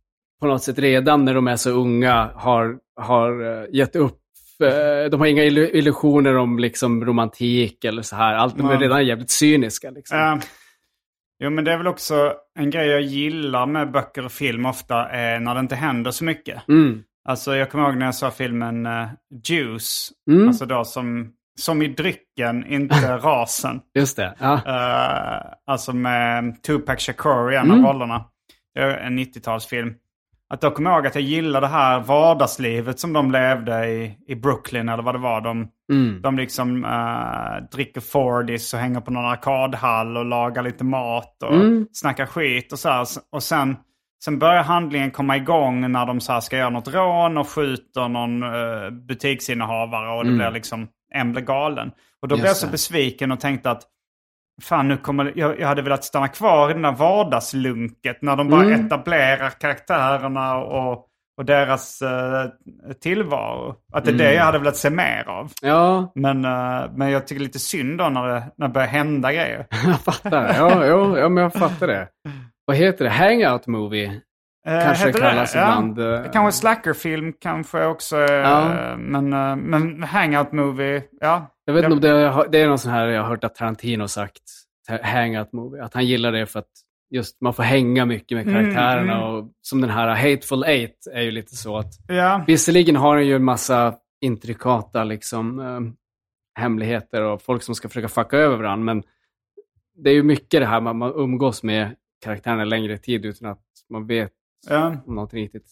på 0.42 0.48
något 0.48 0.64
sätt 0.64 0.80
redan 0.80 1.26
när 1.26 1.34
de 1.34 1.48
är 1.48 1.56
så 1.56 1.70
unga 1.70 2.32
har, 2.36 2.78
har 2.96 3.44
eh, 3.64 3.66
gett 3.72 3.96
upp. 3.96 4.18
eh, 4.64 5.10
de 5.12 5.20
har 5.20 5.28
inga 5.28 5.44
illu- 5.44 5.70
illusioner 5.74 6.38
om 6.38 6.60
liksom 6.60 7.06
romantik 7.06 7.84
eller 7.86 8.02
så 8.02 8.16
här. 8.16 8.34
Allt, 8.36 8.58
de 8.58 8.70
är 8.70 8.78
redan 8.78 9.06
jävligt 9.06 9.30
cyniska. 9.32 9.90
Liksom. 9.92 10.18
Ja. 10.18 10.40
Jo, 11.44 11.50
men 11.50 11.64
det 11.64 11.72
är 11.72 11.78
väl 11.78 11.88
också 11.88 12.34
en 12.60 12.70
grej 12.70 12.88
jag 12.88 13.02
gillar 13.02 13.66
med 13.66 13.92
böcker 13.92 14.26
och 14.26 14.32
film 14.32 14.66
ofta 14.66 15.10
är 15.10 15.40
när 15.40 15.54
det 15.54 15.60
inte 15.60 15.76
händer 15.76 16.12
så 16.12 16.24
mycket. 16.24 16.68
Mm. 16.68 17.04
Alltså 17.30 17.56
jag 17.56 17.72
kommer 17.72 17.86
ihåg 17.88 17.98
när 17.98 18.06
jag 18.06 18.16
såg 18.16 18.34
filmen 18.34 18.86
uh, 18.86 19.08
Juice. 19.44 20.12
Mm. 20.32 20.48
Alltså 20.48 20.66
då 20.66 20.84
som, 20.86 21.34
som 21.60 21.82
i 21.82 21.88
drycken, 21.88 22.66
inte 22.68 23.18
rasen. 23.18 23.82
Just 23.96 24.18
det. 24.18 24.34
Ja. 24.40 24.54
Eh, 24.54 25.42
alltså 25.68 25.94
med 25.94 26.64
Tupac 26.64 27.00
Shakur 27.02 27.52
i 27.54 27.56
en 27.56 27.72
Mm. 27.72 27.86
av 27.86 27.94
rollerna. 27.94 28.26
Det 28.76 28.82
är 28.82 28.98
en 28.98 29.20
90-talsfilm. 29.20 29.94
Att 30.54 30.62
då 30.62 30.72
kommer 30.72 30.90
jag 30.90 30.98
ihåg 30.98 31.08
att 31.08 31.16
jag 31.16 31.24
gillar 31.24 31.62
det 31.62 31.68
här 31.68 32.00
vardagslivet 32.00 33.00
som 33.00 33.14
de 33.14 33.32
levde 33.32 33.86
i, 33.90 34.18
i 34.28 34.36
Brooklyn 34.36 34.90
eller 34.90 35.04
vad 35.04 35.16
det 35.16 35.20
var. 35.20 35.42
De, 35.42 35.68
Mm. 35.92 36.22
de 36.22 36.38
liksom 36.38 36.86
uh, 36.86 37.70
dricker 37.72 38.02
Fordis 38.02 38.74
och 38.74 38.80
hänger 38.80 39.00
på 39.02 39.12
någon 39.12 39.26
arkadhall 39.26 40.18
och 40.18 40.26
lagar 40.26 40.64
lite 40.64 40.84
mat 40.84 41.44
och 41.44 41.56
Mm. 41.56 41.88
snackar 41.92 42.26
skit 42.26 42.72
och 42.72 42.80
så 42.80 42.90
här. 42.90 43.06
Och 43.32 43.44
sen, 43.44 43.76
sen 44.24 44.40
börjar 44.40 44.64
handlingen 44.64 45.12
komma 45.12 45.38
igång 45.38 45.92
när 45.92 46.06
de 46.06 46.20
så 46.22 46.42
ska 46.42 46.58
göra 46.58 46.70
något 46.70 46.88
rån 46.94 47.38
och 47.38 47.48
skjuter 47.50 48.08
någon 48.08 48.44
uh, 48.44 48.90
butiksinnehavare 49.08 50.10
och 50.18 50.24
det 50.24 50.30
Mm. 50.30 50.38
blir 50.38 50.52
liksom, 50.52 50.88
en 51.12 51.32
blir 51.32 51.42
galen. 51.44 51.92
Och 52.22 52.28
då 52.28 52.36
Just 52.36 52.42
blev 52.42 52.50
jag 52.50 52.58
så 52.58 52.66
det. 52.66 52.72
besviken 52.72 53.32
och 53.32 53.40
tänkte 53.40 53.72
att 53.72 53.84
Fan, 54.62 54.88
nu 54.88 54.98
kommer, 54.98 55.34
jag, 55.36 55.60
jag 55.60 55.68
hade 55.68 55.82
velat 55.82 56.04
stanna 56.04 56.28
kvar 56.28 56.70
i 56.70 56.74
den 56.74 56.82
där 56.82 56.92
vardagslunket 56.92 58.22
när 58.22 58.36
de 58.36 58.50
bara 58.50 58.64
Mm. 58.64 58.86
etablerar 58.86 59.50
karaktärerna 59.50 60.56
och, 60.58 61.06
och 61.38 61.46
deras 61.46 62.02
eh, 62.02 62.46
tillvaro. 63.02 63.76
Att 63.94 64.06
det 64.06 64.10
är 64.10 64.14
Mm. 64.14 64.26
det 64.26 64.34
jag 64.34 64.44
hade 64.44 64.60
velat 64.60 64.76
se 64.78 64.90
mer 64.90 65.24
av. 65.30 65.52
ja, 65.62 66.12
Men, 66.16 66.46
eh, 66.46 66.84
men 66.96 67.10
jag 67.10 67.28
tycker 67.28 67.42
lite 67.42 67.60
synd 67.60 67.98
då 67.98 68.10
när 68.10 68.28
det, 68.28 68.44
när 68.58 68.68
det 68.68 68.74
börjar 68.74 68.88
hända 68.88 69.34
grejer. 69.34 69.66
jag 69.86 70.00
fattar. 70.00 70.54
Ja, 70.58 70.86
ja, 70.86 71.18
ja, 71.20 71.30
men 71.30 71.44
jag 71.44 71.54
fattar 71.54 71.88
det. 71.88 72.08
Vad 72.66 72.76
heter 72.78 73.06
det? 73.06 73.12
Hangout 73.12 73.68
Movie? 73.68 74.22
Eh, 74.66 74.82
Kanske 74.84 75.08
heter 75.08 75.20
kallas 75.20 75.56
ibland, 75.56 76.00
eh, 76.00 76.32
Kanske 76.34 76.60
slackerfilm 76.60 77.34
kanske 77.40 77.86
också. 77.86 78.18
eh, 78.18 78.32
Ja. 78.34 78.96
Men, 78.98 79.30
men 79.60 80.04
hangout 80.04 80.52
movie, 80.52 81.04
ja. 81.20 81.48
Jag 81.66 81.74
vet 81.74 81.84
inte 81.92 82.08
Ja. 82.08 82.14
om 82.16 82.20
det, 82.36 82.42
är- 82.44 82.50
det 82.52 82.62
är 82.62 82.68
någon 82.68 82.80
sån 82.80 82.92
här 82.92 83.08
jag 83.08 83.22
har 83.22 83.30
hört 83.30 83.44
att 83.44 83.56
Tarantino 83.56 84.08
sagt, 84.08 84.42
hangout 85.04 85.54
movie, 85.54 85.84
att 85.84 85.94
han 85.94 86.06
gillar 86.06 86.32
det 86.32 86.46
för 86.46 86.60
att 86.60 86.70
just 87.10 87.42
man 87.42 87.54
får 87.54 87.64
hänga 87.64 88.06
mycket 88.06 88.36
med 88.38 88.48
Mm, 88.48 88.54
karaktärerna 88.64 89.14
mm. 89.16 89.24
och 89.28 89.52
som 89.62 89.82
den 89.82 89.90
här 89.90 90.08
Hateful 90.08 90.64
Eight 90.64 91.08
är 91.14 91.22
ju 91.22 91.32
lite 91.32 91.56
så 91.56 91.78
att 91.78 91.94
Ja, 92.08 92.44
visserligen 92.48 92.96
har 92.96 93.16
den 93.18 93.28
ju 93.28 93.36
en 93.36 93.44
massa 93.44 93.96
intrikata 94.22 95.04
liksom 95.04 95.60
eh, 95.60 95.80
hemligheter 96.64 97.22
och 97.22 97.42
folk 97.42 97.64
som 97.64 97.76
ska 97.76 97.88
försöka 97.88 98.08
fucka 98.08 98.38
över 98.38 98.58
varandra, 98.58 98.84
men 98.94 99.04
det 100.04 100.10
är 100.10 100.14
ju 100.14 100.24
mycket 100.24 100.62
det 100.62 100.66
här 100.66 100.82
man, 100.82 100.98
man 100.98 101.14
umgås 101.16 101.64
med 101.64 101.96
karaktärerna 102.24 102.66
längre 102.66 102.98
tid 102.98 103.26
utan 103.26 103.50
att 103.52 103.60
man 103.90 104.08
vet 104.08 104.32
ja. 104.70 104.88
om 105.06 105.16
någonting 105.16 105.44
riktigt. 105.44 105.72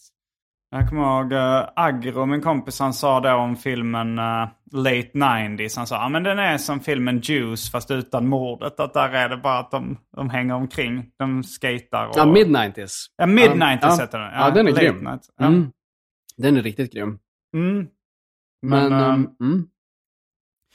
Jag 0.70 0.88
kommer 0.88 1.02
ihåg 1.02 1.32
uh, 1.32 1.68
Agro, 1.76 2.26
min 2.26 2.40
kompis, 2.42 2.80
han 2.80 2.94
sa 2.94 3.20
det 3.20 3.32
om 3.32 3.56
filmen 3.56 4.18
eh, 4.18 4.48
Late 4.72 5.10
90s. 5.14 5.76
Han 5.76 5.86
sa 5.86 5.96
ja 5.96 6.08
men 6.08 6.22
den 6.22 6.38
är 6.38 6.58
som 6.58 6.80
filmen 6.80 7.20
Juice 7.20 7.70
fast 7.70 7.90
utan 7.90 8.28
mordet. 8.28 8.80
Att 8.80 8.94
där 8.94 9.08
är 9.08 9.28
det 9.28 9.36
bara 9.36 9.58
att 9.58 9.70
de, 9.70 9.98
de 10.16 10.30
hänger 10.30 10.54
omkring. 10.54 11.10
De 11.18 11.42
skater 11.44 12.08
och... 12.08 12.14
Ja, 12.16 12.24
Mid-90s. 12.24 13.06
Ja, 13.16 13.26
Mid-90s 13.26 13.78
ja, 13.82 13.96
heter 14.00 14.18
den. 14.18 14.32
Ja, 14.32 14.50
den 14.50 14.66
är 14.68 14.72
Late 14.72 14.84
grym. 14.84 15.08
Ja. 15.36 15.46
Mm. 15.46 15.70
Den 16.36 16.56
är 16.56 16.62
riktigt 16.62 16.92
grym. 16.92 17.18
Mm. 17.54 17.86
Men, 18.62 18.88
Men, 18.88 18.92
ehm, 18.92 19.28
mm. 19.40 19.66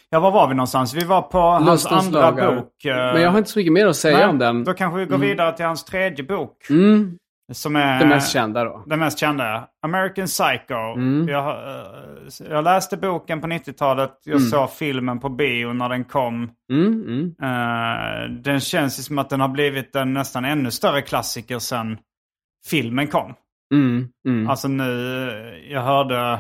Ja, 0.10 0.20
var 0.20 0.32
var 0.32 0.48
vi 0.48 0.56
någonstans? 0.56 0.94
Vi 0.94 1.04
var 1.04 1.22
på 1.22 1.40
hans 1.40 1.86
andra 1.86 2.22
lagar. 2.22 2.56
bok. 2.56 2.86
eh, 2.86 2.96
Men 2.96 3.22
jag 3.22 3.32
har 3.32 3.38
inte 3.38 3.50
så 3.50 3.60
mycket 3.60 3.74
mer 3.74 3.88
att 3.88 3.96
säga 3.96 4.18
nej, 4.18 4.28
om 4.28 4.38
den. 4.38 4.64
Då 4.64 4.74
kanske 4.74 5.00
vi 5.00 5.06
går 5.06 5.18
vidare 5.18 5.56
till 5.56 5.66
hans 5.66 5.84
tredje 5.86 6.24
bok. 6.24 6.70
Mm, 6.70 7.18
Som 7.54 7.76
är 7.76 8.00
det 8.00 8.06
mest 8.08 8.32
kända 8.34 8.64
då. 8.64 8.84
den 8.86 9.00
mest 9.00 9.20
kända. 9.20 9.68
American 9.86 10.26
Psycho. 10.26 10.74
Mm. 10.96 11.28
Jag, 11.28 11.50
eh, 11.50 12.48
jag 12.50 12.64
läste 12.64 12.98
boken 12.98 13.42
på 13.42 13.48
90-talet. 13.48 14.12
Jag 14.26 14.36
Mm. 14.38 14.50
såg 14.50 14.72
filmen 14.72 15.20
på 15.20 15.30
bio 15.30 15.74
när 15.74 15.90
den 15.90 16.04
kom. 16.04 16.50
Mm. 16.72 17.36
Eh, 17.42 18.30
den 18.30 18.60
känns 18.60 19.06
som 19.06 19.18
att 19.18 19.30
den 19.30 19.42
har 19.42 19.48
blivit 19.48 19.96
en 19.96 20.14
nästan 20.14 20.46
ännu 20.46 20.72
större 20.72 21.02
klassiker 21.02 21.60
sen 21.60 21.98
filmen 22.68 23.08
kom. 23.08 23.34
Mm, 23.74 24.08
mm. 24.28 24.50
Alltså 24.50 24.68
nu, 24.68 25.30
eh, 25.30 25.72
jag 25.74 25.82
hörde 25.82 26.40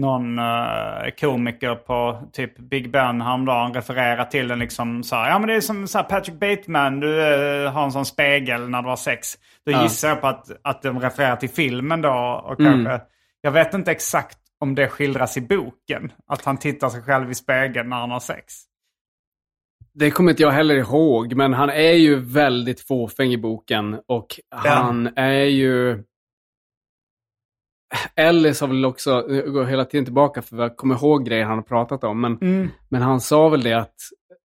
någon 0.00 0.38
eh, 0.38 1.10
komiker 1.20 1.74
på 1.74 2.22
typ 2.32 2.58
Big 2.58 2.90
Ben 2.90 3.20
häromdagen 3.20 3.74
referera 3.74 4.24
till 4.24 4.48
den 4.48 4.58
liksom 4.58 5.02
så 5.02 5.16
här, 5.16 5.30
ja 5.30 5.38
men 5.38 5.48
det 5.48 5.54
är 5.54 5.60
som 5.60 5.88
så 5.88 6.02
Patrick 6.02 6.40
Bateman, 6.40 7.00
du 7.00 7.20
eh, 7.64 7.72
har 7.72 7.84
en 7.84 7.92
sån 7.92 8.06
spegel 8.06 8.68
när 8.68 8.82
du 8.82 8.88
har 8.88 8.96
sex. 8.96 9.34
Då 9.66 9.72
Ja. 9.72 9.82
gissar 9.82 10.08
jag 10.08 10.20
på 10.20 10.26
att, 10.26 10.50
att 10.62 10.82
de 10.82 11.00
refererar 11.00 11.36
till 11.36 11.50
filmen 11.50 12.02
då 12.02 12.42
och 12.44 12.60
Mm. 12.60 12.72
kanske, 12.84 13.06
jag 13.40 13.50
vet 13.50 13.74
inte 13.74 13.90
exakt 13.90 14.38
om 14.60 14.74
det 14.74 14.88
skildras 14.88 15.36
i 15.36 15.40
boken, 15.40 16.12
att 16.26 16.44
han 16.44 16.56
tittar 16.56 16.88
sig 16.88 17.02
själv 17.02 17.30
i 17.30 17.34
spegeln 17.34 17.88
när 17.88 17.96
han 17.96 18.10
har 18.10 18.20
sex. 18.20 18.54
Det 19.94 20.10
kommer 20.10 20.30
inte 20.30 20.42
jag 20.42 20.50
heller 20.50 20.74
ihåg, 20.74 21.34
men 21.34 21.52
han 21.54 21.70
är 21.70 21.92
ju 21.92 22.16
väldigt 22.20 22.80
fåfäng 22.80 23.32
i 23.32 23.38
boken 23.38 24.00
och 24.06 24.26
han 24.54 25.10
är 25.16 25.44
ju... 25.44 26.02
Ellis 28.16 28.60
har 28.60 28.68
väl 28.68 28.84
också, 28.84 29.10
jag 29.28 29.52
går 29.52 29.64
hela 29.64 29.84
tiden 29.84 30.04
tillbaka 30.04 30.42
för 30.42 30.56
jag 30.56 30.76
kommer 30.76 30.94
ihåg 30.94 31.26
grejer 31.26 31.44
han 31.44 31.58
har 31.58 31.62
pratat 31.62 32.04
om, 32.04 32.20
men, 32.20 32.38
Mm. 32.40 32.68
men 32.88 33.02
han 33.02 33.20
sa 33.20 33.48
väl 33.48 33.62
det 33.62 33.72
att, 33.74 33.94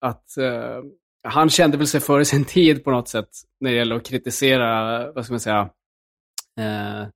att 0.02 0.38
eh, 0.38 0.80
han 1.28 1.50
kände 1.50 1.78
väl 1.78 1.88
sig 1.88 2.00
före 2.02 2.26
sin 2.26 2.46
tid 2.46 2.84
på 2.84 2.92
något 2.92 3.08
sätt 3.10 3.30
när 3.60 3.72
det 3.72 3.78
gäller 3.78 3.96
att 3.96 4.06
kritisera, 4.08 5.12
vad 5.12 5.26
ska 5.26 5.34
man 5.34 5.40
säga, 5.40 5.60
eh, 6.60 7.08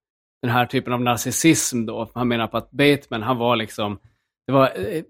den 0.42 0.52
här 0.52 0.66
typen 0.66 0.94
av 0.94 1.02
narcissism 1.02 1.86
då. 1.86 2.10
Han 2.14 2.28
menar 2.28 2.48
på 2.48 2.58
att 2.58 2.72
Bateman, 2.72 3.24
han 3.24 3.38
var 3.38 3.56
liksom, 3.56 4.00
det 4.48 4.54
var 4.54 4.72
eh, 4.76 5.04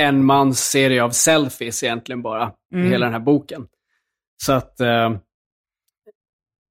en 0.00 0.24
mans 0.24 0.60
serie 0.70 1.02
av 1.02 1.10
selfies 1.10 1.82
egentligen 1.82 2.22
bara, 2.22 2.52
Mm. 2.74 2.86
i 2.86 2.88
hela 2.90 3.06
den 3.06 3.12
här 3.12 3.20
boken. 3.20 3.66
Så 4.42 4.52
att 4.52 4.80
eh, 4.80 5.16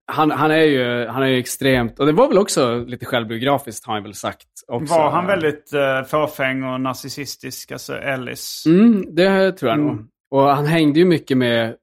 han, 0.08 0.32
han, 0.32 0.52
är 0.52 0.64
ju, 0.64 1.08
han 1.08 1.24
är 1.24 1.28
ju 1.28 1.38
extremt, 1.40 2.00
och 2.00 2.06
det 2.06 2.12
var 2.12 2.28
väl 2.28 2.38
också 2.38 2.84
lite 2.88 3.06
självbiografiskt 3.06 3.86
har 3.86 3.94
han 3.94 4.04
väl 4.04 4.14
sagt. 4.14 4.48
Också. 4.68 4.94
Var 4.94 5.10
han 5.10 5.28
väldigt 5.28 5.72
uh, 5.74 6.04
fåfäng 6.08 6.64
och 6.64 6.82
narcissistisk, 6.82 7.72
alltså 7.72 7.98
Ellis? 7.98 8.64
Mm, 8.66 9.16
det 9.16 9.52
tror 9.52 9.70
jag 9.72 9.80
Mm. 9.80 9.96
nog. 9.96 10.06
Och 10.32 10.42
han 10.56 10.66
hängde 10.66 11.00
ju 11.00 11.06
mycket 11.06 11.38
med, 11.38 11.76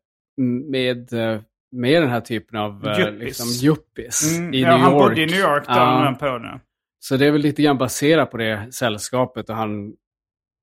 med, 0.71 1.13
eh, 1.13 1.41
med 1.77 2.03
den 2.03 2.11
här 2.11 2.21
typen 2.21 2.59
av 2.59 2.87
eh, 2.87 2.99
Yuppies. 3.01 3.21
liksom, 3.21 3.69
yuppies 3.69 4.37
Mm, 4.39 4.55
i 4.55 4.61
ja, 4.61 4.69
New 4.69 4.77
York. 4.79 4.83
han 4.83 4.93
bodde 4.93 5.23
i 5.23 5.27
New 5.27 5.41
York 5.41 5.65
då 5.67 5.73
Ja. 5.75 6.17
på 6.21 6.39
nu. 6.39 6.61
Så 7.01 7.17
det 7.17 7.27
är 7.27 7.31
väl 7.31 7.41
lite 7.41 7.63
grann 7.63 7.79
baserat 7.79 8.31
på 8.31 8.37
det 8.37 8.75
sällskapet 8.75 9.51
och 9.51 9.57
han, 9.57 9.93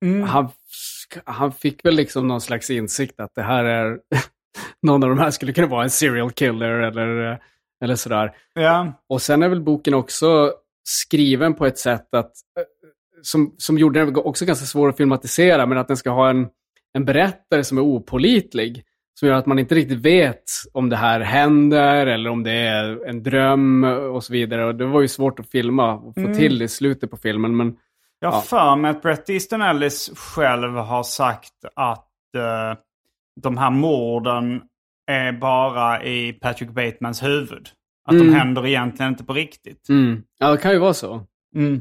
Mm. 0.06 0.24
han, 0.24 0.50
han 1.26 1.52
fick 1.52 1.86
väl 1.86 1.96
liksom 1.96 2.28
någon 2.28 2.42
slags 2.42 2.70
insikt 2.70 3.20
att 3.20 3.32
det 3.36 3.42
här 3.42 3.64
är, 3.64 4.00
någon 4.82 5.04
av 5.04 5.10
de 5.10 5.20
här 5.20 5.32
skulle 5.32 5.54
kunna 5.54 5.68
vara 5.68 5.84
en 5.84 5.90
serial 5.90 6.32
killer 6.32 6.70
eller, 6.72 7.40
eller 7.84 7.96
sådär. 7.96 8.32
Ja. 8.54 8.94
Och 9.10 9.22
sen 9.22 9.44
är 9.44 9.50
väl 9.50 9.62
boken 9.62 9.94
också 9.94 10.54
skriven 10.84 11.54
på 11.54 11.66
ett 11.66 11.78
sätt 11.78 12.14
att, 12.16 12.26
eh, 12.60 12.64
som, 13.22 13.56
som 13.58 13.78
gjorde 13.78 14.06
den 14.06 14.16
också 14.16 14.46
ganska 14.46 14.66
svår 14.66 14.90
att 14.90 14.98
filmatisera, 14.98 15.66
men 15.66 15.78
att 15.78 15.88
den 15.88 15.98
ska 15.98 16.10
ha 16.10 16.30
en, 16.30 16.48
en 16.94 17.06
berättare 17.06 17.64
som 17.64 17.78
är 17.78 17.82
opålitlig. 17.82 18.84
Som 19.20 19.28
gör 19.28 19.36
att 19.36 19.46
man 19.46 19.60
inte 19.60 19.76
riktigt 19.76 20.00
vet 20.00 20.44
om 20.74 20.90
det 20.90 20.96
här 20.96 21.20
händer 21.20 22.08
eller 22.08 22.30
om 22.30 22.44
det 22.44 22.52
är 22.52 23.06
en 23.08 23.24
dröm 23.24 23.84
och 23.84 24.24
så 24.24 24.34
vidare. 24.34 24.66
Och 24.66 24.76
det 24.76 24.86
var 24.86 25.02
ju 25.02 25.08
svårt 25.08 25.40
att 25.40 25.50
filma 25.50 25.94
och 25.94 26.14
få 26.16 26.34
till 26.34 26.60
det 26.60 26.66
i 26.66 26.68
slutet 26.68 27.12
på 27.12 27.18
filmen. 27.18 27.58
Men 27.58 27.76
Jag 28.20 28.32
har 28.32 28.38
Ja. 28.38 28.42
för 28.42 28.76
mig 28.76 28.92
att 28.92 29.02
Bret 29.02 29.30
Easton 29.30 29.62
Ellis 29.62 30.12
själv 30.16 30.74
har 30.74 31.04
sagt 31.04 31.54
att 31.76 32.08
eh, 32.38 32.78
de 33.42 33.58
här 33.58 33.70
morden 33.70 34.62
är 35.12 35.32
bara 35.32 36.04
i 36.04 36.34
Patrick 36.34 36.70
Batemans 36.70 37.24
huvud. 37.24 37.70
Att 38.08 38.18
de 38.18 38.22
Mm. 38.22 38.34
händer 38.36 38.68
egentligen 38.68 39.12
inte 39.12 39.24
på 39.24 39.34
riktigt. 39.34 39.90
mm, 39.90 40.24
ja, 40.40 40.52
det 40.52 40.58
kan 40.58 40.72
ju 40.72 40.80
vara 40.80 40.94
så. 40.94 41.22
Mm. 41.56 41.74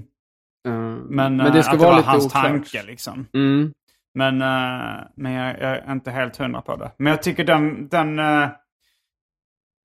Eh, 0.69 0.73
Men, 1.09 1.37
men 1.37 1.53
det 1.53 1.63
ska 1.63 1.73
att 1.73 1.79
vara 1.79 1.91
det 1.91 2.03
var 2.03 2.03
hans 2.03 2.27
oklart. 2.27 2.45
tanke 2.45 2.83
liksom. 2.83 3.27
Mm. 3.35 3.73
Men, 4.15 4.43
eh, 4.43 5.05
men 5.17 5.33
jag, 5.33 5.61
jag 5.61 5.77
är 5.77 5.93
inte 5.93 6.11
helt 6.11 6.37
hundra 6.37 6.61
på 6.61 6.77
det. 6.77 6.91
Men 6.99 7.11
jag 7.11 7.23
tycker 7.23 7.45
den... 7.45 7.89
den 7.89 8.19
eh, 8.19 8.49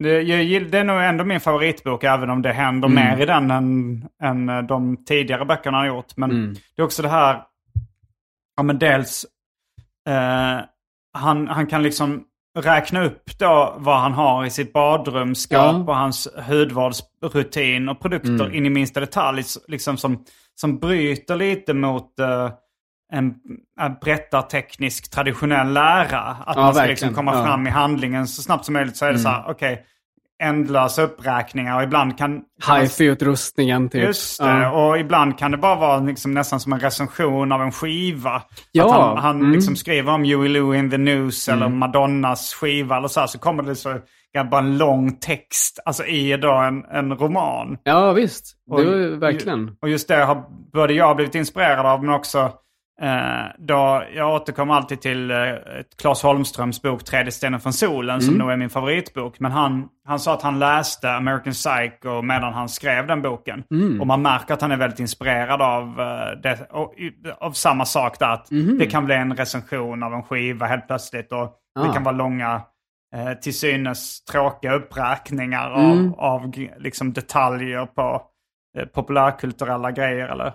det, 0.03 0.21
jag, 0.21 0.71
det 0.71 0.77
är 0.79 0.83
nog 0.83 1.01
ändå 1.03 1.23
min 1.25 1.39
favoritbok, 1.39 2.03
även 2.03 2.29
om 2.29 2.41
det 2.41 2.53
händer 2.53 2.87
Mm. 2.87 3.05
mer 3.17 3.21
i 3.23 3.25
den 3.25 3.51
än, 3.51 4.07
än 4.23 4.49
eh, 4.49 4.61
de 4.61 5.05
tidigare 5.05 5.45
böckerna 5.45 5.77
har 5.77 5.85
gjort. 5.85 6.17
Men 6.17 6.31
Mm. 6.31 6.53
det 6.75 6.81
är 6.81 6.85
också 6.85 7.01
det 7.01 7.09
här... 7.09 7.43
Ja, 8.55 8.63
men 8.63 8.79
dels... 8.79 9.25
Eh, 11.15 11.21
han, 11.21 11.47
han 11.47 11.67
kan 11.67 11.83
liksom 11.83 12.23
räkna 12.59 13.03
upp 13.05 13.37
då 13.39 13.75
vad 13.77 13.99
han 13.99 14.13
har 14.13 14.45
i 14.45 14.49
sitt 14.49 14.73
badrumsskåp 14.73 15.57
Ja. 15.57 15.69
och 15.87 15.95
hans 15.95 16.27
hudvårdsrutin 16.47 17.89
och 17.89 17.99
produkter 18.01 18.29
Mm. 18.45 18.53
in 18.53 18.65
i 18.65 18.69
minsta 18.69 18.99
detalj. 18.99 19.43
Liksom 19.67 19.97
som, 19.97 20.23
som 20.55 20.79
bryter 20.79 21.35
lite 21.35 21.73
mot 21.73 22.19
eh, 22.19 22.49
en, 23.13 23.33
en 23.81 23.93
berättarteknisk 24.01 25.11
traditionell 25.11 25.73
lära. 25.73 26.19
Att 26.21 26.55
Ja, 26.55 26.61
man 26.61 26.73
ska 26.73 26.81
verkligen. 26.81 26.89
liksom 26.89 27.13
komma 27.13 27.35
Ja. 27.35 27.43
fram 27.45 27.67
i 27.67 27.69
handlingen 27.69 28.27
så 28.27 28.41
snabbt 28.41 28.65
som 28.65 28.73
möjligt. 28.73 28.97
Så 28.97 29.05
är 29.05 29.13
det 29.13 29.19
så 29.19 29.29
här, 29.29 29.43
okej, 29.47 29.85
ändlösa 30.43 31.01
uppräkningar 31.01 31.77
och 31.77 31.83
ibland 31.83 32.17
kan... 32.17 32.41
Hifi-utrustningen 32.67 33.89
typ. 33.89 34.03
Just 34.03 34.39
det, 34.39 34.45
Ja. 34.45 34.71
och 34.71 34.99
ibland 34.99 35.37
kan 35.39 35.51
det 35.51 35.57
bara 35.57 35.75
vara 35.75 35.99
liksom 35.99 36.33
nästan 36.33 36.59
som 36.59 36.73
en 36.73 36.79
recension 36.79 37.51
av 37.51 37.61
en 37.61 37.71
skiva. 37.71 38.41
Ja, 38.71 38.85
Att 38.85 38.91
han 38.91 39.17
han 39.17 39.39
mm. 39.39 39.51
liksom 39.51 39.75
skriver 39.75 40.13
om 40.13 40.23
Huey 40.23 40.49
Lewis 40.49 40.79
in 40.79 40.89
the 40.91 40.97
News 40.97 41.49
eller 41.49 41.69
Madonnas 41.69 42.53
skiva 42.53 42.97
eller 42.97 43.07
så 43.07 43.19
här, 43.19 43.27
så 43.27 43.39
kommer 43.39 43.63
det 43.63 43.75
så 43.75 43.99
bara 44.51 44.61
en 44.61 44.77
lång 44.77 45.15
text 45.19 45.79
alltså 45.85 46.05
i 46.05 46.37
då 46.37 46.51
en, 46.51 46.85
en 46.85 47.13
roman. 47.17 47.77
ja, 47.83 48.11
visst. 48.11 48.55
Det 48.65 48.85
var 48.85 49.19
verkligen. 49.19 49.75
Och 49.81 49.89
just 49.89 50.07
det 50.07 50.23
har 50.23 50.43
både 50.73 50.93
jag 50.93 51.15
blivit 51.15 51.35
inspirerad 51.35 51.85
av 51.85 52.03
men 52.03 52.15
också 52.15 52.51
då 53.57 54.03
jag 54.15 54.33
återkommer 54.35 54.73
alltid 54.73 55.01
till 55.01 55.31
eh, 55.31 55.37
Claes 56.01 56.23
Holmströms 56.23 56.81
bok 56.81 57.03
Tredje 57.03 57.31
stenen 57.31 57.59
från 57.59 57.73
solen 57.73 58.21
som 58.21 58.35
nog 58.35 58.51
är 58.51 58.57
min 58.57 58.69
favoritbok. 58.69 59.39
Men 59.39 59.51
han, 59.51 59.87
han 60.07 60.19
sa 60.19 60.33
att 60.33 60.41
han 60.41 60.59
läste 60.59 61.11
American 61.11 61.53
Psycho 61.53 62.21
medan 62.21 62.53
han 62.53 62.69
skrev 62.69 63.07
den 63.07 63.21
boken. 63.21 63.63
Och 64.01 64.07
man 64.07 64.21
märker 64.21 64.53
att 64.53 64.61
han 64.61 64.71
är 64.71 64.77
väldigt 64.77 64.99
inspirerad 64.99 65.61
av, 65.61 65.99
eh, 66.01 66.39
det, 66.43 66.67
och, 66.71 66.93
av 67.39 67.51
samma 67.51 67.85
sak 67.85 68.19
där. 68.19 68.29
Att 68.33 68.47
Det 68.79 68.85
kan 68.85 69.05
bli 69.05 69.15
en 69.15 69.35
recension 69.37 70.03
av 70.03 70.13
en 70.13 70.23
skiva 70.23 70.65
helt 70.65 70.87
plötsligt. 70.87 71.31
Och 71.31 71.53
det 71.83 71.89
Ah. 71.89 71.93
kan 71.93 72.03
vara 72.03 72.15
långa 72.15 72.61
eh, 73.15 73.33
till 73.33 73.57
synes 73.59 74.23
tråkiga 74.25 74.73
uppräkningar 74.73 75.79
Mm. 75.79 76.13
av, 76.13 76.19
av 76.19 76.49
g- 76.49 76.71
liksom 76.77 77.13
detaljer 77.13 77.85
på 77.85 78.21
eh, 78.79 78.85
populärkulturella 78.85 79.91
grejer. 79.91 80.27
Eller. 80.27 80.53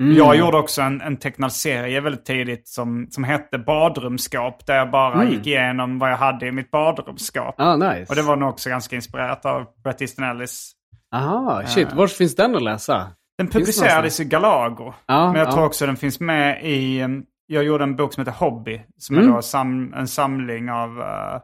Mm. 0.00 0.16
Jag 0.16 0.36
gjorde 0.36 0.56
också 0.58 0.82
en, 0.82 1.00
en 1.00 1.16
tecknad 1.16 1.52
serie 1.52 2.00
väldigt 2.00 2.24
tidigt 2.24 2.68
som, 2.68 3.06
som 3.10 3.24
hette 3.24 3.58
Badrumsskap. 3.58 4.66
Där 4.66 4.74
jag 4.76 4.90
bara 4.90 5.14
Mm. 5.14 5.28
gick 5.32 5.46
igenom 5.46 5.98
vad 5.98 6.10
jag 6.10 6.16
hade 6.16 6.46
i 6.46 6.52
mitt 6.52 6.70
badrumsskap. 6.70 7.54
Ah, 7.58 7.76
nice. 7.76 8.06
Och 8.08 8.14
det 8.16 8.22
var 8.22 8.36
nog 8.36 8.48
också 8.48 8.68
ganska 8.70 8.96
inspirerat 8.96 9.46
av 9.46 9.66
Bret 9.84 10.00
Easton 10.02 10.24
Ellis. 10.24 10.72
Aha, 11.14 11.62
shit. 11.66 11.92
Var 11.92 12.06
finns 12.06 12.36
den 12.36 12.56
att 12.56 12.62
läsa? 12.62 13.08
Den 13.38 13.48
publicerades 13.48 14.20
i 14.20 14.24
Galago. 14.24 14.92
Ja, 15.06 15.26
men 15.32 15.36
jag 15.40 15.48
ja. 15.48 15.52
tror 15.52 15.64
också 15.64 15.86
den 15.86 15.96
finns 15.96 16.20
med 16.20 16.64
i... 16.64 17.02
um, 17.02 17.24
Jag 17.46 17.64
gjorde 17.64 17.84
en 17.84 17.96
bok 17.96 18.14
som 18.14 18.20
heter 18.20 18.38
Hobby. 18.38 18.80
Som 18.98 19.16
Mm. 19.16 19.28
är 19.30 19.34
då 19.34 19.42
sam, 19.42 19.94
en 19.96 20.08
samling 20.08 20.70
av 20.70 21.00
eh, 21.00 21.34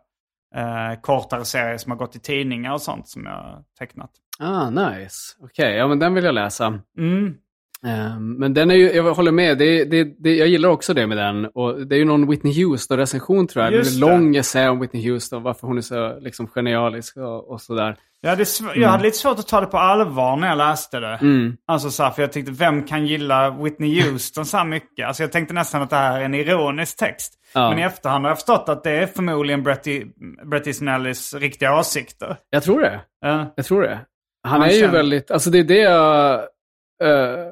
eh, 0.63 1.01
kortare 1.01 1.45
serier 1.45 1.79
som 1.79 1.91
har 1.93 1.99
gått 1.99 2.17
i 2.17 2.19
tidningar 2.21 2.73
och 2.73 2.83
sånt 2.83 3.09
som 3.09 3.25
jag 3.25 3.33
har 3.33 3.63
tecknat. 3.79 4.11
Ah, 4.39 4.71
nice. 4.71 5.17
Okej, 5.41 5.75
ja 5.77 5.89
men 5.89 5.99
den 5.99 6.15
vill 6.15 6.25
jag 6.25 6.35
läsa. 6.35 6.79
Mm. 6.99 7.35
Ehm, 7.87 8.33
men 8.39 8.55
den 8.55 8.71
är 8.71 8.75
ju, 8.75 8.93
jag 8.93 9.15
håller 9.15 9.33
med, 9.33 9.59
det, 9.59 9.85
det, 9.85 10.05
det, 10.19 10.37
jag 10.37 10.49
gillar 10.49 10.69
också 10.69 10.95
det 10.95 11.07
med 11.07 11.17
den. 11.19 11.45
Och 11.47 11.87
det 11.87 11.95
är 11.95 11.99
ju 11.99 12.05
någon 12.05 12.31
Whitney 12.31 12.53
Houston-recension 12.53 13.47
tror 13.47 13.65
jag. 13.65 13.75
Just 13.75 14.01
det 14.01 14.07
är 14.07 14.11
en 14.13 14.21
lång 14.23 14.37
essä 14.37 14.69
om 14.69 14.81
Whitney 14.81 15.11
Houston, 15.11 15.43
varför 15.43 15.67
hon 15.67 15.77
är 15.79 15.83
så 15.83 16.19
liksom, 16.21 16.47
genialisk 16.49 17.17
och, 17.17 17.51
och 17.51 17.61
sådär. 17.61 17.97
Jag, 18.21 18.31
hade 18.31 18.45
sv- 18.45 18.73
jag 18.77 18.89
hade 18.89 19.03
lite 19.03 19.17
svårt 19.17 19.39
att 19.39 19.49
ta 19.49 19.61
det 19.61 19.67
på 19.67 19.79
allvar 19.79 20.37
när 20.37 20.49
jag 20.49 20.59
läste 20.59 21.01
det. 21.01 21.19
Mm. 21.23 21.57
Alltså 21.67 21.91
så 21.91 22.03
här, 22.03 22.11
för 22.11 22.23
jag 22.23 22.33
tänkte, 22.33 22.53
vem 22.53 22.83
kan 22.83 23.07
gilla 23.07 23.51
Whitney 23.51 24.03
Houston 24.03 24.47
så 24.47 24.57
här 24.57 24.65
mycket? 24.65 25.07
Alltså 25.07 25.23
jag 25.23 25.33
tänkte 25.33 25.55
nästan 25.55 25.83
att 25.83 25.91
det 25.91 25.97
här 25.97 26.21
är 26.21 26.25
en 26.25 26.35
ironisk 26.35 26.97
text. 26.99 27.33
Ja. 27.55 27.71
Men 27.71 27.79
i 27.79 27.83
efterhand 27.83 28.25
har 28.25 28.31
jag 28.31 28.37
förstått 28.39 28.65
att 28.69 28.85
det 28.85 28.91
är 28.91 29.07
förmodligen 29.07 29.63
Bret 29.63 29.87
E- 29.87 30.05
Bret 30.45 30.67
Easton 30.67 30.89
Ellis 30.89 31.35
riktiga 31.35 31.79
åsikter. 31.79 32.37
Jag 32.51 32.63
tror 32.63 32.81
det. 32.81 33.01
Ja. 33.21 33.53
Jag 33.57 33.65
tror 33.67 33.83
det. 33.83 33.99
Han, 34.43 34.61
Han 34.61 34.63
är 34.71 34.75
ju 34.75 34.81
känner- 34.81 34.93
väldigt, 34.93 35.31
alltså 35.31 35.51
det 35.51 35.59
är 35.59 35.65
det 35.65 35.79
jag 35.79 36.35
eh, 37.03 37.47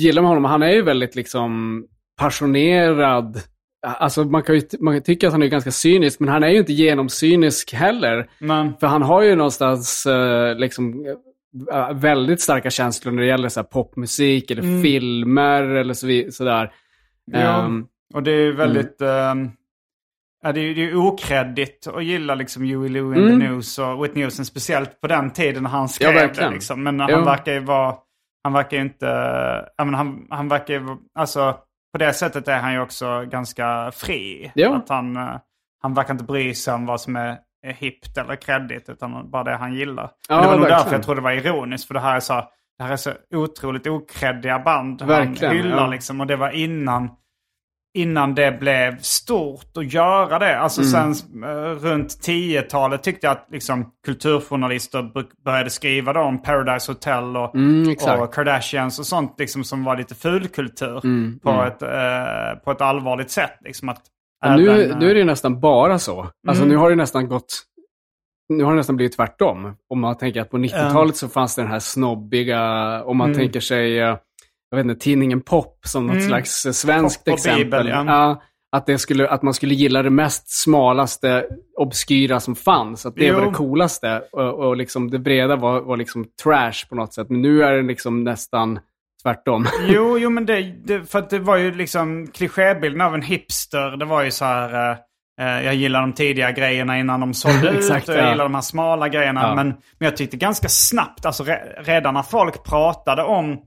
gillar 0.00 0.22
med 0.22 0.28
honom. 0.28 0.44
Han 0.44 0.62
är 0.62 0.72
ju 0.72 0.82
väldigt 0.82 1.14
liksom 1.14 1.84
passionerad. 2.18 3.42
Alltså 3.86 4.24
man 4.24 4.42
kan 4.42 4.54
ju 4.54 4.62
man 4.80 4.94
kan 4.94 5.02
tycka 5.02 5.26
att 5.26 5.32
han 5.32 5.42
är 5.42 5.46
ganska 5.46 5.70
cynisk, 5.70 6.20
men 6.20 6.28
han 6.28 6.42
är 6.42 6.48
ju 6.48 6.58
inte 6.58 6.72
genomcynisk 6.72 7.74
heller. 7.74 8.30
Men, 8.38 8.74
För 8.80 8.86
han 8.86 9.02
har 9.02 9.22
ju 9.22 9.34
någonstans 9.36 10.06
eh, 10.06 10.56
liksom 10.56 11.06
eh, 11.72 11.92
väldigt 11.94 12.40
starka 12.40 12.70
känslor 12.70 13.12
när 13.12 13.22
det 13.22 13.28
gäller 13.28 13.48
så 13.48 13.60
här, 13.60 13.64
popmusik 13.64 14.50
eller 14.50 14.62
Mm. 14.62 14.82
filmer 14.82 15.62
eller 15.62 15.94
så 15.94 16.32
sådär. 16.32 16.72
Ja. 17.32 17.64
Ehm, 17.64 17.86
och 18.14 18.22
det 18.22 18.30
är 18.32 18.52
väldigt... 18.52 19.00
ehm, 19.00 19.50
ja, 20.42 20.52
det 20.52 20.60
är 20.60 20.64
ju 20.64 20.74
det 20.74 20.94
okreddigt 20.94 21.86
att 21.86 22.04
gilla 22.04 22.34
liksom 22.34 22.62
Huey 22.64 22.88
Lewis 22.88 23.18
Mm. 23.18 23.40
the 23.40 23.46
News 23.48 23.78
och 23.78 24.04
Whitney 24.04 24.24
Houston. 24.24 24.44
Speciellt 24.44 25.00
på 25.00 25.06
den 25.06 25.30
tiden 25.30 25.62
när 25.62 25.70
han 25.70 25.88
skrev 25.88 26.14
det. 26.14 26.20
verkligen. 26.20 26.52
Liksom. 26.52 26.82
Men 26.82 27.00
han 27.00 27.24
verkar 27.24 27.52
ju 27.52 27.60
vara... 27.60 27.94
Han 28.44 28.52
verkar 28.52 28.76
ju 28.76 28.82
inte... 28.82 29.06
Ja, 29.76 29.84
men 29.84 29.94
han, 29.94 30.26
han 30.30 30.48
verkar 30.48 30.74
ju... 30.74 30.86
Alltså, 31.14 31.56
på 31.92 31.98
det 31.98 32.12
sättet 32.12 32.48
är 32.48 32.58
han 32.58 32.72
ju 32.72 32.80
också 32.80 33.24
ganska 33.24 33.92
fri. 33.94 34.52
Ja. 34.54 34.76
Att 34.76 34.88
han, 34.88 35.16
eh, 35.16 35.36
han 35.82 35.94
verkar 35.94 36.14
inte 36.14 36.24
bry 36.24 36.54
sig 36.54 36.74
om 36.74 36.86
vad 36.86 37.00
som 37.00 37.16
är, 37.16 37.38
är 37.66 37.72
hippt 37.72 38.18
eller 38.18 38.36
kreddigt. 38.36 38.88
Utan 38.88 39.30
bara 39.30 39.44
det 39.44 39.56
han 39.56 39.74
gillar. 39.74 40.10
Ja, 40.28 40.34
Men 40.34 40.42
det 40.42 40.48
var 40.50 40.56
nog 40.58 40.68
därför 40.68 40.92
jag 40.92 41.02
trodde 41.02 41.20
det 41.20 41.24
var 41.24 41.32
ironiskt. 41.32 41.86
För 41.86 41.94
det 41.94 42.00
här 42.00 42.16
är 42.16 42.20
så, 42.20 42.34
det 42.78 42.84
här 42.84 42.92
är 42.92 42.96
så 42.96 43.12
otroligt 43.34 43.86
okreddiga 43.86 44.58
band 44.58 45.02
Verkligen, 45.02 45.56
han 45.56 45.56
hyllar. 45.56 45.76
ja. 45.82 45.86
Liksom, 45.86 46.20
och 46.20 46.26
det 46.26 46.36
var 46.36 46.50
innan 46.50 47.10
innan 47.94 48.34
det 48.34 48.60
blev 48.60 48.98
stort 49.00 49.76
att 49.76 49.92
göra 49.92 50.38
det. 50.38 50.58
Alltså 50.58 50.80
Mm. 50.96 51.14
sen 51.14 51.42
eh, 51.44 51.70
runt 51.74 52.08
10-talet 52.08 53.02
tyckte 53.02 53.26
jag 53.26 53.32
att 53.32 53.46
liksom, 53.50 53.90
kulturjournalister 54.06 55.10
började 55.44 55.70
skriva 55.70 56.12
då 56.12 56.20
om 56.20 56.42
Paradise 56.42 56.90
Hotel 56.92 57.36
och, 57.36 57.54
Mm, 57.54 57.96
och 58.20 58.34
Kardashians 58.34 58.98
och 58.98 59.06
sånt 59.06 59.34
liksom, 59.38 59.64
som 59.64 59.84
var 59.84 59.96
lite 59.96 60.14
fulkultur 60.14 61.00
Mm, 61.04 61.38
på, 61.42 61.50
mm. 61.50 61.66
Ett, 61.66 61.82
eh, 61.82 62.62
på 62.64 62.70
ett 62.70 62.80
allvarligt 62.80 63.30
sätt. 63.30 63.52
Liksom, 63.64 63.88
att 63.88 64.00
nu, 64.56 64.70
även, 64.70 64.90
eh, 64.90 64.98
nu 64.98 65.10
är 65.10 65.14
det 65.14 65.20
ju 65.20 65.26
nästan 65.26 65.60
bara 65.60 65.98
så. 65.98 66.20
Alltså 66.48 66.62
Mm. 66.64 66.68
nu 66.74 66.76
har 66.80 66.90
det 66.90 66.96
nästan 66.96 67.28
gått... 67.28 67.62
Nu 68.48 68.64
har 68.64 68.70
det 68.70 68.76
nästan 68.76 68.96
blivit 68.96 69.16
tvärtom. 69.16 69.74
Om 69.90 70.00
man 70.00 70.16
tänker 70.18 70.40
att 70.40 70.50
på 70.50 70.58
90-talet 70.58 71.16
så 71.16 71.28
fanns 71.28 71.56
det 71.56 71.62
den 71.62 71.70
här 71.70 71.78
snobbiga, 71.78 72.60
om 73.04 73.16
man 73.16 73.26
Mm. 73.30 73.38
tänker 73.38 73.60
sig, 73.60 73.98
eh, 73.98 74.16
jag 74.70 74.76
vet 74.76 74.84
inte, 74.86 75.04
tidningen 75.04 75.40
Pop 75.40 75.78
som 75.86 76.06
något 76.06 76.16
Mm. 76.16 76.28
slags 76.28 76.66
eh, 76.66 76.72
svenskt 76.72 77.24
Pop 77.24 77.34
exempel. 77.34 77.64
Bibel, 77.64 77.88
ja. 77.88 78.04
Ja, 78.06 78.42
att, 78.72 78.86
det 78.86 78.98
skulle, 78.98 79.28
att 79.28 79.42
man 79.42 79.54
skulle 79.54 79.74
gilla 79.74 80.02
det 80.02 80.10
mest 80.10 80.62
smalaste, 80.62 81.44
obskyra 81.78 82.40
som 82.40 82.56
fanns. 82.56 83.06
Att 83.06 83.14
det 83.16 83.32
var 83.32 83.40
Jo. 83.42 83.48
det 83.50 83.54
coolaste. 83.56 84.22
Och, 84.32 84.54
och 84.68 84.76
liksom 84.76 85.10
det 85.10 85.18
breda 85.18 85.56
var, 85.56 85.80
var 85.80 85.96
liksom 85.96 86.24
trash 86.42 86.88
på 86.88 86.94
något 86.94 87.14
sätt. 87.14 87.26
Men 87.30 87.42
nu 87.42 87.62
är 87.62 87.72
det 87.72 87.82
liksom 87.82 88.24
nästan 88.24 88.78
tvärtom. 89.22 89.66
Jo, 89.88 90.18
jo 90.18 90.30
men 90.30 90.46
det, 90.46 90.60
det, 90.84 91.10
för 91.10 91.26
det 91.30 91.38
var 91.38 91.56
ju 91.56 91.74
liksom 91.74 92.26
klichébilden 92.26 93.00
av 93.00 93.14
en 93.14 93.22
hipster. 93.22 93.96
Det 93.96 94.04
var 94.04 94.22
ju 94.22 94.30
så 94.30 94.44
här, 94.44 94.90
eh, 94.90 94.96
eh, 95.40 95.64
jag 95.64 95.74
gillar 95.74 96.00
de 96.00 96.12
tidiga 96.12 96.50
grejerna 96.52 96.98
innan 96.98 97.20
de 97.20 97.34
sålde 97.34 97.68
ut 97.70 97.76
Exakt, 97.78 98.08
och 98.08 98.14
jag 98.14 98.24
ja. 98.24 98.30
gillar 98.30 98.44
de 98.44 98.54
här 98.54 98.62
smala 98.62 99.08
grejerna. 99.08 99.54
Men, 99.54 99.66
men 99.66 99.76
jag 99.98 100.16
tyckte 100.16 100.36
ganska 100.36 100.68
snabbt, 100.68 101.26
alltså 101.26 101.44
re, 101.44 101.58
redan 101.84 102.14
när 102.14 102.22
folk 102.22 102.64
pratade 102.64 103.22
om 103.22 103.58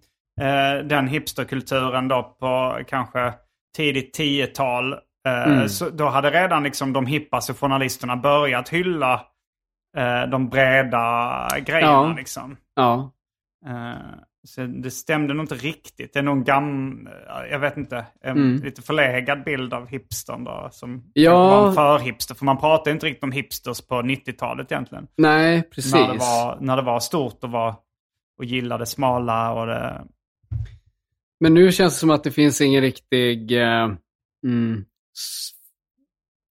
eh, 0.42 0.86
den 0.86 1.08
hipsterkulturen 1.08 2.08
då 2.08 2.36
på 2.40 2.80
kanske 2.88 3.34
tidigt 3.78 4.18
10-tal. 4.20 4.94
Eh, 4.94 5.00
Mm. 5.54 5.70
så 5.70 5.90
då 5.90 6.08
hade 6.10 6.30
redan 6.32 6.64
liksom 6.64 6.94
de 6.94 7.06
hippaste 7.06 7.54
journalisterna 7.54 8.16
börjat 8.16 8.70
hylla 8.70 9.14
eh, 9.98 10.24
de 10.30 10.50
breda 10.50 11.48
grejerna 11.66 11.92
Ja. 11.92 12.14
liksom. 12.18 12.58
ja. 12.76 13.12
Eh, 13.68 13.94
Så 14.48 14.62
det 14.62 14.92
stämde 14.92 15.34
nog 15.34 15.44
inte 15.44 15.56
riktigt. 15.56 16.14
Det 16.14 16.20
är 16.20 16.24
nog 16.24 16.38
en 16.38 16.44
gam... 16.44 17.10
Jag 17.52 17.60
vet 17.60 17.78
inte. 17.78 18.06
En 18.22 18.56
lite 18.58 18.82
förlegad 18.82 19.44
bild 19.44 19.74
av 19.74 19.88
hipstern 19.88 20.44
då. 20.44 20.70
Som 20.72 20.90
Mm. 20.90 21.04
Ja. 21.14 21.48
var 21.50 21.68
en 21.68 21.74
för-hipster. 21.74 22.36
För 22.36 22.46
man 22.46 22.58
pratar 22.58 22.92
ju 22.92 22.94
inte 22.94 23.06
riktigt 23.06 23.24
om 23.24 23.32
hipsters 23.32 23.82
på 23.88 23.96
90-talet 24.02 24.72
egentligen. 24.72 25.08
Nej, 25.18 25.64
precis. 25.70 25.94
När 25.94 26.08
det, 26.14 26.18
var, 26.20 26.58
när 26.62 26.76
det 26.76 26.82
var 26.82 27.00
stort 27.00 27.44
och, 27.44 27.52
var, 27.52 27.76
och 28.38 28.46
gillade 28.46 28.86
smala 28.86 29.54
och 29.54 29.68
det... 29.68 30.02
Men 31.44 31.54
nu 31.54 31.72
känns 31.72 31.94
det 31.94 32.00
som 32.00 32.10
att 32.10 32.24
det 32.24 32.32
finns 32.32 32.62
ingen 32.62 32.82
riktig 32.82 33.62
eh, 33.62 33.92
mm, 34.46 34.86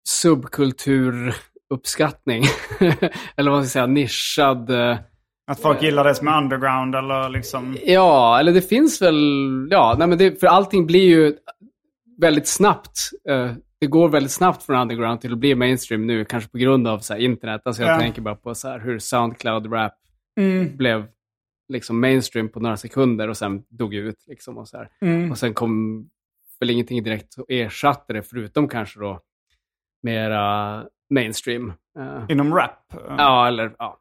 subkulturuppskattning. 0.10 2.44
eller 3.36 3.52
vad 3.52 3.60
ska 3.60 3.66
jag 3.66 3.78
säga, 3.86 3.86
nischad. 3.88 4.70
Eh, 4.70 4.98
Att 5.48 5.62
folk 5.62 5.84
gillar 5.84 6.04
det 6.04 6.16
som 6.16 6.28
är 6.28 6.38
underground 6.38 6.96
eller 6.96 7.30
liksom... 7.30 7.78
ja, 7.86 8.40
eller 8.40 8.52
det 8.52 8.62
finns 8.62 9.02
väl, 9.02 9.18
ja, 9.72 9.96
nej 10.00 10.08
men 10.08 10.18
det, 10.18 10.40
för 10.40 10.48
allting 10.48 10.86
blir 10.86 11.04
ju 11.10 11.34
väldigt 12.22 12.48
snabbt. 12.48 13.00
Eh, 13.30 13.52
det 13.80 13.88
går 13.88 14.10
väldigt 14.10 14.32
snabbt 14.32 14.64
från 14.64 14.76
underground 14.76 15.22
till 15.22 15.32
att 15.34 15.38
bli 15.40 15.56
mainstream 15.56 16.08
nu, 16.08 16.26
kanske 16.26 16.50
på 16.50 16.58
grund 16.58 16.88
av 16.88 17.00
så 17.00 17.16
internet. 17.18 17.62
Alltså 17.66 17.82
jag 17.82 17.92
Ja. 17.96 18.00
tänker 18.00 18.22
bara 18.22 18.36
på 18.36 18.56
så 18.56 18.68
här, 18.68 18.80
hur 18.80 19.00
Soundcloud-rap 19.00 19.92
Mm. 20.40 20.78
blev 20.78 21.06
liksom 21.72 22.00
mainstream 22.02 22.50
på 22.50 22.60
några 22.60 22.78
sekunder 22.78 23.28
och 23.28 23.38
sen 23.38 23.64
dog 23.70 23.94
ut. 23.94 24.24
Liksom, 24.28 24.58
och, 24.58 24.68
så 24.68 24.78
här. 24.78 24.90
Mm. 25.02 25.32
och 25.32 25.38
sen 25.38 25.54
kom 25.54 26.06
väl 26.60 26.70
ingenting 26.70 27.04
direkt 27.04 27.38
och 27.38 27.46
ersatte 27.52 28.14
det, 28.14 28.24
förutom 28.24 28.68
kanske 28.68 29.00
då 29.00 29.20
mera 30.04 30.84
mainstream. 31.10 31.74
Eh, 32.00 32.24
Inom 32.30 32.54
rap. 32.54 32.94
ja, 33.08 33.48
eller 33.48 33.76
ja. 33.78 33.98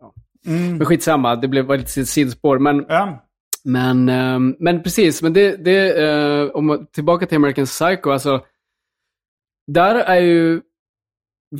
Ja. 0.00 0.14
Mm. 0.46 0.76
Men 0.76 0.86
skitsamma, 0.86 1.36
det 1.36 1.48
blev 1.48 1.70
lite 1.70 2.06
sidospår. 2.06 2.58
Men, 2.58 2.86
Ja. 2.88 3.24
men, 3.64 4.08
ehm, 4.08 4.56
men 4.58 4.82
precis, 4.82 5.22
men 5.22 5.32
det, 5.32 5.56
det 5.64 6.04
eh, 6.04 6.50
om 6.50 6.86
tillbaka 6.92 7.26
till 7.26 7.36
American 7.36 7.64
Psycho, 7.64 8.10
alltså 8.10 8.44
där 9.66 9.94
är 9.94 10.20
ju 10.20 10.60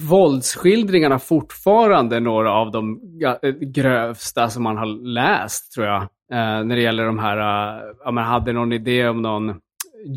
våldsskildringarna 0.03 1.19
fortfarande 1.19 2.21
några 2.21 2.53
av 2.53 2.71
de 2.71 3.01
eh, 3.43 3.51
grövsta 3.51 4.51
som 4.51 4.63
man 4.63 4.77
har 4.77 5.13
läst, 5.13 5.73
tror 5.73 5.87
jag. 5.87 6.03
Eh, 6.33 6.65
när 6.65 6.77
det 6.77 6.83
gäller 6.83 7.07
de 7.07 7.19
här, 7.19 7.37
uh, 7.37 7.83
ja, 8.05 8.11
man 8.11 8.25
hade 8.25 8.53
någon 8.53 8.73
idé 8.73 9.09
om 9.09 9.23
någon 9.23 9.61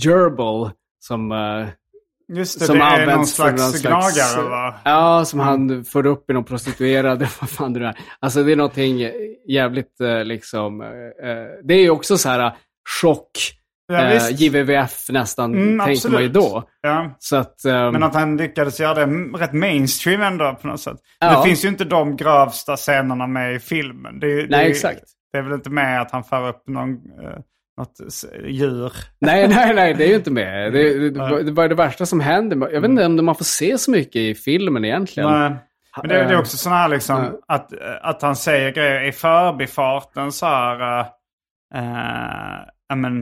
gerbil 0.03 0.71
som, 0.99 1.31
eh, 1.31 1.67
Just 2.29 2.59
det, 2.59 2.65
som 2.65 2.77
det 2.77 2.83
är 2.83 3.15
någon 3.15 3.27
slags 3.27 3.61
någon 3.61 3.71
slags- 3.71 4.25
gnagare 4.35 4.49
va? 4.49 4.75
Ja, 4.85 5.25
som 5.25 5.39
han 5.39 5.83
för 5.83 6.05
upp 6.05 6.29
i 6.29 6.33
någon 6.33 6.43
prostituerad, 6.43 7.19
vad 7.41 7.49
fan 7.49 7.73
det 7.73 7.85
är. 7.85 7.97
Alltså 8.19 8.43
det 8.43 8.51
är 8.51 8.55
någonting 8.55 8.99
jävligt 9.47 10.01
eh, 10.01 10.23
liksom, 10.23 10.81
eh, 10.81 11.29
eh, 11.29 11.47
det 11.63 11.73
är 11.73 11.81
ju 11.81 11.89
också 11.89 12.17
så 12.17 12.29
här 12.29 12.45
eh, 12.45 12.53
chock, 13.01 13.56
Ja, 13.87 14.01
eh. 14.01 14.29
JVVF 14.31 15.09
nästan, 15.09 15.53
Mm, 15.53 15.63
tänker 15.67 16.09
man 16.09 16.21
ju 16.21 16.27
absolut. 16.27 16.33
då. 16.33 16.63
Ja. 16.81 17.15
Så 17.19 17.35
att, 17.35 17.65
ehm, 17.65 17.93
Men 17.93 18.03
att 18.03 18.13
han 18.13 18.37
lyckades 18.37 18.79
göra 18.79 19.05
det 19.05 19.05
rätt 19.37 19.53
mainstream 19.53 20.21
ändå 20.21 20.55
på 20.61 20.67
något 20.67 20.79
sätt. 20.81 20.97
Ja. 21.19 21.37
Det 21.37 21.43
finns 21.49 21.65
ju 21.65 21.69
inte 21.69 21.85
de 21.85 22.17
grövsta 22.17 22.75
scenerna 22.77 23.27
med 23.27 23.55
i 23.55 23.59
filmen. 23.59 24.19
Det 24.19 24.41
det 24.41 24.47
Nej, 24.49 24.71
exakt. 24.71 25.01
Det 25.31 25.37
är 25.37 25.41
väl 25.41 25.53
inte 25.53 25.69
med 25.69 26.01
att 26.01 26.11
han 26.11 26.23
för 26.23 26.49
upp 26.49 26.63
någon, 26.67 26.89
eh, 26.89 27.39
något 27.77 27.99
djur. 28.47 28.93
Nej, 29.19 29.47
nej, 29.47 29.73
nej, 29.75 29.93
det 29.93 30.03
är 30.03 30.07
ju 30.09 30.15
inte 30.15 30.31
med. 30.31 30.73
Det, 30.73 30.99
det, 31.09 31.43
det, 31.43 31.51
var- 31.51 31.67
det 31.67 31.75
värsta 31.75 32.05
som 32.05 32.19
hände. 32.19 32.55
Jag 32.73 32.81
vet 32.81 32.89
inte 32.89 33.05
om 33.05 33.25
man 33.25 33.35
får 33.35 33.45
se 33.45 33.77
så 33.77 33.91
mycket 33.91 34.15
i 34.15 34.35
filmen 34.35 34.85
egentligen. 34.85 35.31
Nej. 35.31 35.55
Men 36.01 36.07
det, 36.09 36.15
det 36.23 36.33
är 36.33 36.39
också 36.39 36.57
sådana 36.57 36.81
här 36.81 36.87
liksom, 36.89 37.15
Ja. 37.23 37.55
att, 37.55 37.73
eh, 37.73 37.79
att 38.01 38.21
han 38.21 38.35
säger 38.35 38.71
grejer 38.71 39.03
i 39.03 39.11
förbifarten 39.11 40.31
så 40.31 40.45
här. 40.45 40.99
eh, 40.99 41.05
eh, 41.75 42.59
ja, 42.89 42.95
men, 42.95 43.21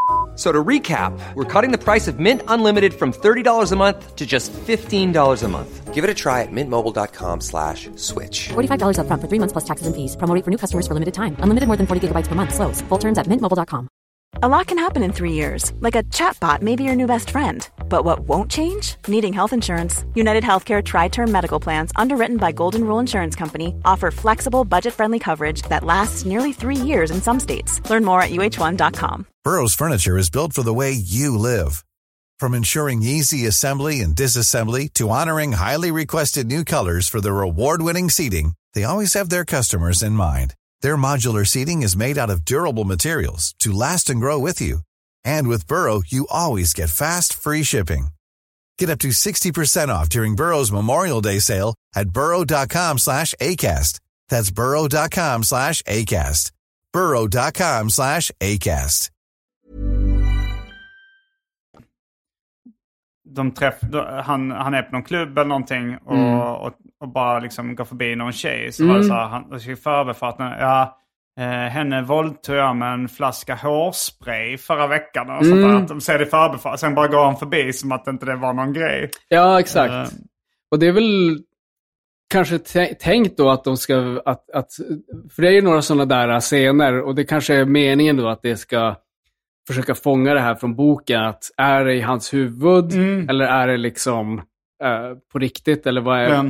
F- 0.33 0.39
So 0.39 0.51
to 0.51 0.63
recap, 0.63 1.11
we're 1.35 1.45
cutting 1.45 1.71
the 1.71 1.77
price 1.77 2.07
of 2.07 2.17
Mint 2.19 2.41
Unlimited 2.47 2.93
from 2.93 3.11
$30 3.11 3.71
a 3.71 3.75
month 3.75 4.15
to 4.15 4.25
just 4.25 4.51
$15 4.53 5.43
a 5.43 5.47
month. 5.47 5.93
Give 5.93 6.03
it 6.03 6.09
a 6.09 6.13
try 6.15 6.41
at 6.41 6.51
mintmobile.com 6.51 7.41
slash 7.41 7.89
switch. 7.95 8.49
$45 8.49 8.97
upfront 8.97 9.21
for 9.21 9.27
three 9.27 9.39
months 9.39 9.51
plus 9.53 9.65
taxes 9.65 9.85
and 9.87 9.95
fees. 9.95 10.15
Promo 10.15 10.33
for 10.43 10.49
new 10.49 10.57
customers 10.57 10.87
for 10.87 10.93
limited 10.95 11.13
time. 11.13 11.35
Unlimited 11.43 11.67
more 11.67 11.77
than 11.77 11.85
40 11.85 12.07
gigabytes 12.07 12.27
per 12.29 12.35
month. 12.35 12.53
Slows. 12.55 12.81
Full 12.89 12.97
terms 12.99 13.17
at 13.19 13.27
mintmobile.com. 13.27 13.87
A 14.41 14.47
lot 14.47 14.65
can 14.67 14.77
happen 14.79 15.03
in 15.03 15.11
three 15.11 15.33
years, 15.33 15.73
like 15.81 15.97
a 15.99 16.03
chatbot 16.03 16.61
may 16.61 16.75
be 16.77 16.85
your 16.85 16.95
new 16.95 17.05
best 17.07 17.29
friend. 17.29 17.67
But 17.91 18.05
what 18.05 18.21
won't 18.21 18.49
change? 18.49 18.95
Needing 19.09 19.33
health 19.33 19.51
insurance. 19.51 20.05
United 20.15 20.43
Healthcare 20.43 20.81
Tri 20.81 21.09
Term 21.09 21.29
Medical 21.29 21.59
Plans, 21.59 21.91
underwritten 21.97 22.37
by 22.37 22.53
Golden 22.53 22.85
Rule 22.85 22.99
Insurance 22.99 23.35
Company, 23.35 23.75
offer 23.83 24.11
flexible, 24.11 24.63
budget 24.63 24.93
friendly 24.93 25.19
coverage 25.19 25.61
that 25.63 25.83
lasts 25.83 26.25
nearly 26.25 26.53
three 26.53 26.77
years 26.77 27.11
in 27.11 27.21
some 27.21 27.37
states. 27.37 27.81
Learn 27.89 28.05
more 28.05 28.21
at 28.21 28.31
uh1.com. 28.31 29.27
Burrow's 29.43 29.73
furniture 29.73 30.17
is 30.17 30.29
built 30.29 30.53
for 30.53 30.63
the 30.63 30.73
way 30.73 30.91
you 30.93 31.37
live. 31.37 31.83
From 32.39 32.53
ensuring 32.53 33.03
easy 33.03 33.45
assembly 33.45 33.99
and 33.99 34.15
disassembly 34.15 34.91
to 34.93 35.09
honoring 35.09 35.51
highly 35.51 35.91
requested 35.91 36.47
new 36.47 36.63
colors 36.63 37.09
for 37.09 37.19
their 37.19 37.41
award-winning 37.41 38.09
seating, 38.09 38.53
they 38.73 38.85
always 38.85 39.15
have 39.15 39.27
their 39.27 39.43
customers 39.43 40.01
in 40.01 40.13
mind. 40.13 40.55
Their 40.79 40.95
modular 40.95 41.45
seating 41.45 41.81
is 41.83 41.97
made 41.97 42.17
out 42.17 42.29
of 42.29 42.45
durable 42.45 42.85
materials 42.85 43.53
to 43.59 43.73
last 43.73 44.09
and 44.09 44.21
grow 44.21 44.39
with 44.39 44.61
you. 44.61 44.79
And 45.25 45.47
with 45.47 45.67
Burrow, 45.67 46.01
you 46.05 46.27
always 46.29 46.73
get 46.73 46.89
fast, 46.89 47.33
free 47.33 47.63
shipping. 47.63 48.07
Get 48.79 48.89
up 48.89 48.99
to 48.99 49.09
60% 49.09 49.89
off 49.89 50.09
during 50.09 50.35
Burrow's 50.35 50.71
Memorial 50.71 51.21
Day 51.21 51.39
sale 51.39 51.75
at 51.95 52.09
burrow.com 52.09 52.97
slash 52.97 53.33
ACAST. 53.41 53.99
That's 54.29 54.49
burrow.com 54.51 55.43
slash 55.43 55.81
ACAST. 55.83 56.51
burrow.com 56.93 57.89
slash 57.89 58.31
ACAST. 58.41 59.09
de 63.35 63.51
träff, 63.51 63.81
då- 63.81 64.21
han, 64.25 64.51
han 64.51 64.73
är 64.73 64.81
på 64.83 64.91
någon 64.91 65.03
klubb 65.03 65.37
eller 65.37 65.47
någonting 65.47 65.97
och, 65.97 66.15
Mm. 66.15 66.39
och, 66.39 66.73
och 67.01 67.09
bara 67.09 67.39
liksom 67.39 67.75
går 67.75 67.85
förbi 67.85 68.15
någon 68.15 68.31
tjej. 68.33 68.71
Så 68.71 68.87
var 68.87 68.97
det 68.97 69.03
så 69.03 69.13
här, 69.13 69.27
han 69.27 69.55
i 69.69 69.75
förbifarten, 69.75 70.45
ja, 70.45 70.97
eh, 71.39 71.45
henne 71.45 72.01
våldtog 72.01 72.55
jag 72.55 72.75
med 72.75 72.93
en 72.93 73.09
flaska 73.09 73.55
hårspray 73.55 74.57
förra 74.57 74.87
veckan. 74.87 75.29
Och 75.29 75.45
sånt 75.45 75.57
Mm. 75.57 75.69
där. 75.71 75.77
Att 75.77 75.87
de 75.87 76.01
ser 76.01 76.17
det 76.19 76.23
i 76.25 76.27
förbifarten, 76.27 76.77
sen 76.77 76.95
bara 76.95 77.07
går 77.07 77.23
han 77.25 77.37
förbi 77.37 77.73
som 77.73 77.91
att 77.91 78.07
inte 78.07 78.25
det 78.25 78.35
var 78.35 78.53
någon 78.53 78.73
grej. 78.73 79.09
Ja, 79.27 79.59
exakt. 79.59 79.91
Eh. 79.93 80.05
Och 80.71 80.79
det 80.79 80.87
är 80.87 80.91
väl 80.91 81.39
kanske 82.33 82.57
tä- 82.57 82.93
tänkt 82.99 83.37
då 83.37 83.49
att 83.49 83.63
de 83.63 83.77
ska, 83.77 84.21
att, 84.25 84.49
att, 84.49 84.67
för 85.35 85.41
det 85.41 85.47
är 85.47 85.51
ju 85.51 85.61
några 85.61 85.81
sådana 85.81 86.05
där 86.05 86.39
scener 86.39 87.01
och 87.01 87.15
det 87.15 87.23
kanske 87.23 87.55
är 87.55 87.65
meningen 87.65 88.17
då 88.17 88.27
att 88.29 88.41
det 88.41 88.57
ska 88.57 88.95
försöka 89.67 89.95
fånga 89.95 90.33
det 90.33 90.39
här 90.39 90.55
från 90.55 90.75
boken. 90.75 91.21
Att 91.21 91.43
är 91.57 91.85
det 91.85 91.93
i 91.93 92.01
hans 92.01 92.33
huvud 92.33 92.93
Mm. 92.93 93.29
eller 93.29 93.45
är 93.45 93.67
det 93.67 93.77
liksom 93.77 94.41
eh, 94.81 95.17
på 95.31 95.39
riktigt 95.39 95.87
eller 95.87 96.01
vad 96.01 96.19
är, 96.19 96.29
Ja. 96.29 96.45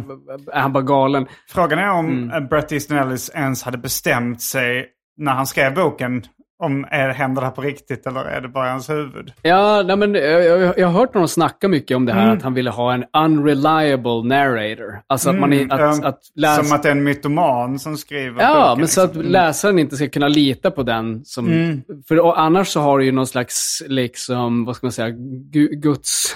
är 0.53 0.59
han 0.59 0.73
bara 0.73 0.84
galen? 0.84 1.25
Frågan 1.49 1.79
är 1.79 1.89
om 1.91 2.05
Mm. 2.05 2.23
mm. 2.32 2.47
Bret 2.47 2.71
Easton 2.71 2.97
Ellis 2.97 3.32
ens 3.36 3.63
hade 3.63 3.77
bestämt 3.77 4.41
sig 4.41 4.86
när 5.17 5.32
han 5.32 5.47
skrev 5.47 5.73
boken. 5.75 6.23
Om 6.63 6.86
är, 6.91 7.09
händer 7.09 7.41
det 7.41 7.45
här 7.47 7.51
på 7.55 7.61
riktigt 7.61 8.07
eller 8.07 8.21
är 8.25 8.41
det 8.41 8.47
bara 8.47 8.69
hans 8.71 8.89
huvud? 8.89 9.34
Ja, 9.41 9.84
nej, 9.86 9.95
men 9.95 10.13
jag, 10.15 10.45
jag, 10.45 10.77
jag 10.79 10.88
har 10.88 10.99
hört 10.99 11.13
honom 11.13 11.27
snacka 11.27 11.67
mycket 11.67 11.97
om 11.97 12.05
det 12.05 12.13
här 12.13 12.23
Mm. 12.23 12.38
att 12.38 12.43
han 12.43 12.53
ville 12.53 12.69
ha 12.69 12.93
en 12.93 13.03
unreliable 13.17 14.23
narrator. 14.23 15.01
Alltså 15.07 15.29
att 15.29 15.39
man 15.39 15.53
Mm, 15.53 15.71
att, 15.71 16.03
att 16.05 16.19
läsa... 16.36 16.63
Som 16.63 16.75
att 16.75 16.84
det 16.84 16.89
är 16.89 16.91
en 16.91 17.03
mytoman 17.03 17.79
som 17.79 17.97
skriver 17.97 18.41
Ja, 18.43 18.67
boken, 18.69 18.79
men 18.79 18.88
så 18.88 19.01
att 19.01 19.07
liksom. 19.07 19.21
Mm. 19.21 19.32
läsaren 19.32 19.79
inte 19.79 19.95
ska 19.95 20.07
kunna 20.09 20.27
lita 20.27 20.71
på 20.71 20.84
den. 20.84 21.25
Som, 21.25 21.47
Mm. 21.47 21.82
För 22.07 22.36
annars 22.38 22.67
så 22.67 22.79
har 22.79 22.99
du 22.99 23.05
ju 23.05 23.11
någon 23.11 23.27
slags, 23.27 23.84
liksom, 23.88 24.65
vad 24.65 24.75
ska 24.75 24.86
man 24.86 24.91
säga, 24.91 25.09
gu, 25.51 25.67
Guds 25.67 26.36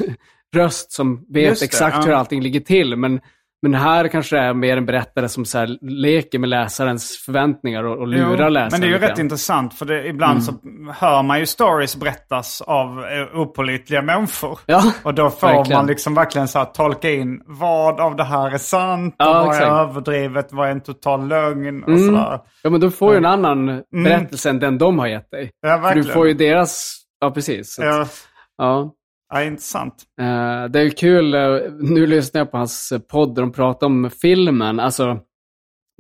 röst 0.56 0.92
som 0.92 1.26
vet 1.34 1.44
Just 1.44 1.62
det, 1.62 1.66
exakt 1.66 1.98
ja. 1.98 2.04
hur 2.04 2.14
allting 2.14 2.42
ligger 2.42 2.60
till. 2.60 2.96
Men, 2.96 3.20
men 3.62 3.74
här 3.74 4.08
kanske 4.08 4.36
det 4.36 4.42
är 4.42 4.54
mer 4.54 4.78
en 4.78 4.86
berättare 4.86 5.30
som 5.30 5.46
så 5.46 5.58
här 5.58 5.78
leker 5.82 6.40
med 6.40 6.50
läsarens 6.50 7.18
förväntningar 7.26 7.84
och, 7.84 7.98
och 7.98 8.08
lurar 8.08 8.44
Jo, 8.44 8.50
läsaren. 8.50 8.70
Men 8.72 8.82
det 8.82 8.88
är 8.88 8.92
ju 8.92 8.98
rätt 8.98 9.20
intressant 9.20 9.74
för 9.74 9.86
det, 9.86 10.08
ibland 10.08 10.44
så 10.44 10.54
hör 10.96 11.24
man 11.24 11.40
ju 11.40 11.46
stories 11.46 11.96
berättas 11.96 12.62
av 12.62 13.06
eh, 13.06 13.40
opålitliga 13.40 14.02
människor. 14.02 14.60
Ja, 14.66 14.84
Och 15.04 15.14
då 15.14 15.30
får 15.30 15.48
verkligen. 15.48 15.80
man 15.80 15.88
liksom 15.88 16.14
verkligen 16.16 16.48
så 16.48 16.60
här 16.60 16.66
tolka 16.66 17.12
in 17.12 17.42
vad 17.46 18.00
av 18.00 18.16
det 18.16 18.24
här 18.24 18.52
är 18.52 18.58
sant 18.58 19.16
och 19.20 19.26
Ja, 19.26 19.34
vad 19.34 19.48
är 19.48 19.50
exakt. 19.50 19.72
överdrivet, 19.72 20.48
vad 20.54 20.68
är 20.68 20.72
en 20.72 20.82
total 20.82 21.28
lögn 21.28 21.84
och 21.84 21.90
Mm. 21.90 22.06
sådär. 22.06 22.40
Ja, 22.64 22.70
men 22.70 22.80
då 22.82 22.90
får 22.92 23.12
ju 23.12 23.18
en 23.18 23.26
annan 23.26 23.82
berättelse 24.04 24.50
än 24.50 24.60
den 24.60 24.78
de 24.78 25.00
har 25.00 25.08
gett 25.08 25.32
dig. 25.32 25.52
Ja, 25.62 25.68
För 25.70 25.76
du 25.78 25.82
verkligen. 25.84 26.14
får 26.14 26.28
ju 26.28 26.34
deras... 26.34 27.02
Ja, 27.20 27.32
precis. 27.32 27.80
Att- 27.80 27.86
Ja, 27.86 28.06
ja. 28.58 28.92
Ja, 29.34 29.44
intressant. 29.44 30.04
Eh, 30.22 30.66
det 30.66 30.80
är 30.80 30.90
kul, 30.90 31.34
eh, 31.34 31.60
nu 31.80 32.08
lyssnar 32.08 32.42
jag 32.42 32.52
på 32.52 32.58
hans 32.58 32.94
podd 33.10 33.36
där 33.36 33.42
de 33.42 33.52
pratar 33.52 33.88
om 33.88 34.10
filmen. 34.22 34.80
Alltså, 34.80 35.20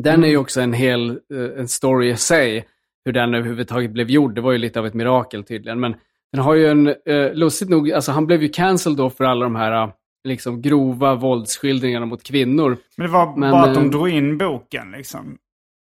Den 0.03 0.23
är 0.23 0.27
ju 0.27 0.37
också 0.37 0.61
en 0.61 0.73
hel 0.73 1.09
eh, 1.09 1.59
en 1.59 1.67
story 1.67 2.09
i 2.09 2.15
sig, 2.17 2.67
hur 3.05 3.13
den 3.13 3.33
överhuvudtaget 3.33 3.91
blev 3.91 4.09
gjord. 4.09 4.35
Det 4.35 4.41
var 4.41 4.51
ju 4.51 4.57
lite 4.57 4.79
av 4.79 4.85
ett 4.85 4.93
mirakel 4.93 5.43
tydligen. 5.43 5.79
Men 5.79 5.95
den 6.31 6.41
har 6.41 6.53
ju 6.55 6.67
en, 6.67 6.87
eh, 6.87 7.33
lustigt 7.33 7.69
nog, 7.69 7.91
alltså 7.91 8.11
han 8.11 8.25
blev 8.25 8.41
ju 8.43 8.49
cancelled 8.49 8.97
då 8.97 9.09
för 9.09 9.23
alla 9.23 9.43
de 9.45 9.55
här 9.55 9.83
eh, 9.83 9.89
liksom 10.27 10.61
grova 10.61 11.15
våldsskildringarna 11.15 12.05
mot 12.05 12.23
kvinnor. 12.23 12.77
Men 12.97 13.07
det 13.07 13.13
var 13.13 13.37
Men, 13.37 13.51
bara 13.51 13.63
att 13.63 13.73
de 13.73 13.85
eh, 13.85 13.89
drog 13.91 14.09
in 14.09 14.37
boken 14.37 14.91
liksom. 14.91 15.37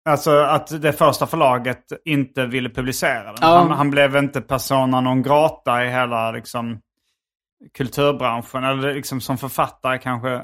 Alltså 0.08 0.30
att 0.30 0.82
det 0.82 0.92
första 0.92 1.26
förlaget 1.26 1.84
inte 2.04 2.46
ville 2.46 2.70
publicera 2.70 3.24
den. 3.24 3.34
Ja. 3.40 3.46
Han, 3.46 3.70
han 3.70 3.90
blev 3.90 4.16
inte 4.16 4.40
persona 4.40 5.00
non 5.00 5.22
grata 5.22 5.84
i 5.84 5.90
hela 5.90 6.32
liksom, 6.32 6.78
kulturbranschen. 7.74 8.64
Eller 8.64 8.94
liksom 8.94 9.20
som 9.20 9.38
författare 9.38 9.98
kanske. 9.98 10.40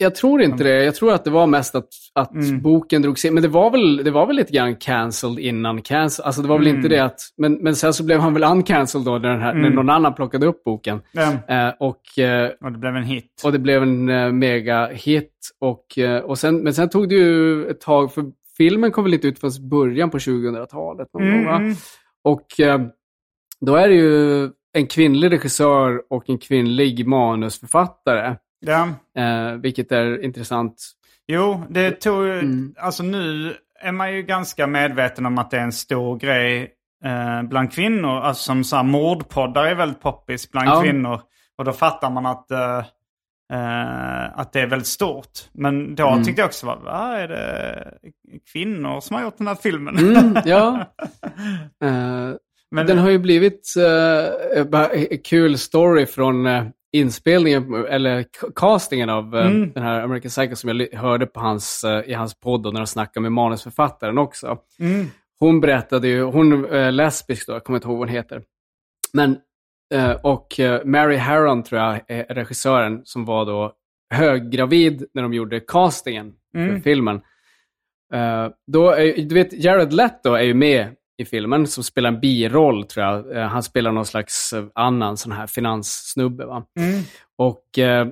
Jag 0.00 0.14
tror 0.14 0.42
inte 0.42 0.64
det. 0.64 0.84
Jag 0.84 0.94
tror 0.94 1.12
att 1.12 1.24
det 1.24 1.30
var 1.30 1.46
mest 1.46 1.74
att, 1.74 1.88
att 2.14 2.34
Mm. 2.34 2.62
boken 2.62 3.02
drogs 3.02 3.24
in. 3.24 3.34
Men 3.34 3.42
det 3.42 3.48
var, 3.48 3.70
väl, 3.70 3.96
det 4.04 4.10
var 4.10 4.26
väl 4.26 4.36
lite 4.36 4.52
grann 4.52 4.76
cancelled 4.76 5.38
innan 5.38 5.82
cancel. 5.82 6.24
Alltså 6.24 6.42
det 6.42 6.48
var 6.48 6.58
väl 6.58 6.66
Mm. 6.66 6.76
inte 6.76 6.88
det 6.88 6.98
att... 7.04 7.20
Men, 7.36 7.52
men 7.54 7.76
sen 7.76 7.94
så 7.94 8.04
blev 8.04 8.20
han 8.20 8.34
väl 8.34 8.44
uncancelled 8.44 9.04
då 9.06 9.18
när, 9.18 9.28
den 9.28 9.40
här, 9.40 9.52
när 9.54 9.60
Mm. 9.60 9.74
någon 9.74 9.90
annan 9.90 10.14
plockade 10.14 10.46
upp 10.46 10.64
boken. 10.64 11.00
Eh, 11.48 11.68
och, 11.80 12.18
eh, 12.18 12.50
och 12.60 12.72
det 12.72 12.78
blev 12.78 12.96
en 12.96 13.02
hit. 13.04 13.42
och 13.44 13.52
det 13.52 13.58
blev 13.58 13.82
en 13.82 14.08
eh, 14.08 14.32
mega-hit. 14.32 15.32
Och, 15.60 15.98
eh, 15.98 16.20
och 16.22 16.38
sen, 16.38 16.58
men 16.58 16.74
sen 16.74 16.88
tog 16.88 17.08
det 17.08 17.14
ju 17.14 17.66
ett 17.70 17.80
tag, 17.80 18.12
för 18.14 18.24
filmen 18.56 18.90
kom 18.90 19.04
väl 19.04 19.14
inte 19.14 19.28
ut 19.28 19.38
förrän 19.38 19.68
början 19.68 20.10
på 20.10 20.18
2000-talet. 20.18 21.08
någon 21.14 21.32
gång, 21.32 21.44
va? 21.46 21.56
Mm. 21.56 21.74
Och 22.24 22.60
eh, 22.60 22.80
då 23.60 23.74
är 23.76 23.88
det 23.88 23.94
ju 23.94 24.50
en 24.78 24.86
kvinnlig 24.86 25.32
regissör 25.32 26.02
och 26.10 26.30
en 26.30 26.38
kvinnlig 26.38 27.06
manusförfattare. 27.06 28.36
Ja. 28.60 28.88
Eh, 29.22 29.52
vilket 29.52 29.92
är 29.92 30.24
intressant. 30.24 30.90
Jo, 31.28 31.62
det 31.68 31.90
tog 31.90 32.24
ju... 32.26 32.32
Mm. 32.38 32.74
Alltså 32.78 33.02
nu 33.02 33.54
är 33.80 33.92
man 33.92 34.12
ju 34.14 34.22
ganska 34.22 34.66
medveten 34.66 35.26
om 35.26 35.38
att 35.38 35.50
det 35.50 35.56
är 35.58 35.62
en 35.62 35.72
stor 35.72 36.18
grej 36.18 36.70
eh, 37.04 37.42
bland 37.42 37.72
kvinnor. 37.72 38.20
Alltså 38.20 38.42
som 38.42 38.64
så 38.64 38.76
här, 38.76 38.82
mordpoddar 38.82 39.64
är 39.64 39.74
väldigt 39.74 40.00
poppis 40.00 40.50
bland 40.50 40.68
Ja. 40.68 40.82
kvinnor. 40.82 41.20
Och 41.58 41.64
då 41.64 41.72
fattar 41.72 42.10
man 42.10 42.26
att, 42.26 42.50
eh, 42.50 42.78
eh, 43.52 44.38
att 44.38 44.52
det 44.52 44.60
är 44.60 44.66
väldigt 44.66 44.86
stort. 44.88 45.30
Men 45.52 45.94
då 45.94 46.08
Mm. 46.08 46.24
tyckte 46.24 46.40
jag 46.40 46.46
också, 46.46 46.66
va, 46.66 46.76
va, 46.84 47.16
är 47.18 47.28
det 47.28 47.92
kvinnor 48.52 49.00
som 49.00 49.16
har 49.16 49.22
gjort 49.22 49.38
den 49.38 49.46
här 49.46 49.54
filmen? 49.54 49.98
Mm, 49.98 50.36
ja. 50.44 50.84
Men, 52.70 52.86
den 52.86 52.98
har 52.98 53.10
ju 53.10 53.18
blivit 53.18 53.74
en 54.56 55.18
kul 55.24 55.58
story 55.58 56.06
från 56.06 56.46
eh, 56.46 56.64
inspelningen, 56.92 57.74
eller 57.88 58.24
castingen 58.56 59.10
av 59.10 59.36
eh, 59.36 59.46
Mm. 59.46 59.72
den 59.72 59.82
här 59.82 60.00
American 60.02 60.28
Psycho 60.30 60.56
som 60.56 60.68
jag 60.80 60.98
hörde 60.98 61.26
på 61.26 61.40
hans, 61.40 61.84
eh, 61.84 62.10
i 62.10 62.12
hans 62.12 62.40
podd 62.40 62.66
och 62.66 62.72
när 62.72 62.80
de 62.80 62.86
snackade 62.86 63.22
med 63.22 63.32
manusförfattaren 63.32 64.18
också. 64.18 64.58
Mm. 64.80 65.06
Hon 65.40 65.60
berättade 65.60 66.08
ju, 66.08 66.22
hon 66.22 66.64
är 66.64 66.90
lesbisk 66.92 67.46
då, 67.46 67.52
jag 67.52 67.64
kommer 67.64 67.76
inte 67.76 67.88
ihåg 67.88 67.98
vad 67.98 68.08
hon 68.08 68.16
heter. 68.16 68.42
Men, 69.12 69.36
och 70.22 70.60
Mary 70.84 71.16
Harron 71.16 71.62
tror 71.62 71.80
jag 71.80 72.00
är 72.08 72.34
regissören 72.34 73.00
som 73.04 73.24
var 73.24 73.44
då 73.46 73.72
höggravid 74.14 75.06
när 75.14 75.22
de 75.22 75.32
gjorde 75.34 75.60
castingen 75.60 76.32
för 76.52 76.58
Mm. 76.60 76.82
filmen. 76.82 77.16
Eh, 78.14 78.48
då 78.66 78.90
är, 78.90 79.22
du 79.22 79.34
vet, 79.34 79.52
Jared 79.52 79.92
Leto 79.92 80.32
är 80.32 80.42
ju 80.42 80.54
med 80.54 80.88
i 81.18 81.24
filmen 81.24 81.66
som 81.66 81.84
spelar 81.84 82.08
en 82.08 82.20
biroll 82.20 82.84
tror 82.84 83.06
jag. 83.06 83.36
Eh, 83.36 83.46
han 83.46 83.62
spelar 83.62 83.92
någon 83.92 84.06
slags 84.06 84.52
eh, 84.52 84.64
annan 84.74 85.16
sån 85.16 85.32
här 85.32 85.46
finanssnubbe. 85.46 86.46
Va? 86.46 86.66
Mm. 86.80 87.02
Och 87.38 87.78
eh, 87.78 88.08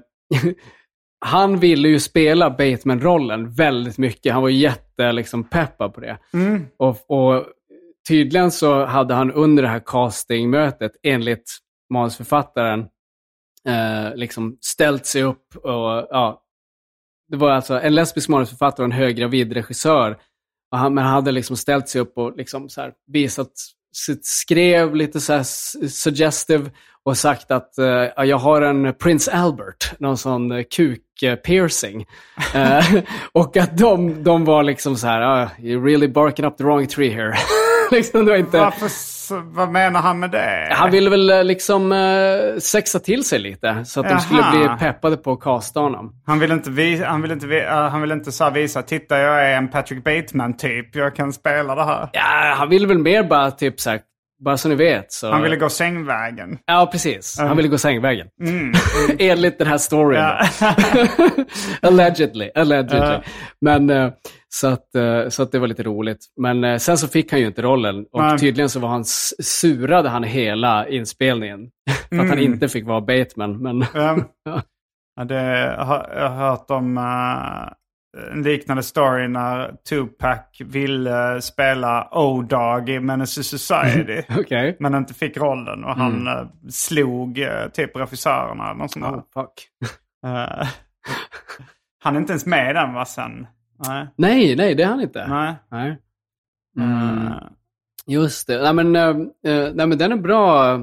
han 1.24 1.58
ville 1.58 1.88
ju 1.88 2.00
spela 2.00 2.50
Bateman-rollen 2.50 3.50
väldigt 3.50 3.98
mycket. 3.98 4.32
Han 4.32 4.42
var 4.42 4.48
jätte 4.48 5.12
liksom, 5.12 5.44
peppad 5.44 5.94
på 5.94 6.00
det. 6.00 6.18
Mm. 6.34 6.66
Och, 6.76 7.10
och 7.10 7.46
tydligen 8.08 8.50
så 8.50 8.84
hade 8.84 9.14
han 9.14 9.32
under 9.32 9.62
det 9.62 9.68
här 9.68 9.82
castingmötet, 9.86 10.92
enligt 11.02 11.58
manusförfattaren, 11.92 12.80
eh, 13.68 14.14
liksom 14.14 14.58
ställt 14.60 15.06
sig 15.06 15.22
upp 15.22 15.56
och 15.56 16.06
ja, 16.10 16.42
det 17.28 17.36
var 17.36 17.50
alltså 17.50 17.80
en 17.80 17.94
lesbisk 17.94 18.28
manusförfattare 18.28 18.86
och 18.86 18.92
en 18.92 18.98
höggravid 18.98 19.52
regissör. 19.52 20.18
Och 20.72 20.78
han, 20.78 20.94
men 20.94 21.04
han 21.04 21.12
hade 21.12 21.32
liksom 21.32 21.56
ställt 21.56 21.88
sig 21.88 22.00
upp 22.00 22.18
och 22.18 22.36
liksom 22.36 22.68
så 22.68 22.80
här 22.80 22.92
visat 23.12 23.50
sitt 23.96 24.26
skrev 24.26 24.94
lite 24.94 25.20
så 25.20 25.44
suggestive 25.88 26.70
och 27.04 27.18
sagt 27.18 27.50
att 27.50 27.72
ja, 28.16 28.24
jag 28.24 28.36
har 28.36 28.62
en 28.62 28.94
Prince 28.94 29.32
Albert, 29.32 30.00
någon 30.00 30.18
sån 30.18 30.52
uh, 30.52 30.62
kuk-piercing. 30.62 32.06
Eh, 32.54 33.02
och 33.32 33.56
att 33.56 33.78
de, 33.78 34.22
de 34.22 34.44
var 34.44 34.62
liksom 34.62 34.96
så 34.96 35.06
här, 35.06 35.20
ah, 35.20 35.48
you're 35.58 35.84
really 35.84 36.08
barking 36.08 36.44
up 36.44 36.56
the 36.56 36.64
wrong 36.64 36.86
tree 36.86 37.10
here. 37.10 37.34
liksom, 37.90 38.24
det 38.24 38.30
var 38.30 38.38
inte... 38.38 38.58
Varför, 38.58 39.15
vad 39.30 39.70
menar 39.70 40.00
han 40.00 40.18
med 40.18 40.30
det? 40.30 40.68
Han 40.70 40.90
ville 40.90 41.10
väl 41.10 41.30
eh, 41.30 41.44
liksom 41.44 41.92
eh, 41.92 42.58
sexa 42.58 42.98
till 42.98 43.24
sig 43.24 43.38
lite 43.38 43.84
så 43.84 44.00
att 44.00 44.08
de 44.08 44.20
skulle 44.20 44.40
Jaha. 44.40 44.50
bli 44.76 44.86
peppade 44.86 45.16
på 45.16 45.32
att 45.32 45.40
casta 45.40 45.80
honom. 45.80 46.12
Han 46.26 46.38
vill 46.38 46.52
inte, 46.52 46.70
vi, 46.70 47.04
han 47.04 47.22
vill 47.22 47.30
inte, 47.30 47.46
vi, 47.46 47.60
uh, 47.60 47.70
han 47.70 48.00
vill 48.00 48.12
inte 48.12 48.32
så 48.32 48.50
visa, 48.50 48.82
titta 48.82 49.18
jag 49.18 49.50
är 49.50 49.56
en 49.56 49.68
Patrick 49.68 50.04
Bateman-typ, 50.04 50.96
jag 50.96 51.16
kan 51.16 51.32
spela 51.32 51.74
det 51.74 51.84
här. 51.84 52.08
Ja, 52.12 52.54
han 52.56 52.68
ville 52.68 52.86
väl 52.86 52.98
mer 52.98 53.22
bara 53.22 53.50
typ 53.50 53.80
så 53.80 53.90
här, 53.90 54.00
bara 54.44 54.56
så 54.56 54.68
ni 54.68 54.74
vet. 54.74 55.12
Så... 55.12 55.30
Han 55.30 55.42
ville 55.42 55.56
gå 55.56 55.68
sängvägen. 55.68 56.58
Ja, 56.66 56.88
precis. 56.92 57.38
Han 57.38 57.56
ville 57.56 57.68
gå 57.68 57.78
sängvägen. 57.78 58.26
Enligt 59.18 59.58
den 59.58 59.66
här 59.66 59.78
storyn. 59.78 60.20
Ja. 60.20 60.40
allegedly. 61.82 62.50
allegedly. 62.54 62.98
Ja. 62.98 63.22
Men, 63.60 63.90
eh, 63.90 64.10
så, 64.48 64.66
att, 64.68 64.94
eh, 64.94 65.28
så 65.28 65.42
att 65.42 65.52
det 65.52 65.58
var 65.58 65.66
lite 65.66 65.82
roligt. 65.82 66.18
Men 66.40 66.64
eh, 66.64 66.76
sen 66.78 66.98
så 66.98 67.08
fick 67.08 67.30
han 67.32 67.40
ju 67.40 67.46
inte 67.46 67.62
rollen. 67.62 68.04
Och 68.12 68.22
Nej. 68.22 68.38
tydligen 68.38 68.68
så 68.68 68.80
var 68.80 68.88
han, 68.88 69.04
surade 69.42 70.08
han 70.08 70.24
hela 70.24 70.88
inspelningen. 70.88 71.60
För 72.08 72.16
att 72.18 72.28
han 72.28 72.38
Mm. 72.38 72.52
inte 72.52 72.68
fick 72.68 72.86
vara 72.86 73.00
Bateman. 73.00 73.62
Men, 73.62 73.84
Ja. 73.94 74.18
ja, 75.16 75.24
det, 75.24 75.34
jag 75.78 75.84
har 75.84 76.28
hört 76.28 76.70
om 76.70 76.98
eh, 76.98 77.72
en 78.32 78.42
liknande 78.42 78.82
story 78.82 79.28
när 79.28 79.72
Tupac 79.88 80.40
ville 80.60 81.40
spela 81.42 82.08
O-Dog 82.12 82.88
i 82.88 83.00
Menace 83.00 83.42
Society. 83.44 84.22
okej. 84.38 84.76
men 84.80 84.94
inte 84.94 85.14
fick 85.14 85.36
rollen 85.36 85.84
och 85.84 85.94
han 85.94 86.26
eh, 86.26 86.46
slog 86.68 87.38
uh, 87.38 87.68
typ 87.72 87.96
regissörerna. 87.96 88.64
eller 88.64 88.74
Något 88.74 88.92
sånt. 88.92 89.04
Oh, 89.04 89.22
fuck. 89.34 89.68
Eh, 90.24 90.68
han 92.02 92.16
är 92.16 92.20
inte 92.20 92.32
ens 92.32 92.46
med 92.46 92.70
i 92.70 92.72
den 92.72 92.94
va 92.94 93.04
sen? 93.04 93.46
Nej. 93.86 94.06
Nej, 94.16 94.56
nej, 94.56 94.74
det 94.74 94.82
är 94.82 94.86
han 94.86 95.00
inte. 95.00 95.26
Nej. 95.28 95.54
Nej. 95.70 95.98
Mm. 96.78 97.26
Eh, 97.26 97.32
Just 98.06 98.46
det. 98.46 98.62
Nej 98.62 98.72
men, 98.84 98.96
eh, 98.96 99.52
eh, 99.52 99.72
nej, 99.74 99.86
men 99.86 99.98
den 99.98 100.12
är 100.12 100.16
bra, 100.16 100.74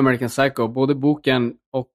American 0.00 0.28
Psycho. 0.28 0.68
Både 0.68 0.94
boken 0.94 1.54
och 1.72 1.90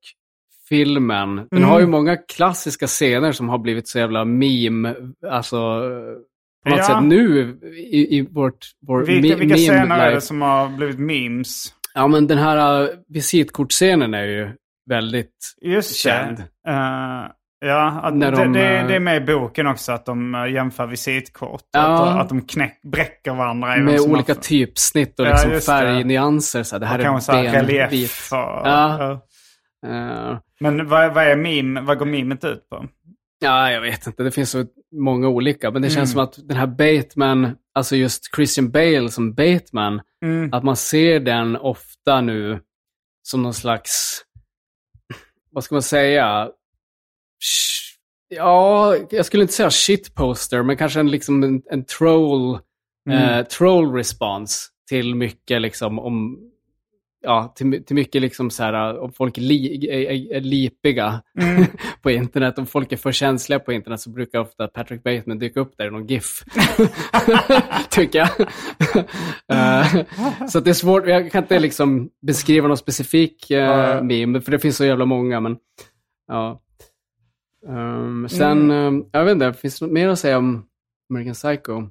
filmen. 0.69 1.35
Den 1.35 1.47
Mm. 1.57 1.69
har 1.69 1.79
ju 1.79 1.87
många 1.87 2.15
klassiska 2.17 2.87
scener 2.87 3.31
som 3.31 3.49
har 3.49 3.57
blivit 3.57 3.87
så 3.87 3.99
jävla 3.99 4.25
meme. 4.25 4.95
Alltså, 5.31 5.57
på 6.63 6.69
något 6.69 6.77
Ja. 6.79 6.83
sätt 6.85 7.03
nu 7.03 7.57
i, 7.77 8.17
i 8.17 8.27
vårt, 8.31 8.57
vår 8.87 9.05
vilka 9.05 9.35
vilka 9.35 9.55
scener 9.55 9.99
är 9.99 10.11
det 10.11 10.21
som 10.21 10.41
har 10.41 10.69
blivit 10.77 10.99
memes? 10.99 11.65
Ja, 11.93 12.07
men 12.07 12.27
den 12.27 12.37
här 12.37 12.81
uh, 12.83 12.89
visitkortscenen 13.07 14.13
är 14.13 14.23
ju 14.23 14.49
väldigt 14.89 15.55
Just 15.61 15.95
känd. 15.95 16.37
det. 16.37 16.71
Eh, 16.71 17.25
ja, 17.69 17.99
att 18.03 18.13
När 18.15 18.31
det, 18.31 18.37
de, 18.37 18.53
det, 18.53 18.77
eh, 18.77 18.87
det 18.87 18.95
är 18.95 18.99
med 18.99 19.17
i 19.23 19.25
boken 19.25 19.67
också 19.67 19.91
att 19.91 20.05
de 20.05 20.35
eh, 20.35 20.53
jämför 20.53 20.85
visitkort. 20.87 21.63
Ja. 21.71 21.79
Att, 22.09 22.21
att 22.21 22.29
de 22.29 22.41
knäck, 22.41 22.81
bräcker 22.83 23.33
varandra. 23.33 23.77
Med 23.77 23.99
olika 23.99 24.33
har- 24.33 24.41
typsnitt 24.41 25.19
och 25.19 25.25
Ja, 25.25 25.31
liksom 25.31 25.51
det. 25.51 25.61
färgnyanser. 25.61 26.63
Så 26.63 26.75
här, 26.75 26.79
det 26.79 26.85
här 26.85 26.99
och 26.99 27.03
är. 27.05 27.09
Och, 28.31 28.67
Ja. 28.67 29.21
ja. 29.81 30.41
Men 30.59 30.87
vad, 30.87 31.13
vad 31.13 31.23
är 31.23 31.35
meme? 31.35 31.81
Vad 31.81 31.97
går 31.97 32.05
memet 32.05 32.43
ut 32.43 32.69
på? 32.69 32.87
Ja, 33.39 33.71
jag 33.71 33.81
vet 33.81 34.07
inte. 34.07 34.23
Det 34.23 34.31
finns 34.31 34.49
så 34.51 34.65
många 34.95 35.27
olika. 35.27 35.71
Men 35.71 35.81
det 35.81 35.89
känns 35.89 36.13
Mm. 36.15 36.27
som 36.27 36.41
att 36.41 36.47
den 36.47 36.57
här 36.57 36.67
Bateman, 36.67 37.55
alltså 37.73 37.95
just 37.95 38.35
Christian 38.35 38.71
Bale 38.71 39.09
som 39.09 39.33
Bateman, 39.33 40.01
Mm. 40.25 40.53
att 40.53 40.63
man 40.63 40.75
ser 40.75 41.19
den 41.19 41.55
ofta 41.55 42.21
nu 42.21 42.59
som 43.23 43.41
någon 43.43 43.53
slags, 43.53 44.21
vad 45.51 45.63
ska 45.63 45.75
man 45.75 45.81
säga? 45.81 46.49
Ja, 48.27 48.95
jag 49.09 49.25
skulle 49.25 49.43
inte 49.43 49.53
säga 49.53 49.69
shitposter, 49.69 50.63
men 50.63 50.77
kanske 50.77 50.99
en, 50.99 51.11
liksom 51.11 51.43
en, 51.43 51.61
en 51.71 51.85
troll, 51.85 52.59
Mm. 53.09 53.23
eh, 53.39 53.45
troll 53.45 53.93
response 53.93 54.67
till 54.89 55.15
mycket 55.15 55.61
liksom 55.61 55.99
om 55.99 56.37
ja, 57.21 57.53
till, 57.55 57.85
till 57.85 57.95
mycket 57.95 58.21
liksom 58.21 58.49
så 58.49 58.63
här, 58.63 58.99
om 58.99 59.11
folk 59.11 59.37
li, 59.37 59.87
är, 59.89 60.35
är, 60.35 60.41
lipiga 60.41 61.21
Mm. 61.41 61.65
på 62.01 62.11
internet, 62.11 62.57
om 62.57 62.67
folk 62.67 62.91
är 62.91 62.97
för 62.97 63.11
känsliga 63.11 63.59
på 63.59 63.73
internet 63.73 64.01
så 64.01 64.09
brukar 64.09 64.39
ofta 64.39 64.67
Patrick 64.67 65.03
Bateman 65.03 65.39
dyka 65.39 65.59
upp 65.59 65.77
där 65.77 65.87
i 65.87 65.91
någon 65.91 66.07
GIF. 66.07 66.43
Tycker 67.89 68.19
jag. 68.19 68.29
Eh, 69.51 70.05
så 70.47 70.59
det 70.59 70.69
är 70.69 70.73
svårt, 70.73 71.07
jag 71.07 71.31
kan 71.31 71.43
inte 71.43 71.59
liksom 71.59 72.09
beskriva 72.21 72.67
någon 72.67 72.77
specifik 72.77 73.47
uh, 73.51 73.57
Ja. 73.57 74.03
meme, 74.03 74.41
för 74.41 74.51
det 74.51 74.59
finns 74.59 74.77
så 74.77 74.85
jävla 74.85 75.05
många. 75.05 75.39
Men, 75.39 75.57
ja. 76.27 76.61
Ehm, 77.67 78.29
sen, 78.29 78.71
ehm, 78.71 79.05
jag 79.11 79.25
vet 79.25 79.31
inte, 79.31 79.53
finns 79.53 79.79
det 79.79 79.85
något 79.85 79.93
mer 79.93 80.07
att 80.07 80.19
säga 80.19 80.37
om 80.37 80.65
American 81.09 81.33
Psycho. 81.33 81.83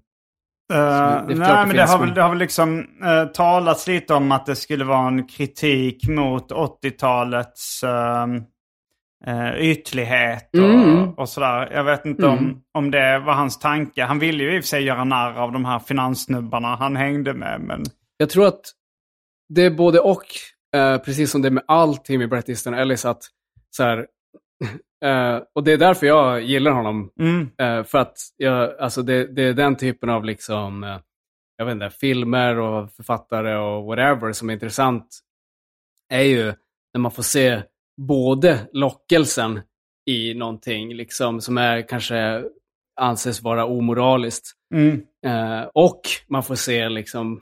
Uh, 0.73 0.79
nej, 1.27 1.67
men 1.67 1.77
det 1.77 1.83
har, 1.87 1.99
väl, 1.99 2.15
det 2.15 2.23
har 2.23 2.29
väl 2.29 2.39
liksom 2.39 2.79
uh, 3.05 3.25
talats 3.33 3.87
lite 3.87 4.15
om 4.15 4.33
att 4.33 4.47
det 4.47 4.57
skulle 4.57 4.85
vara 4.85 5.09
en 5.09 5.27
kritik 5.29 6.09
mot 6.09 6.53
80-talets 6.53 7.83
um, 7.83 8.37
uh, 9.29 9.61
ytlighet 9.61 10.49
och, 10.53 10.59
Mm. 10.65 11.11
och 11.15 11.29
sådär. 11.29 11.71
Jag 11.73 11.85
vet 11.85 12.07
inte 12.07 12.27
om, 12.27 12.63
om 12.75 12.91
det 12.91 13.19
var 13.19 13.33
hans 13.35 13.59
tanke. 13.59 14.05
Han 14.05 14.19
ville 14.19 14.43
ju 14.45 14.57
i 14.57 14.61
och 14.61 14.65
för 14.65 14.69
sig 14.69 14.83
göra 14.83 15.05
narr 15.05 15.35
av 15.39 15.53
de 15.53 15.65
här 15.65 15.79
finanssnubbarna 15.79 16.77
han 16.77 16.97
hängde 16.97 17.35
med. 17.35 17.61
Men 17.61 17.85
Jag 18.17 18.31
tror 18.31 18.47
att 18.47 18.61
det 19.49 19.63
är 19.63 19.71
både 19.71 20.01
och, 20.01 20.25
eh, 20.77 20.99
precis 20.99 21.31
som 21.31 21.43
det 21.43 21.49
är 21.49 21.53
med 21.53 21.65
allting 21.69 22.19
med 22.19 22.29
Bret 22.29 22.49
Easton 22.49 22.75
Ellis, 22.75 23.05
att 23.05 23.23
så 23.71 23.83
här, 23.83 24.07
eh, 25.05 25.41
och 25.55 25.65
det 25.65 25.73
är 25.73 25.77
därför 25.79 26.07
jag 26.07 26.43
gillar 26.43 26.71
honom. 26.73 27.11
mm, 27.21 27.51
Eh, 27.59 27.85
för 27.85 27.99
att 27.99 28.17
jag, 28.37 28.81
alltså 28.81 29.03
det, 29.03 29.27
det 29.27 29.43
är 29.43 29.53
den 29.55 29.77
typen 29.77 30.11
av 30.11 30.25
liksom, 30.25 30.85
eh, 30.85 30.99
jag 31.57 31.65
vet 31.65 31.73
inte, 31.73 31.91
filmer 31.91 32.59
och 32.59 32.93
författare 32.93 33.57
och 33.57 33.85
whatever 33.85 34.33
som 34.33 34.51
är 34.51 34.55
intressant 34.55 35.21
är 36.09 36.23
ju 36.23 36.45
när 36.95 37.01
man 37.01 37.11
får 37.11 37.23
se 37.23 37.63
både 38.01 38.69
lockelsen 38.73 39.61
i 40.11 40.35
någonting 40.35 40.95
liksom, 40.95 41.41
som 41.41 41.59
är 41.59 41.89
kanske 41.89 42.45
anses 43.01 43.43
vara 43.43 43.67
omoraliskt 43.67 44.53
mm, 44.75 45.03
och 45.75 46.01
man 46.29 46.43
får 46.43 46.55
se 46.55 46.89
liksom 46.89 47.41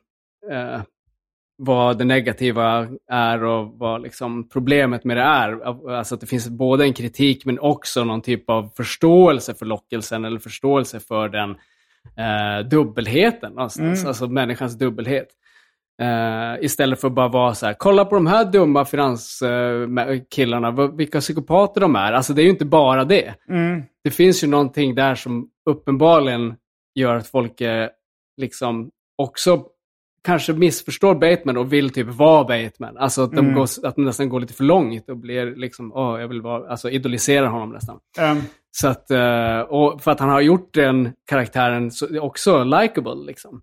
vad 1.59 1.99
det 1.99 2.05
negativa 2.05 2.89
är 3.11 3.45
och 3.45 3.79
vad 3.79 4.03
liksom 4.03 4.49
problemet 4.49 5.05
med 5.05 5.17
det 5.17 5.23
är. 5.23 5.67
Alltså 5.91 6.15
att 6.15 6.21
det 6.21 6.27
finns 6.27 6.49
både 6.49 6.85
en 6.85 6.93
kritik 6.93 7.45
men 7.45 7.59
också 7.59 8.05
någon 8.05 8.23
typ 8.23 8.51
av 8.51 8.71
förståelse 8.77 9.55
för 9.55 9.67
lockelsen 9.67 10.25
eller 10.25 10.39
förståelse 10.39 11.01
för 11.01 11.29
den 11.29 11.51
eh, 12.17 12.69
dubbelheten 12.69 13.53
någonstans. 13.53 13.99
Mm. 13.99 14.09
Alltså 14.09 14.27
människans 14.27 14.79
dubbelhet. 14.79 15.29
Eh, 16.03 16.65
istället 16.65 17.01
för 17.01 17.09
att 17.09 17.15
bara 17.15 17.29
vara 17.29 17.55
så 17.55 17.67
här, 17.67 17.75
kolla 17.75 18.05
på 18.05 18.15
de 18.15 18.27
här 18.27 18.45
dumma 18.45 18.85
finanskillarna, 18.85 20.71
uh, 20.71 20.95
vilka 20.95 21.21
psykopater 21.21 21.81
de 21.81 21.97
är. 21.97 22.13
Alltså 22.13 22.33
det 22.33 22.43
är 22.43 22.45
ju 22.45 22.51
inte 22.51 22.65
bara 22.65 23.05
det 23.05 23.35
mm, 23.49 23.83
det 24.05 24.11
finns 24.11 24.45
ju 24.45 24.49
någonting 24.49 24.95
där 24.95 25.15
som 25.15 25.49
uppenbarligen 25.71 26.55
gör 26.95 27.17
att 27.17 27.27
folk 27.27 27.61
eh, 27.61 27.89
liksom 28.37 28.91
också 29.19 29.65
kanske 30.27 30.53
missförstår 30.53 31.14
Bateman 31.14 31.57
och 31.57 31.72
vill 31.72 31.91
typ 31.91 32.07
vara 32.07 32.45
Bateman. 32.45 32.97
Alltså 32.99 33.22
att 33.22 33.31
de, 33.31 33.39
Mm. 33.39 33.55
går, 33.55 33.68
att 33.83 33.95
de 33.97 34.05
nästan 34.05 34.29
går 34.29 34.41
lite 34.41 34.55
för 34.55 34.64
långt 34.64 35.09
och 35.11 35.16
blir 35.16 35.57
liksom, 35.57 35.93
åh, 35.93 36.20
jag 36.20 36.29
vill 36.29 36.41
vara, 36.43 36.70
alltså 36.70 36.91
idoliserar 36.91 37.47
honom 37.47 37.70
nästan. 37.72 37.99
um, 38.20 38.43
Så 38.70 38.89
att, 38.89 39.11
eh, 39.11 39.59
och 39.61 40.03
för 40.03 40.11
att 40.11 40.20
han 40.20 40.29
har 40.29 40.41
gjort 40.41 40.74
den 40.74 41.12
karaktären 41.31 41.91
också 42.20 42.64
likable 42.64 43.14
liksom. 43.27 43.62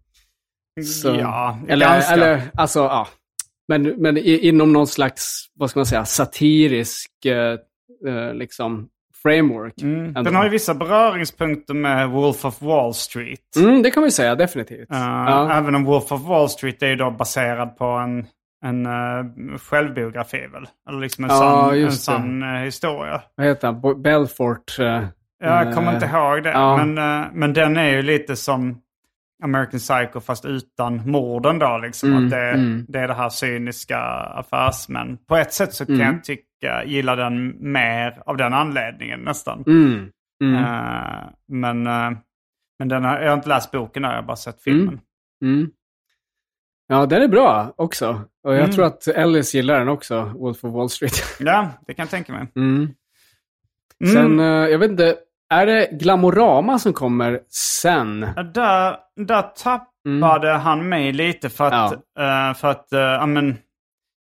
Så- 1.02 1.16
ja, 1.20 1.60
Eller, 1.68 1.86
ganska. 1.86 2.14
eller 2.14 2.42
alltså, 2.54 2.80
ja. 2.80 3.08
Men, 3.68 3.84
men 3.84 4.18
inom 4.18 4.74
någon 4.74 4.88
slags, 4.88 5.46
vad 5.56 5.70
ska 5.70 5.80
man 5.80 5.86
säga, 5.86 6.06
satirisk 6.06 7.26
eh, 7.26 7.58
eh, 8.08 8.34
liksom 8.34 8.90
framework. 9.24 9.82
Mm. 9.82 10.14
Den 10.14 10.36
har 10.36 10.44
ju 10.44 10.50
vissa 10.50 10.74
beröringspunkter 10.74 11.74
med 11.74 12.10
Wolf 12.10 12.46
of 12.46 12.62
Wall 12.62 12.94
Street. 12.94 13.56
Mm, 13.58 13.82
det 13.84 13.92
kan 13.92 14.04
vi 14.04 14.12
säga, 14.12 14.36
definitivt. 14.36 14.92
Uh, 14.92 14.98
ja. 14.98 15.54
Även 15.54 15.76
om 15.76 15.84
Wolf 15.84 16.12
of 16.12 16.22
Wall 16.22 16.50
Street 16.50 16.84
är 16.84 16.88
ju 16.88 16.96
då 16.96 17.12
baserad 17.12 17.78
på 17.78 17.86
en, 17.86 18.26
en 18.66 18.86
uh, 18.86 19.58
självbiografi 19.58 20.48
väl? 20.54 20.66
Eller 20.90 21.00
liksom 21.00 21.24
en 21.24 21.30
Ja, 21.30 21.92
sann, 21.92 22.44
en 22.44 22.56
eh, 22.56 22.62
historia. 22.62 23.22
Vad 23.36 23.48
heter 23.48 23.68
han? 23.68 24.02
Belfort? 24.02 24.76
Jag 25.44 25.74
kommer 25.74 25.94
inte 25.94 26.06
ihåg 26.06 26.44
det. 26.44 26.50
ja. 26.52 26.86
Men, 26.86 26.94
men 27.34 27.54
den 27.54 27.78
är 27.78 27.90
ju 27.90 28.02
lite 28.02 28.36
som 28.36 28.80
American 29.44 29.80
Psycho 29.80 30.20
fast 30.20 30.46
utan 30.46 31.12
morden 31.12 31.60
då. 31.60 31.78
Liksom. 31.78 32.12
Mm, 32.12 32.24
att 32.26 32.32
det, 32.32 32.50
mm. 32.50 32.86
det 32.88 33.00
är 33.00 33.08
det 33.08 33.14
här 33.14 33.30
cyniska 33.30 34.00
affärsmän. 34.36 35.18
På 35.28 35.36
ett 35.36 35.54
sätt 35.54 35.74
så 35.74 35.86
kan 35.86 35.96
Mm. 35.96 36.08
jag 36.14 36.24
tycka, 36.24 36.44
gilla 36.86 37.16
den 37.16 37.56
mer 37.72 38.22
av 38.26 38.38
den 38.38 38.54
anledningen 38.54 39.20
nästan. 39.20 39.64
Mm. 39.68 40.10
Mm. 40.44 40.56
Eh, 40.64 41.24
men 41.48 41.88
eh, 41.88 42.12
men 42.80 42.88
den 42.88 43.04
har, 43.06 43.20
jag 43.20 43.30
har 43.30 43.34
inte 43.38 43.50
läst 43.50 43.72
boken, 43.72 44.04
där, 44.04 44.10
jag 44.10 44.16
har 44.18 44.24
bara 44.24 44.36
sett 44.36 44.62
filmen. 44.62 45.00
Mm. 45.44 45.70
Ja, 46.88 47.06
den 47.06 47.22
är 47.22 47.28
bra 47.28 47.74
också. 47.76 48.22
Och 48.44 48.54
jag 48.54 48.60
Mm. 48.60 48.72
tror 48.72 48.86
att 48.86 49.08
Ellis 49.08 49.56
gillar 49.56 49.80
den 49.80 49.90
också, 49.90 50.24
Wolf 50.24 50.64
of 50.64 50.74
Wall 50.74 50.90
Street. 50.90 51.14
Ja, 51.40 51.70
det 51.88 51.94
kan 51.94 52.04
jag 52.04 52.10
tänka 52.10 52.34
mig. 52.34 52.48
Mm. 52.56 52.76
Mm. 54.04 54.14
Sen, 54.14 54.40
eh, 54.40 54.46
jag 54.46 54.80
vet 54.80 54.92
inte, 54.92 55.16
är 55.50 55.66
det 55.66 55.90
Glamorama 55.92 56.80
som 56.80 56.94
kommer 56.94 57.40
sen? 57.82 58.28
Ja, 58.36 58.44
Där, 58.44 58.98
där 59.16 59.42
tappade 59.42 60.52
han 60.54 60.90
mig 60.90 61.14
lite 61.14 61.50
för 61.50 61.72
att, 61.72 61.94
eh, 61.94 62.54
för 62.56 62.68
att, 62.68 62.94
eh, 62.94 63.00
ja 63.00 63.26
men, 63.26 63.58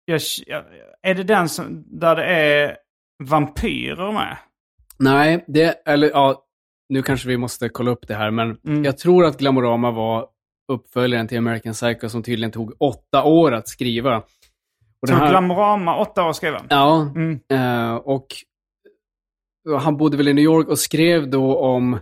jag, 0.05 0.21
är 1.03 1.15
det 1.15 1.23
den 1.25 1.49
som, 1.49 1.85
där 1.87 2.17
det 2.17 2.25
är 2.25 2.77
vampyrer 3.25 4.13
med? 4.13 4.37
Nej, 4.99 5.45
det, 5.49 5.83
eller 5.87 6.09
ja, 6.11 6.45
nu 6.89 7.03
kanske 7.03 7.29
vi 7.29 7.37
måste 7.37 7.69
kolla 7.69 7.91
upp 7.91 8.09
det 8.09 8.15
här, 8.15 8.31
men 8.31 8.57
Mm. 8.67 8.85
jag 8.85 8.99
tror 8.99 9.25
att 9.25 9.39
Glamorama 9.39 9.91
var 9.91 10.27
uppföljaren 10.73 11.29
till 11.29 11.39
American 11.39 11.73
Psycho 11.73 12.09
som 12.09 12.23
tydligen 12.23 12.53
tog 12.53 12.75
åtta 12.79 13.25
år 13.25 13.53
att 13.53 13.69
skriva. 13.69 14.17
Och 15.03 15.09
Så 15.09 15.15
här- 15.15 15.31
Glamorama, 15.31 15.97
åtta 15.97 16.25
år 16.29 16.33
skrev 16.33 16.55
han. 16.55 16.67
Ja, 16.71 17.13
Mm. 17.15 17.41
eh, 17.51 17.95
och 17.95 18.27
han 19.81 19.97
bodde 19.97 20.17
väl 20.17 20.29
i 20.29 20.33
New 20.35 20.45
York 20.45 20.69
och 20.69 20.79
skrev 20.79 21.31
då 21.31 21.59
om 21.59 21.99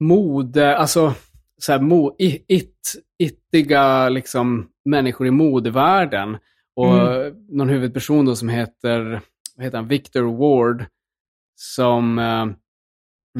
mode, 0.00 0.76
alltså 0.78 1.14
så 1.58 1.72
här, 1.72 1.80
mo, 1.80 2.16
i- 2.18 2.44
it, 2.48 2.92
ittiga 3.18 4.08
liksom, 4.08 4.68
människor 4.84 5.26
i 5.26 5.30
modevärlden. 5.30 6.38
Och 6.76 6.86
någon 7.48 7.68
huvudperson 7.68 8.24
då 8.24 8.36
som 8.36 8.48
heter, 8.48 9.20
vad 9.56 9.64
heter 9.64 9.78
han, 9.78 9.88
Victor 9.88 10.22
Ward, 10.22 10.84
som 11.54 12.18
eh, 12.18 12.46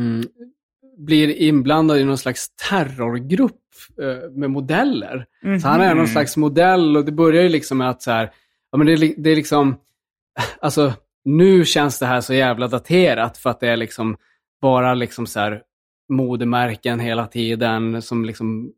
mm, 0.02 0.24
blir 0.98 1.28
inblandad 1.28 1.98
i 1.98 2.04
någon 2.04 2.18
slags 2.18 2.46
terrorgrupp 2.70 3.58
eh, 4.02 4.30
med 4.30 4.50
modeller. 4.50 5.26
Så 5.60 5.68
han 5.68 5.80
är 5.80 5.88
någon 5.88 5.98
Mhm. 5.98 6.06
slags 6.06 6.36
modell 6.36 6.96
och 6.96 7.04
det 7.04 7.12
börjar 7.12 7.42
ju 7.42 7.48
liksom 7.48 7.78
med 7.78 7.90
att 7.90 8.02
så 8.02 8.10
här, 8.10 8.30
ja 8.72 8.78
men 8.78 8.86
det 8.86 9.14
det 9.16 9.30
är 9.30 9.36
liksom, 9.36 9.76
alltså 10.60 10.92
nu 11.24 11.64
känns 11.64 11.98
det 11.98 12.06
här 12.06 12.20
så 12.20 12.34
jävla 12.34 12.68
daterat 12.68 13.38
för 13.38 13.50
att 13.50 13.60
det 13.60 13.68
är 13.68 13.76
liksom 13.76 14.16
bara 14.60 14.94
liksom 14.94 15.26
så 15.26 15.40
här 15.40 15.62
modemärken 16.08 17.00
hela 17.00 17.26
tiden 17.26 18.02
som 18.02 18.24
liksom 18.24 18.72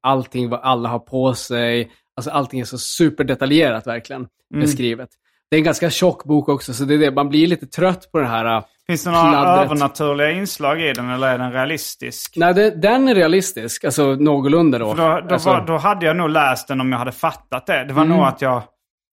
allting 0.00 0.48
vad 0.48 0.60
alla 0.60 0.88
har 0.88 0.98
på 0.98 1.34
sig. 1.34 1.90
Alltså 2.16 2.30
allting 2.30 2.60
är 2.60 2.64
så 2.64 2.78
superdetaljerat 2.78 3.86
verkligen 3.86 4.26
beskrivet. 4.54 5.08
Det 5.50 5.56
är 5.56 5.58
en 5.58 5.64
ganska 5.64 5.90
tjock 5.90 6.24
bok 6.24 6.48
också, 6.48 6.74
så 6.74 6.84
det 6.84 6.94
är 6.94 6.98
det. 6.98 7.10
man 7.10 7.28
blir 7.28 7.46
lite 7.46 7.66
trött 7.66 8.12
på 8.12 8.18
det 8.18 8.26
här. 8.26 8.56
äh, 8.56 8.64
Finns 8.86 9.04
det 9.04 9.10
några 9.10 9.30
Pladdret. 9.30 9.64
övernaturliga 9.66 10.30
inslag 10.30 10.80
i 10.82 10.92
den 10.92 11.10
eller 11.10 11.28
är 11.28 11.38
den 11.38 11.52
realistisk? 11.52 12.34
Nej, 12.36 12.54
det, 12.54 12.70
den 12.70 13.08
är 13.08 13.14
realistisk, 13.14 13.84
alltså 13.84 14.14
någorlunda 14.14 14.78
då. 14.78 14.94
För 14.96 15.20
då, 15.20 15.26
då, 15.28 15.34
alltså, 15.34 15.48
var, 15.48 15.66
då 15.66 15.76
hade 15.76 16.06
jag 16.06 16.16
nog 16.16 16.30
läst 16.30 16.68
den 16.68 16.80
om 16.80 16.92
jag 16.92 16.98
hade 16.98 17.12
fattat 17.12 17.66
det. 17.66 17.84
Det 17.84 17.92
var 17.92 18.02
Mm. 18.04 18.16
nog 18.16 18.26
att 18.26 18.42
jag, 18.42 18.62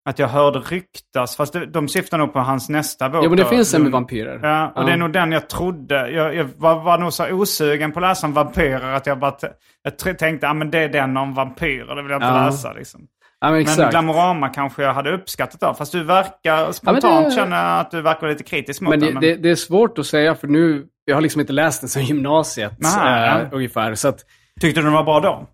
att 0.09 0.19
jag 0.19 0.29
hörde 0.29 0.59
ryktas, 0.59 1.37
fast 1.37 1.57
de 1.73 1.89
syftar 1.89 2.19
nog 2.19 2.33
på 2.33 2.39
hans 2.39 2.69
nästa 2.69 3.09
bok. 3.09 3.25
ja, 3.25 3.29
men 3.29 3.37
det 3.39 3.43
då. 3.43 3.49
finns 3.49 3.75
en 3.75 3.81
med 3.83 3.87
Mm. 3.89 3.93
vampyrer. 3.93 4.41
Ja, 4.43 4.73
och 4.77 4.85
det 4.87 4.93
är 4.93 4.97
nog 4.97 5.13
den 5.13 5.33
jag 5.33 5.49
trodde. 5.49 6.11
Jag, 6.11 6.35
jag 6.35 6.49
var, 6.57 6.81
var 6.85 6.99
nog 6.99 7.13
så 7.13 7.33
osugen 7.33 7.93
på 7.93 7.99
att 7.99 8.03
läsa 8.11 8.27
om 8.27 8.33
vampyrer 8.33 8.93
att 8.95 9.07
jag 9.07 9.19
bara 9.19 9.35
jag 9.83 9.99
tänkte 10.19 10.47
att 10.47 10.51
ah, 10.51 10.55
men 10.55 10.71
det 10.71 10.79
är 10.79 10.89
den 10.89 11.17
om 11.17 11.35
vampyrer. 11.35 11.95
Det 11.97 12.03
vill 12.03 12.11
jag 12.11 12.17
inte 12.19 12.27
Ja. 12.27 12.47
läsa. 12.47 12.73
Liksom. 12.73 13.01
Ja, 13.41 13.51
men 13.51 13.67
Men. 13.79 13.91
Glamorama 13.91 14.49
kanske 14.49 14.83
jag 14.83 14.95
hade 14.95 15.13
uppskattat 15.13 15.63
av. 15.63 15.75
Fast 15.75 15.93
du 15.93 16.03
verkar 16.05 16.73
spontant 16.73 17.27
det- 17.27 17.31
känna 17.35 17.81
att 17.81 17.91
du 17.91 18.03
verkar 18.03 18.29
lite 18.29 18.43
kritisk 18.45 18.81
mot 18.81 18.91
Men 18.91 19.01
den. 19.01 19.09
det, 19.09 19.15
Men... 19.15 19.23
det, 19.23 19.35
det 19.35 19.51
är 19.51 19.55
svårt 19.57 19.99
att 19.99 20.07
säga, 20.07 20.35
för 20.35 20.47
nu, 20.47 20.85
jag 21.05 21.15
har 21.17 21.21
liksom 21.21 21.41
inte 21.41 21.53
läst 21.53 21.81
den 21.81 21.89
sedan 21.89 22.05
gymnasiet 22.05 22.73
Nej, 22.79 23.29
eh, 23.29 23.39
ja. 23.43 23.57
ungefär. 23.57 23.95
Så 23.95 24.09
att, 24.09 24.19
Tyckte 24.61 24.81
du 24.81 24.85
den 24.85 24.93
var 24.93 25.05
bra 25.05 25.21
då? 25.21 25.47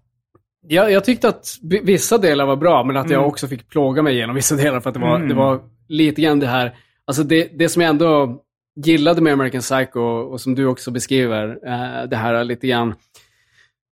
Jag, 0.68 0.92
jag 0.92 1.04
tyckte 1.04 1.28
att 1.28 1.46
vi- 1.62 1.80
vissa 1.84 2.18
delar 2.18 2.46
var 2.46 2.56
bra, 2.56 2.84
men 2.84 2.96
att 2.96 3.06
Mm. 3.06 3.18
jag 3.20 3.26
också 3.28 3.48
fick 3.48 3.68
plåga 3.68 4.02
mig 4.02 4.14
igenom 4.14 4.34
vissa 4.36 4.56
delar 4.56 4.80
för 4.80 4.90
att 4.90 4.94
det 4.94 5.00
var, 5.00 5.16
Mm. 5.16 5.28
det 5.28 5.34
var 5.34 5.60
lite 5.88 6.22
grann 6.22 6.40
det 6.40 6.46
här, 6.46 6.76
alltså 7.06 7.22
det, 7.22 7.58
det 7.58 7.68
som 7.68 7.82
jag 7.82 7.88
ändå 7.90 8.40
gillade 8.84 9.20
med 9.20 9.32
American 9.32 9.60
Psycho, 9.60 10.00
och 10.00 10.40
som 10.40 10.54
du 10.54 10.66
också 10.66 10.90
beskriver, 10.90 11.48
eh, 11.66 12.08
det 12.08 12.16
här 12.16 12.44
lite 12.44 12.66
grann, 12.66 12.94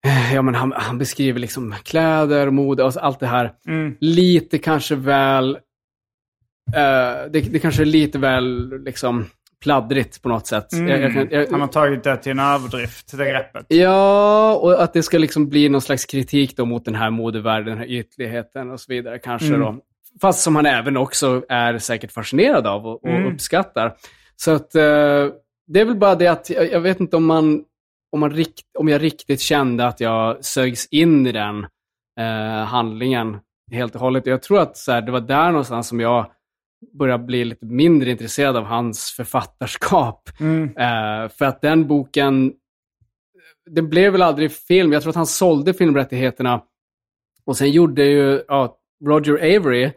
eh, 0.05 0.33
ja 0.35 0.41
men 0.41 0.55
han, 0.55 0.73
han 0.75 0.97
beskriver 0.97 1.39
liksom 1.39 1.75
kläder, 1.83 2.49
mode, 2.49 2.83
och 2.83 2.93
allt 2.95 3.19
det 3.19 3.27
här. 3.27 3.53
Mm. 3.67 3.95
Lite 3.99 4.57
kanske 4.57 4.95
väl, 4.95 5.49
eh, 6.75 7.31
det, 7.31 7.39
det 7.39 7.59
kanske 7.59 7.81
är 7.83 7.85
lite 7.85 8.17
väl 8.19 8.69
liksom 8.83 9.25
pladdrigt 9.61 10.21
på 10.21 10.29
något 10.29 10.47
sätt. 10.47 10.65
Jag, 10.71 10.89
jag, 10.89 11.13
kan- 11.13 11.27
jag, 11.31 11.33
Mm. 11.33 11.47
Han 11.51 11.61
har 11.61 11.67
tagit 11.67 12.03
det 12.03 12.17
till 12.17 12.31
en 12.31 12.39
överdrift, 12.39 13.17
det 13.17 13.29
greppet. 13.31 13.65
Ja, 13.67 14.55
och 14.55 14.83
att 14.83 14.93
det 14.93 15.03
ska 15.03 15.17
liksom 15.17 15.49
bli 15.49 15.69
någon 15.69 15.81
slags 15.81 16.05
kritik 16.05 16.57
då 16.57 16.65
mot 16.65 16.85
den 16.85 16.95
här 16.95 17.09
modevärlden, 17.09 17.65
den 17.69 17.77
här 17.77 17.85
ytligheten 17.91 18.71
och 18.71 18.79
så 18.79 18.85
vidare 18.93 19.19
kanske 19.19 19.47
Mm. 19.47 19.59
då. 19.61 19.75
Fast 20.21 20.39
som 20.41 20.55
han 20.55 20.65
även 20.65 20.97
också 20.97 21.43
är 21.49 21.77
säkert 21.77 22.11
fascinerad 22.11 22.67
av 22.67 22.87
och, 22.87 23.03
och 23.03 23.09
Mm. 23.09 23.33
uppskattar. 23.33 23.93
Så 24.35 24.51
att 24.51 24.75
eh, 24.75 24.81
det 25.67 25.79
är 25.79 25.85
väl 25.85 25.95
bara 25.95 26.15
det 26.15 26.27
att 26.27 26.49
jag, 26.49 26.71
jag 26.71 26.81
vet 26.81 26.99
inte 26.99 27.15
om 27.15 27.25
man 27.25 27.63
om, 28.11 28.19
man 28.19 28.31
rikt, 28.31 28.61
om 28.79 28.87
jag 28.89 29.03
riktigt 29.03 29.41
kände 29.41 29.87
att 29.87 29.99
jag 29.99 30.45
sögs 30.45 30.85
in 30.91 31.27
i 31.27 31.31
den 31.31 31.63
eh, 32.19 32.65
handlingen 32.65 33.37
helt 33.71 33.95
och 33.95 34.01
hållet. 34.01 34.25
Jag 34.25 34.41
tror 34.43 34.59
att 34.59 34.77
så 34.77 34.91
här, 34.91 35.01
det 35.01 35.11
var 35.11 35.19
där 35.21 35.47
någonstans 35.51 35.87
som 35.87 35.99
jag 35.99 36.31
började 36.93 37.23
bli 37.23 37.45
lite 37.45 37.65
mindre 37.65 38.11
intresserad 38.11 38.57
av 38.57 38.63
hans 38.63 39.11
författarskap. 39.11 40.29
Mm. 40.39 40.63
Eh, 40.63 41.29
för 41.29 41.45
att 41.45 41.61
den 41.61 41.87
boken, 41.87 42.53
den 43.69 43.89
blev 43.89 44.11
väl 44.11 44.21
aldrig 44.21 44.51
film. 44.51 44.91
Jag 44.91 45.01
tror 45.01 45.09
att 45.09 45.15
han 45.15 45.27
sålde 45.27 45.73
filmrättigheterna. 45.73 46.63
Och 47.45 47.57
sen 47.57 47.71
gjorde 47.71 48.05
ju 48.05 48.43
ja, 48.47 48.77
Roger 49.05 49.33
Avery, 49.33 49.91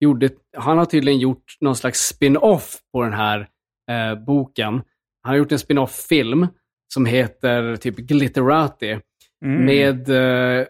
gjorde, 0.00 0.30
han 0.56 0.78
har 0.78 0.84
tydligen 0.84 1.18
gjort 1.18 1.56
någon 1.60 1.76
slags 1.76 2.00
spin-off 2.00 2.78
på 2.92 3.02
den 3.02 3.12
här 3.12 3.48
eh, 3.90 4.24
boken. 4.24 4.82
Han 5.22 5.32
har 5.32 5.36
gjort 5.36 5.52
en 5.52 5.58
spin-off-film 5.58 6.46
som 6.94 7.06
heter 7.06 7.76
typ 7.76 7.96
Glitterati. 7.96 9.00
Mm. 9.44 9.64
Med 9.64 10.08
eh, 10.08 10.66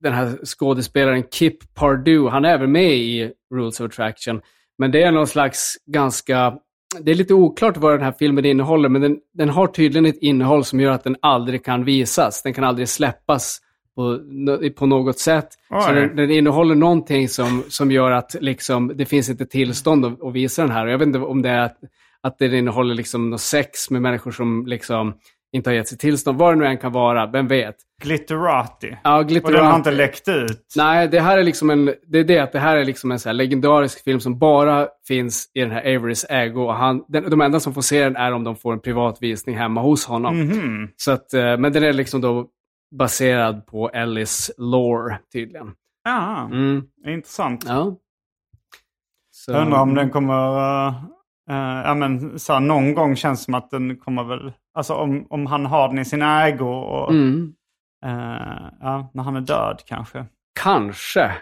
den 0.00 0.12
här 0.12 0.44
skådespelaren 0.44 1.24
Kip 1.30 1.74
Pardue. 1.74 2.30
Han 2.30 2.44
är 2.44 2.48
även 2.48 2.72
med 2.72 2.96
i 2.96 3.32
Rules 3.54 3.80
of 3.80 3.86
Attraction. 3.86 4.40
Men 4.78 4.90
det 4.90 5.02
är 5.02 5.12
någon 5.12 5.26
slags 5.26 5.76
ganska... 5.86 6.54
Det 7.00 7.10
är 7.10 7.14
lite 7.14 7.34
oklart 7.34 7.76
vad 7.76 7.92
den 7.92 8.02
här 8.02 8.14
filmen 8.18 8.44
innehåller, 8.44 8.88
men 8.88 9.02
den, 9.02 9.18
den 9.34 9.48
har 9.48 9.66
tydligen 9.66 10.06
ett 10.06 10.18
innehåll 10.20 10.64
som 10.64 10.80
gör 10.80 10.92
att 10.92 11.04
den 11.04 11.16
aldrig 11.22 11.64
kan 11.64 11.84
visas. 11.84 12.42
Den 12.42 12.54
kan 12.54 12.64
aldrig 12.64 12.88
släppas 12.88 13.60
på, 13.94 14.20
på 14.76 14.86
något 14.86 15.18
sätt. 15.18 15.48
Så 15.68 15.90
Oj. 15.90 15.94
den, 15.94 16.16
den 16.16 16.30
innehåller 16.30 16.74
någonting 16.74 17.28
som, 17.28 17.62
som 17.68 17.90
gör 17.90 18.10
att 18.10 18.36
liksom, 18.40 18.92
det 18.94 19.06
finns 19.06 19.28
inte 19.28 19.46
tillstånd 19.46 20.04
att, 20.04 20.22
att 20.22 20.32
visa 20.32 20.62
den 20.62 20.70
här. 20.70 20.86
Och 20.86 20.92
Jag 20.92 20.98
vet 20.98 21.06
inte 21.06 21.18
om 21.18 21.42
det 21.42 21.50
är 21.50 21.58
att, 21.58 21.78
att 22.20 22.38
den 22.38 22.54
innehåller 22.54 22.94
liksom 22.94 23.30
något 23.30 23.40
sex 23.40 23.90
med 23.90 24.02
människor 24.02 24.30
som 24.30 24.66
liksom 24.66 25.14
inte 25.52 25.70
har 25.70 25.74
gett 25.74 25.88
sig 25.88 25.98
tillstånd. 25.98 26.38
Vad 26.38 26.52
det 26.52 26.56
nu 26.58 26.66
än 26.66 26.78
kan 26.78 26.92
vara, 26.92 27.26
vem 27.26 27.48
vet. 27.48 27.76
Glitterati. 28.02 28.96
Ja, 29.04 29.18
Och 29.18 29.28
Glitterati. 29.28 29.56
den 29.56 29.66
har 29.66 29.76
inte 29.76 29.90
läckt 29.90 30.28
ut. 30.28 30.72
Nej, 30.76 31.08
det 31.08 31.20
här 31.20 31.38
är 31.38 31.42
liksom 31.44 31.70
en, 31.70 31.94
det 32.06 32.18
är 32.18 32.24
det 32.24 32.38
att 32.38 32.52
det 32.52 32.58
här 32.58 32.76
är 32.76 32.84
liksom 32.84 33.10
en 33.12 33.18
så 33.18 33.32
legendarisk 33.32 34.04
film 34.04 34.20
som 34.20 34.38
bara 34.38 34.88
finns 35.08 35.50
i 35.54 35.60
den 35.60 35.70
här 35.70 35.96
Averys 35.96 36.26
ägo. 36.28 36.62
Och 36.62 36.74
han, 36.74 37.04
den, 37.08 37.30
de 37.30 37.40
enda 37.40 37.60
som 37.60 37.74
får 37.74 37.82
se 37.82 38.04
den 38.04 38.16
är 38.16 38.32
om 38.32 38.44
de 38.44 38.56
får 38.56 38.72
en 38.72 38.80
privat 38.80 39.18
visning 39.20 39.56
hemma 39.56 39.80
hos 39.80 40.06
honom. 40.06 40.38
Mhm. 40.40 40.88
Så 40.96 41.10
att, 41.12 41.34
eh, 41.34 41.56
men 41.56 41.72
den 41.72 41.82
är 41.84 41.92
liksom 41.92 42.20
då 42.20 42.46
baserad 42.98 43.66
på 43.66 43.90
Ellis 43.90 44.50
lore 44.58 45.18
tydligen. 45.32 45.72
Ja, 46.04 46.44
Mm. 46.52 46.82
intressant. 47.06 47.64
Ja. 47.68 47.96
Så, 49.30 49.52
Jag 49.52 49.62
undrar 49.62 49.80
om 49.80 49.94
den 49.94 50.10
kommer... 50.10 50.56
eh, 50.88 50.94
eh, 51.50 51.82
ja, 51.86 51.94
men, 51.94 52.38
så 52.38 52.52
här, 52.52 52.60
någon 52.60 52.94
gång 52.94 53.16
känns 53.16 53.44
som 53.44 53.54
att 53.54 53.70
den 53.70 53.96
kommer 53.96 54.24
väl... 54.24 54.52
Alltså 54.78 54.94
om, 54.94 55.26
om 55.30 55.46
han 55.46 55.66
har 55.66 55.88
den 55.88 55.98
i 55.98 56.04
sin 56.04 56.22
ägo 56.22 56.64
och... 56.64 57.10
Mm. 57.10 57.52
eh, 58.06 58.70
ja, 58.80 59.10
när 59.14 59.22
han 59.22 59.36
är 59.36 59.40
död 59.40 59.82
kanske. 59.86 60.26
Kanske. 60.60 61.32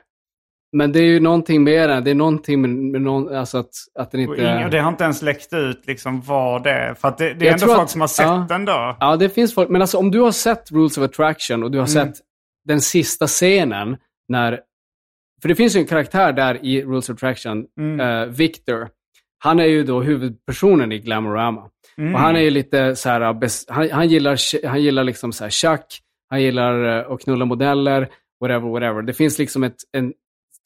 Men 0.76 0.92
det 0.92 0.98
är 0.98 1.04
ju 1.04 1.20
någonting 1.20 1.64
mer 1.64 1.88
än, 1.88 2.04
det 2.04 2.10
är 2.10 2.14
någonting 2.14 2.60
med, 2.60 2.70
med 2.70 3.02
någon, 3.02 3.34
alltså 3.36 3.58
att, 3.58 3.70
att 3.98 4.10
den 4.10 4.20
inte... 4.20 4.34
ing- 4.42 4.64
och 4.64 4.70
det 4.70 4.78
har 4.78 4.88
inte 4.88 5.04
ens 5.04 5.22
läckt 5.22 5.52
ut 5.52 5.86
liksom 5.86 6.20
vad 6.20 6.62
det 6.62 6.70
är. 6.70 6.94
För 6.94 7.14
det, 7.18 7.34
det 7.34 7.48
är 7.48 7.52
ändå 7.52 7.66
folk 7.66 7.80
att- 7.80 7.90
som 7.90 8.00
har 8.00 8.08
sett 8.08 8.26
ja. 8.26 8.46
den 8.48 8.64
då. 8.64 8.96
Ja, 9.00 9.16
det 9.16 9.28
finns 9.28 9.54
folk. 9.54 9.68
Men 9.68 9.80
alltså 9.80 9.98
om 9.98 10.10
du 10.10 10.20
har 10.20 10.30
sett 10.32 10.70
Rules 10.72 10.98
of 10.98 11.04
Attraction 11.04 11.62
och 11.62 11.70
du 11.70 11.78
har 11.78 11.96
Mm. 11.96 12.12
sett 12.12 12.20
den 12.64 12.80
sista 12.80 13.26
scenen 13.26 13.96
när... 14.28 14.60
För 15.42 15.48
det 15.48 15.54
finns 15.54 15.76
ju 15.76 15.80
en 15.80 15.86
karaktär 15.86 16.32
där 16.32 16.64
i 16.64 16.82
Rules 16.82 17.08
of 17.10 17.14
Attraction, 17.14 17.66
Mm. 17.80 18.00
eh, 18.00 18.26
Victor. 18.26 18.88
Han 19.38 19.60
är 19.60 19.64
ju 19.64 19.84
då 19.84 20.02
huvudpersonen 20.02 20.92
i 20.92 20.98
Glamorama. 20.98 21.68
Mm. 21.98 22.14
Och 22.14 22.20
han 22.20 22.36
är 22.36 22.40
ju 22.40 22.50
lite 22.50 22.96
så 22.96 23.08
här, 23.08 23.20
uh, 23.20 23.48
han, 23.68 23.90
han 23.90 24.08
gillar, 24.08 24.66
han 24.66 24.82
gillar 24.82 25.04
liksom 25.04 25.32
så 25.32 25.44
här 25.44 25.50
tjack, 25.50 26.00
han 26.30 26.42
gillar 26.42 26.84
uh, 26.84 27.12
att 27.12 27.20
knulla 27.20 27.44
modeller, 27.44 28.08
whatever, 28.40 28.68
whatever. 28.68 29.02
Det 29.02 29.12
finns 29.12 29.38
liksom 29.38 29.64
ett, 29.64 29.76
en, 29.92 30.12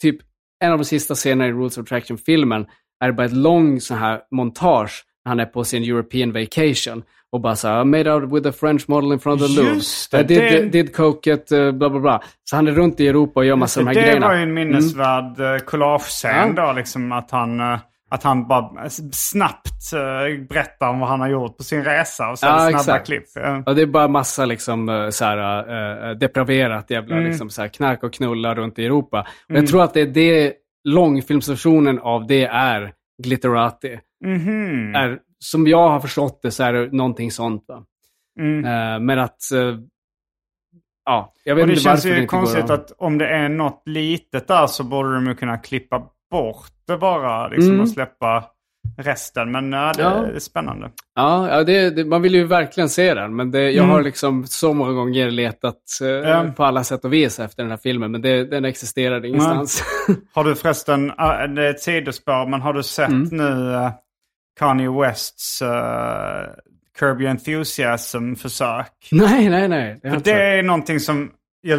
typ, 0.03 0.17
en 0.65 0.73
av 0.73 0.79
de 0.79 0.85
sista 0.85 1.15
scenerna 1.15 1.47
i 1.49 1.53
Rules 1.53 1.79
of 1.79 1.83
Attraction-filmen 1.83 2.67
är 3.05 3.13
bara 3.13 3.27
ett 3.27 3.33
långt 3.33 3.83
så 3.83 3.95
här 3.95 4.21
montage 4.31 5.05
när 5.25 5.31
han 5.31 5.41
är 5.41 5.47
på 5.47 5.65
sin 5.65 5.83
European 5.85 6.33
vacation 6.33 7.03
och 7.33 7.41
bara 7.41 7.57
så 7.57 7.69
här, 7.69 7.85
made 7.85 8.13
out 8.15 8.33
with 8.33 8.49
a 8.49 8.53
French 8.53 8.85
model 8.89 9.13
in 9.13 9.19
front 9.21 9.43
of 9.43 9.49
the 9.49 9.55
Louvre. 9.63 9.75
Just 9.75 10.11
det, 10.11 10.21
I 10.21 10.25
did, 10.25 10.39
det- 10.39 10.65
did 10.65 10.97
coke 10.97 11.33
it, 11.33 11.53
uh, 11.53 11.73
bla 11.73 11.91
bla 11.91 12.01
bla. 12.01 12.23
Så 12.45 12.57
han 12.57 12.69
är 12.69 12.73
runt 12.73 13.01
i 13.01 13.09
Europa 13.09 13.41
och 13.41 13.47
gör 13.47 13.57
massa 13.57 13.81
av 13.81 13.87
de 13.87 13.89
här 13.89 13.95
det 13.95 14.03
grejerna. 14.03 14.27
var 14.27 14.35
ju 14.35 14.43
en 14.43 14.55
minnesvärd 14.55 15.41
mm. 15.41 15.61
collage-scen 15.61 16.55
Ja. 16.57 16.67
då, 16.67 16.73
liksom 16.73 17.13
att 17.13 17.31
han, 17.31 17.61
eh, 17.61 17.79
att 18.11 18.23
han 18.23 18.49
bara 18.49 18.91
snabbt 19.13 19.93
eh, 19.95 20.47
berättar 20.49 20.89
om 20.89 21.01
vad 21.01 21.09
han 21.09 21.21
har 21.21 21.29
gjort 21.29 21.57
på 21.57 21.65
sin 21.65 21.85
resa 21.85 22.31
och 22.31 22.39
sen 22.39 22.49
Ja, 22.49 22.59
snabba 22.59 22.79
exakt. 22.79 23.07
klipp. 23.07 23.25
Ja, 23.67 23.73
det 23.75 23.83
är 23.83 23.87
bara 23.87 24.09
massa 24.09 24.45
liksom, 24.45 24.89
eh, 24.89 25.09
så 25.09 25.25
här, 25.25 26.11
eh, 26.11 26.17
depraverat 26.17 26.91
jävla 26.91 27.17
Mm. 27.17 27.29
liksom, 27.29 27.51
så 27.51 27.63
här, 27.63 27.69
knark 27.69 28.03
och 28.03 28.13
knulla 28.13 28.55
runt 28.55 28.79
i 28.79 28.85
Europa. 28.87 29.21
Och 29.49 29.55
Jag 29.57 29.67
tror 29.67 29.83
att 29.83 29.95
det 29.95 30.01
är 30.01 30.07
det, 30.07 30.55
långfilmsversionen 30.85 31.99
av 31.99 32.27
det 32.27 32.45
är 32.45 32.93
Glitterati. 33.23 33.99
mhm. 34.25 34.95
Är, 34.95 35.19
som 35.39 35.67
jag 35.67 35.89
har 35.89 36.01
förstått 36.01 36.41
det 36.43 36.51
så 36.51 36.63
är 36.63 36.73
det 36.73 36.93
någonting 36.93 37.31
sånt. 37.31 37.65
Va? 37.69 37.85
Mm. 38.41 38.65
Eh, 38.65 39.01
men 39.01 39.19
att, 39.19 39.53
eh, 39.55 39.77
ja, 41.05 41.35
jag 41.45 41.55
vet 41.55 41.63
Och 41.63 41.67
det 41.67 41.73
inte 41.73 41.83
känns 41.83 42.03
det 42.03 42.09
ju 42.21 42.27
konstigt 42.27 42.71
att 42.71 42.91
om 42.99 43.19
det 43.19 43.29
är 43.29 43.49
något 43.49 43.83
litet 43.87 44.49
där 44.49 44.67
så 44.67 44.85
borde 44.85 45.15
de 45.15 45.27
ju 45.27 45.35
kunna 45.35 45.59
klippa 45.59 46.03
bort 46.31 46.67
det 46.87 46.97
bara 46.97 47.49
liksom, 47.49 47.69
Mm. 47.71 47.81
och 47.81 47.89
släppa 47.89 48.45
resten. 48.99 49.51
Men 49.53 49.73
ja, 49.73 49.93
det 49.97 50.03
Ja. 50.03 50.27
är 50.27 50.39
spännande. 50.39 50.91
Ja, 51.15 51.49
ja 51.51 51.65
det, 51.65 51.91
det, 51.91 52.05
man 52.05 52.23
vill 52.23 52.35
ju 52.35 52.45
verkligen 52.47 52.89
se 52.89 53.15
den, 53.15 53.37
men 53.37 53.51
det, 53.51 53.61
jag 53.71 53.83
Mm. 53.85 53.91
har 53.91 54.03
liksom 54.03 54.47
så 54.47 54.73
många 54.75 54.93
gånger 54.93 55.31
letat 55.31 55.77
eh, 56.03 56.09
Ja. 56.09 56.45
på 56.57 56.65
alla 56.65 56.85
sätt 56.85 57.05
och 57.05 57.13
vis 57.13 57.41
efter 57.41 57.63
den 57.63 57.71
här 57.71 57.79
filmen, 57.79 58.11
men 58.11 58.23
det, 58.23 58.45
den 58.45 58.65
existerade 58.65 59.29
ingenstans. 59.29 59.83
Har 60.35 60.45
du 60.45 60.55
förresten, 60.55 61.11
äh, 61.11 61.15
det 61.55 61.67
är 61.67 61.71
ett 61.71 61.81
sidospår, 61.81 62.47
men 62.47 62.61
har 62.61 62.73
du 62.73 62.83
sett 62.83 63.09
Mm. 63.09 63.29
nu 63.33 63.75
äh, 63.75 63.91
Kanye 64.59 64.91
Wests 64.91 65.63
uh, 65.63 65.69
Curb 66.99 67.21
Your 67.21 67.31
Enthusiasm-försök? 67.31 69.09
nej, 69.13 69.49
nej, 69.49 69.69
nej. 69.69 70.01
Det 70.03 70.11
För 70.11 70.21
det 70.21 70.33
är 70.59 70.63
någonting 70.63 71.01
som 71.01 71.31
jag 71.63 71.79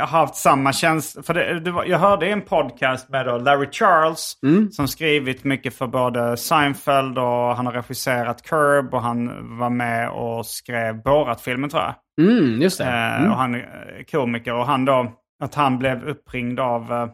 har 0.00 0.06
haft 0.06 0.34
samma 0.34 0.72
känsla 0.72 1.22
för. 1.22 1.34
Det, 1.34 1.60
det 1.60 1.70
var, 1.70 1.84
jag 1.84 1.98
hörde 1.98 2.26
en 2.26 2.42
podcast 2.42 3.08
med 3.08 3.26
då 3.26 3.38
Larry 3.38 3.68
Charles 3.72 4.32
Mm. 4.46 4.70
som 4.70 4.88
skrivit 4.88 5.44
mycket 5.44 5.74
för 5.74 5.86
både 5.86 6.36
Seinfeld 6.36 7.18
och 7.18 7.56
han 7.56 7.66
har 7.66 7.72
regisserat 7.72 8.42
Curb 8.42 8.94
och 8.94 9.02
han 9.02 9.28
var 9.58 9.70
med 9.70 10.10
och 10.10 10.46
skrev 10.46 11.02
Borat-filmen 11.02 11.70
tror 11.70 11.82
jag. 11.82 11.94
Mm, 12.28 12.62
just 12.62 12.78
det. 12.78 12.84
Eh, 12.84 13.18
Mm. 13.18 13.30
Och 13.32 13.36
han 13.38 13.54
är 13.54 14.04
komiker 14.10 14.54
och 14.54 14.66
han 14.66 14.84
då, 14.84 15.12
att 15.44 15.54
han 15.54 15.78
blev 15.78 16.04
uppringd 16.08 16.60
av, 16.60 16.92
eh, 16.92 17.08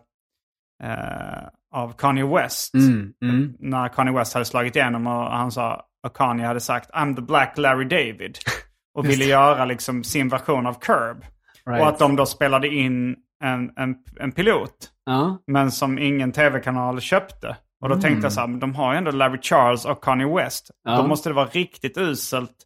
eh, 0.93 1.43
av 1.75 1.93
Kanye 1.99 2.25
West. 2.27 2.75
Mm, 2.75 3.13
mm. 3.23 3.55
När 3.59 3.89
Kanye 3.89 4.13
West 4.15 4.35
hade 4.35 4.45
slagit 4.47 4.77
igenom 4.77 5.07
och 5.07 5.31
han 5.31 5.53
sa, 5.53 5.83
och 6.07 6.17
Kanye 6.17 6.47
hade 6.47 6.61
sagt 6.61 6.91
I'm 6.91 7.17
the 7.17 7.23
black 7.23 7.59
Larry 7.59 7.85
David. 7.85 8.39
Och 8.97 9.09
ville 9.09 9.25
göra 9.25 9.65
liksom 9.65 10.05
sin 10.05 10.29
version 10.29 10.67
av 10.67 10.75
Curb. 10.81 11.25
Right. 11.71 11.83
Och 11.83 11.89
att 11.89 11.99
de 11.99 12.17
då 12.17 12.27
spelade 12.27 12.69
in 12.69 13.17
en, 13.45 13.73
en, 13.77 13.95
en 14.21 14.33
pilot. 14.33 14.91
Ja. 15.05 15.39
Men 15.47 15.71
som 15.71 15.99
ingen 15.99 16.33
tv-kanal 16.33 17.01
köpte. 17.01 17.57
Och 17.83 17.89
då 17.89 18.01
tänkte 18.01 18.27
jag 18.27 18.33
så 18.33 18.41
här, 18.41 18.47
men 18.49 18.61
de 18.61 18.75
har 18.75 18.93
ju 18.93 18.99
ändå 18.99 19.11
Larry 19.11 19.39
Charles 19.43 19.85
och 19.85 20.05
Kanye 20.05 20.27
West. 20.37 20.71
Ja. 20.85 20.97
Då 20.97 21.07
måste 21.07 21.29
det 21.29 21.35
vara 21.35 21.47
riktigt 21.47 21.99
uselt 21.99 22.57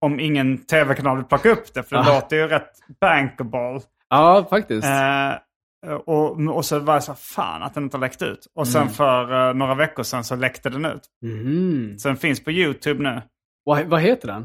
om 0.00 0.20
ingen 0.20 0.58
tv-kanal 0.58 1.16
vill 1.16 1.26
plocka 1.26 1.50
upp 1.50 1.74
det. 1.74 1.82
För 1.82 1.96
det 1.96 2.02
Ja. 2.06 2.14
låter 2.14 2.36
ju 2.36 2.46
rätt 2.48 2.70
bankable. 3.00 3.80
ja, 4.08 4.46
faktiskt. 4.50 4.86
Eh, 4.86 5.92
och, 5.94 6.40
och 6.56 6.64
så 6.64 6.78
var 6.78 6.94
jag 6.94 7.02
så 7.04 7.12
här, 7.12 7.18
fan 7.18 7.62
att 7.62 7.74
den 7.74 7.82
inte 7.84 7.96
har 7.96 8.00
läckt 8.00 8.22
ut. 8.22 8.46
Och 8.54 8.68
sen 8.68 8.82
Mm. 8.82 8.94
för 8.94 9.48
eh, 9.48 9.54
några 9.54 9.74
veckor 9.74 10.02
sedan 10.02 10.24
så 10.24 10.36
läckte 10.36 10.70
den 10.70 10.84
ut. 10.84 11.02
Mhm. 11.22 11.98
Så 11.98 12.08
den 12.08 12.16
finns 12.16 12.44
på 12.44 12.50
YouTube 12.50 13.02
nu. 13.02 13.22
Vad, 13.64 13.84
vad 13.84 14.00
heter 14.00 14.28
den? 14.28 14.42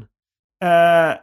Eh, 0.64 1.16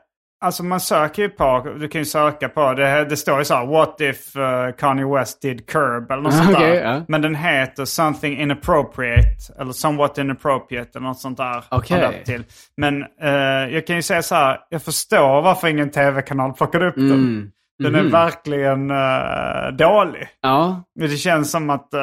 alltså 0.43 0.63
man 0.63 0.79
söker 0.79 1.21
ju 1.21 1.29
på, 1.29 1.67
du 1.79 1.87
kan 1.87 2.01
ju 2.01 2.05
söka 2.05 2.49
på, 2.49 2.73
det, 2.73 3.05
det 3.05 3.17
står 3.17 3.39
ju 3.39 3.45
så 3.45 3.53
här, 3.53 3.65
what 3.65 4.01
if 4.01 4.35
uh, 4.35 4.71
Kanye 4.77 5.05
West 5.05 5.41
did 5.41 5.69
curb 5.69 6.11
eller 6.11 6.21
något 6.21 6.33
Ah, 6.33 6.37
sånt 6.37 6.55
okej, 6.55 6.71
där. 6.75 6.83
ja. 6.93 7.01
Men 7.07 7.21
den 7.21 7.35
heter 7.35 7.85
something 7.85 8.37
inappropriate 8.41 9.53
eller 9.59 9.71
somewhat 9.71 10.17
inappropriate 10.17 10.89
eller 10.97 11.07
något 11.07 11.19
sånt 11.19 11.37
där. 11.37 11.63
Döpt 12.01 12.25
Till. 12.25 12.43
Men 12.77 13.01
eh, 13.21 13.73
jag 13.73 13.87
kan 13.87 13.95
ju 13.95 14.01
säga 14.01 14.21
så 14.21 14.35
här, 14.35 14.59
jag 14.69 14.83
förstår 14.83 15.41
varför 15.41 15.67
ingen 15.67 15.89
tv-kanal 15.91 16.53
plockade 16.53 16.87
upp 16.87 16.95
den. 16.95 17.11
Mm. 17.11 17.49
Den 17.83 17.95
är 17.95 18.03
verkligen 18.11 18.91
eh, 18.91 19.71
dålig. 19.77 20.27
Ja. 20.41 20.83
Men 20.99 21.09
Det 21.09 21.17
känns 21.17 21.51
som 21.51 21.69
att 21.69 21.93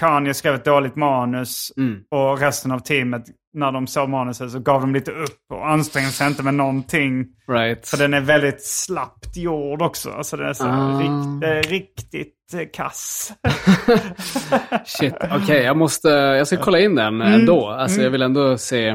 Kanye 0.00 0.34
skrev 0.34 0.54
ett 0.54 0.64
dåligt 0.64 0.96
manus 0.96 1.72
Mm. 1.76 1.98
och 2.10 2.40
resten 2.40 2.72
av 2.72 2.78
teamet, 2.78 3.22
när 3.54 3.72
de 3.72 3.86
såg 3.86 4.08
manuset 4.08 4.50
så 4.50 4.58
gav 4.58 4.80
de 4.80 4.94
lite 4.94 5.10
upp 5.10 5.38
och 5.54 5.68
ansträngde 5.68 6.10
sig 6.10 6.26
inte 6.26 6.42
med 6.42 6.54
någonting. 6.54 7.26
Right. 7.48 7.88
För 7.88 7.96
den 7.96 8.14
är 8.14 8.20
väldigt 8.20 8.64
slappt 8.64 9.36
gjord 9.36 9.82
också. 9.82 10.10
Alltså 10.10 10.36
den 10.36 10.46
är 10.48 10.52
så 10.52 10.66
Ah. 10.66 11.00
rikt, 11.00 11.44
eh, 11.66 11.70
riktigt 11.70 12.34
eh, 12.54 12.60
kass. 12.72 13.32
Shit, 14.84 15.14
okej, 15.30 15.62
jag 15.62 15.76
måste, 15.76 16.08
jag 16.08 16.46
ska 16.46 16.56
kolla 16.56 16.78
in 16.80 16.94
den 16.94 17.20
Mm. 17.20 17.32
ändå. 17.40 17.68
Alltså 17.68 18.02
jag 18.02 18.10
vill 18.10 18.22
ändå 18.22 18.58
se, 18.58 18.88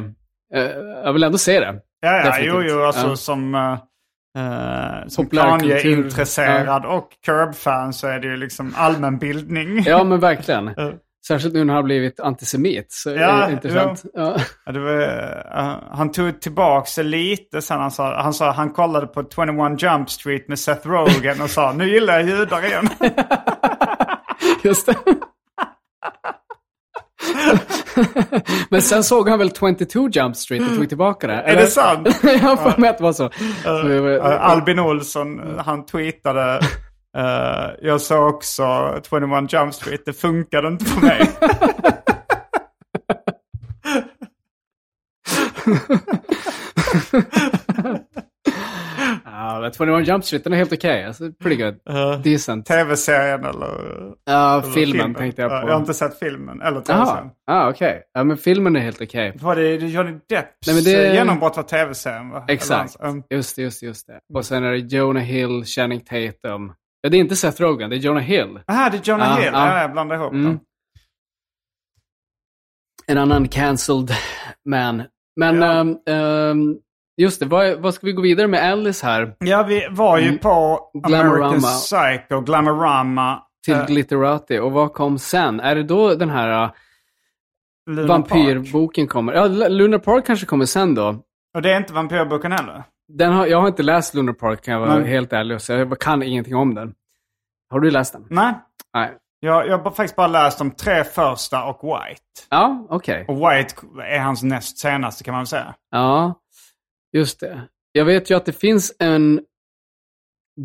eh, 0.56 0.64
jag 1.04 1.14
vill 1.14 1.24
ändå 1.24 1.38
se 1.38 1.60
det. 1.60 1.76
Ja, 2.02 2.18
ja 2.26 2.36
jo, 2.40 2.62
jo, 2.64 2.82
alltså 2.84 3.08
Ja. 3.08 3.16
som, 3.16 3.56
uh, 4.38 4.44
uh, 4.44 5.08
som 5.08 5.26
Populärkultur. 5.26 5.70
Kanye-intresserad 5.82 6.86
och 6.86 7.10
Curb-fan 7.26 7.94
så 7.94 8.08
är 8.08 8.20
det 8.20 8.28
ju 8.28 8.38
liksom 8.38 8.74
allmänbildning. 8.78 9.84
Ja, 9.86 10.04
men 10.04 10.20
verkligen. 10.20 10.74
Ja. 10.78 10.92
Särskilt 11.28 11.54
nu 11.54 11.64
när 11.64 11.74
han 11.74 11.76
har 11.76 11.84
blivit 11.84 12.20
antisemit. 12.20 12.92
Så 12.92 13.10
Ja, 13.10 13.16
är 13.16 13.48
det 13.48 13.54
intressant. 13.54 14.04
Ja. 14.14 14.36
Ja, 14.66 14.72
det 14.72 14.80
var, 14.80 15.02
eh, 15.58 15.78
han 15.92 16.12
tog 16.12 16.42
tillbaka 16.42 17.02
lite 17.02 17.62
sen. 17.62 17.80
Han 17.80 17.92
sa, 17.92 18.22
han 18.22 18.34
sa 18.34 18.52
han 18.52 18.70
kollade 18.70 19.08
på 19.08 19.24
21 19.36 19.82
Jump 19.84 20.10
Street 20.10 20.48
med 20.48 20.60
Seth 20.60 20.88
Rogen 20.88 21.42
och 21.42 21.50
sa 21.50 21.74
nu 21.74 21.90
gillar 21.90 22.20
jag 22.20 22.30
judar 22.30 22.66
igen. 22.66 22.90
Just 24.64 24.86
det. 24.86 24.96
Men 28.70 28.82
sen 28.82 29.04
såg 29.04 29.30
han 29.30 29.40
väl 29.40 29.52
22 29.52 30.10
Jump 30.10 30.36
Street 30.36 30.62
och 30.62 30.76
tog 30.76 30.90
tillbaka 30.90 31.28
det? 31.28 31.34
Är 31.34 31.56
det 31.56 31.68
sant? 31.68 32.08
jag 32.24 32.40
har 32.40 32.56
för 32.56 32.82
mig 32.82 32.90
att 32.90 32.98
det 32.98 33.04
var 33.04 33.14
så. 33.14 33.26
Uh, 33.26 34.42
Albin 34.42 34.80
Olsson, 34.80 35.60
han 35.66 35.86
tweetade 35.86 36.60
eh, 37.18 37.70
jag 37.82 38.02
såg 38.02 38.28
också 38.28 38.96
21 39.10 39.54
Jump 39.54 39.74
Street, 39.74 40.02
det 40.06 40.14
funkade 40.14 40.68
inte 40.68 40.86
på 40.86 41.06
mig. 41.06 41.32
Ja, 49.64 49.86
men 49.86 49.88
21 50.06 50.08
Jump 50.08 50.24
Street, 50.26 50.44
den 50.44 50.54
är 50.54 50.58
helt 50.58 50.74
okej. 50.74 51.06
Alltså, 51.06 51.32
pretty 51.32 51.64
good. 51.64 51.76
Decent. 52.24 52.66
Tv-serien 52.66 53.46
eller, 53.46 53.70
Ja, 54.26 54.60
eller 54.62 54.72
filmen, 54.74 55.16
tänkte 55.16 55.42
jag 55.42 55.52
Ja, 55.52 55.62
på. 55.62 55.68
Jag 55.68 55.74
har 55.74 55.80
inte 55.80 55.94
sett 55.94 56.20
filmen 56.20 56.62
eller 56.62 56.82
tv-serien. 56.82 57.30
Jaha, 57.46 57.66
ah, 57.66 57.70
okej. 57.70 58.04
Ja, 58.14 58.24
men 58.24 58.38
filmen 58.38 58.76
är 58.76 58.80
helt 58.80 59.02
okej. 59.02 59.34
Var 59.42 59.56
det 59.56 59.76
Johnny 59.76 60.12
Depps 60.12 60.68
Nej, 60.68 60.76
men 60.76 60.84
det- 60.84 61.14
genombrott 61.16 61.56
var 61.58 61.64
tv-serien 61.64 62.30
va? 62.30 62.46
Exakt. 62.48 62.96
Hans- 63.00 63.10
um, 63.14 63.24
Just 63.30 63.56
det, 63.56 63.62
just 63.62 63.80
det, 63.80 63.86
just 63.86 64.08
det. 64.08 64.20
Och 64.34 64.46
sen 64.46 64.64
är 64.64 64.72
det 64.72 64.78
Jonah 64.78 65.24
Hill, 65.24 65.64
Channing 65.66 66.00
Tatum. 66.00 66.74
Ja, 67.02 67.10
det 67.10 67.18
är 67.18 67.20
inte 67.22 67.36
Seth 67.36 67.62
Rogen, 67.62 67.90
det 67.90 67.96
är 67.96 67.98
Jonah 67.98 68.24
Hill. 68.24 68.60
Aha, 68.68 68.90
det 68.90 68.98
är 68.98 69.02
Jonah 69.14 69.30
Ja, 69.30 69.36
Hill. 69.44 69.50
ja. 69.54 69.68
Ja, 69.76 69.82
jag 69.82 69.92
blandade 69.92 70.22
ihop 70.22 70.34
Mm. 70.34 70.46
dem. 70.46 70.60
En 73.08 73.18
annan 73.18 73.48
cancelled 73.48 74.12
man. 74.70 75.04
Men 75.40 75.56
Ja. 75.62 75.72
ehm, 75.82 75.98
ehm, 76.08 76.76
just 77.22 77.40
det, 77.40 77.46
vad, 77.46 77.80
vad 77.80 77.94
ska 77.94 78.06
vi 78.06 78.14
gå 78.14 78.22
vidare 78.22 78.48
med 78.48 78.72
Alice 78.72 79.06
här? 79.06 79.36
Ja, 79.40 79.64
vi 79.64 79.88
var 79.92 80.18
ju 80.18 80.28
Mm. 80.28 80.38
på 80.40 80.80
Glamorama. 80.94 81.46
American 81.46 81.62
Psycho, 81.62 82.42
Glamorama. 82.42 83.44
Till 83.66 83.74
eh, 83.74 83.86
Glitterati. 83.86 84.60
Och 84.60 84.72
vad 84.72 84.94
kom 84.94 85.20
sen? 85.20 85.60
Är 85.60 85.76
det 85.76 85.84
då 85.84 86.16
den 86.16 86.30
här 86.30 86.64
uh, 87.90 88.06
vampyrboken 88.08 89.08
kommer? 89.08 89.34
Ja, 89.34 89.46
L- 89.46 89.66
Luna 89.70 90.00
Park 90.00 90.26
kanske 90.26 90.46
kommer 90.46 90.66
sen 90.66 90.96
då. 90.96 91.24
Och 91.56 91.62
det 91.62 91.72
är 91.74 91.78
inte 91.78 91.94
vampyrboken 91.94 92.52
heller? 92.52 92.84
Den 93.14 93.34
har, 93.34 93.46
jag 93.46 93.62
har 93.62 93.68
inte 93.68 93.84
läst 93.84 94.14
Luna 94.14 94.34
Park 94.34 94.64
kan 94.64 94.74
jag 94.74 94.82
vara 94.82 94.96
Nej. 95.00 95.10
helt 95.10 95.34
ärlig 95.34 95.56
och 95.56 95.62
säga. 95.62 95.80
Jag 95.80 96.00
kan 96.00 96.24
ingenting 96.24 96.56
om 96.56 96.76
den. 96.76 96.94
Har 97.70 97.80
du 97.80 97.92
läst 97.92 98.14
den? 98.14 98.26
Nej. 98.30 98.54
Nej. 98.94 99.12
Jag, 99.40 99.68
jag 99.68 99.78
har 99.78 99.92
faktiskt 99.92 100.16
bara 100.16 100.28
läst 100.28 100.58
de 100.58 100.72
tre 100.72 101.04
första 101.04 101.64
och 101.64 101.80
White. 101.84 102.22
Ja, 102.50 102.88
okej. 102.90 103.26
Och 103.28 103.36
White 103.36 103.76
är 104.06 104.20
hans 104.20 104.44
näst 104.44 104.78
senaste 104.78 105.24
kan 105.24 105.32
man 105.32 105.40
väl 105.42 105.48
säga. 105.48 105.74
Ja, 105.92 106.34
just 107.14 107.40
det. 107.40 107.62
Jag 107.92 108.06
vet 108.06 108.30
ju 108.32 108.38
att 108.38 108.46
det 108.46 108.60
finns 108.60 108.96
en 109.00 109.42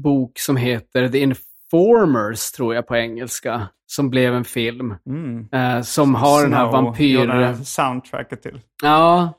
bok 0.03 0.39
som 0.39 0.57
heter 0.57 1.09
The 1.09 1.19
Informers, 1.19 2.51
tror 2.53 2.75
jag 2.75 2.87
på 2.87 2.97
engelska, 2.97 3.69
som 3.87 4.11
blev 4.11 4.35
en 4.35 4.45
film. 4.45 4.95
Eh, 5.53 5.81
som 5.83 6.15
har 6.15 6.43
den 6.43 6.53
här 6.53 6.71
Snow 6.71 6.85
vampyr... 6.85 7.65
soundtracket 7.65 8.43
till. 8.43 8.61
Ja, 8.83 9.33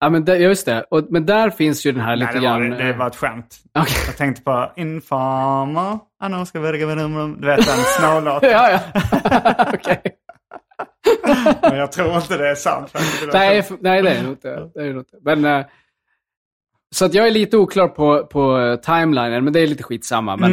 ja 0.00 0.10
men 0.10 0.24
där, 0.24 0.36
just 0.36 0.66
det. 0.66 0.82
Och, 0.90 1.06
men 1.10 1.26
där 1.26 1.50
finns 1.50 1.86
ju 1.86 1.92
den 1.92 2.00
här 2.00 2.16
Nej, 2.16 2.18
lite 2.18 2.32
det 2.32 2.40
var, 2.40 2.60
grann... 2.60 2.70
det, 2.70 2.84
det 2.84 2.92
var 2.92 3.06
ett 3.06 3.16
skämt. 3.16 3.58
Okej. 3.78 3.96
Jag 4.06 4.16
tänkte 4.16 4.42
på 4.42 4.72
Informer. 4.76 5.98
Anna 6.20 6.46
ska 6.46 6.60
verka 6.60 6.86
med 6.86 6.96
nummer. 6.96 7.36
Du 7.40 7.46
vet 7.46 7.66
den 7.66 7.76
Snow-låten. 7.98 8.50
Ja, 8.50 8.70
ja. 8.70 8.80
Okej. 9.74 10.02
Men 11.62 11.78
jag 11.78 11.92
tror 11.92 12.16
inte 12.16 12.36
det 12.36 12.50
är 12.50 12.54
soundtracket. 12.54 13.32
Nej, 13.32 13.66
nej, 13.80 14.02
det 14.02 14.10
är 14.10 14.22
det 14.22 14.28
inte. 14.28 14.70
Det 14.74 14.80
är 14.80 14.90
inte. 14.90 15.16
Men, 15.22 15.44
eh, 15.44 15.66
så 16.94 17.04
att 17.04 17.14
jag 17.14 17.26
är 17.26 17.30
lite 17.30 17.56
oklar 17.56 17.88
på, 17.88 18.26
på 18.26 18.58
eh, 18.58 18.76
timelinen, 18.76 19.44
men 19.44 19.52
det 19.52 19.60
är 19.60 19.66
lite 19.66 19.82
skitsamma. 19.82 20.36
Men, 20.36 20.52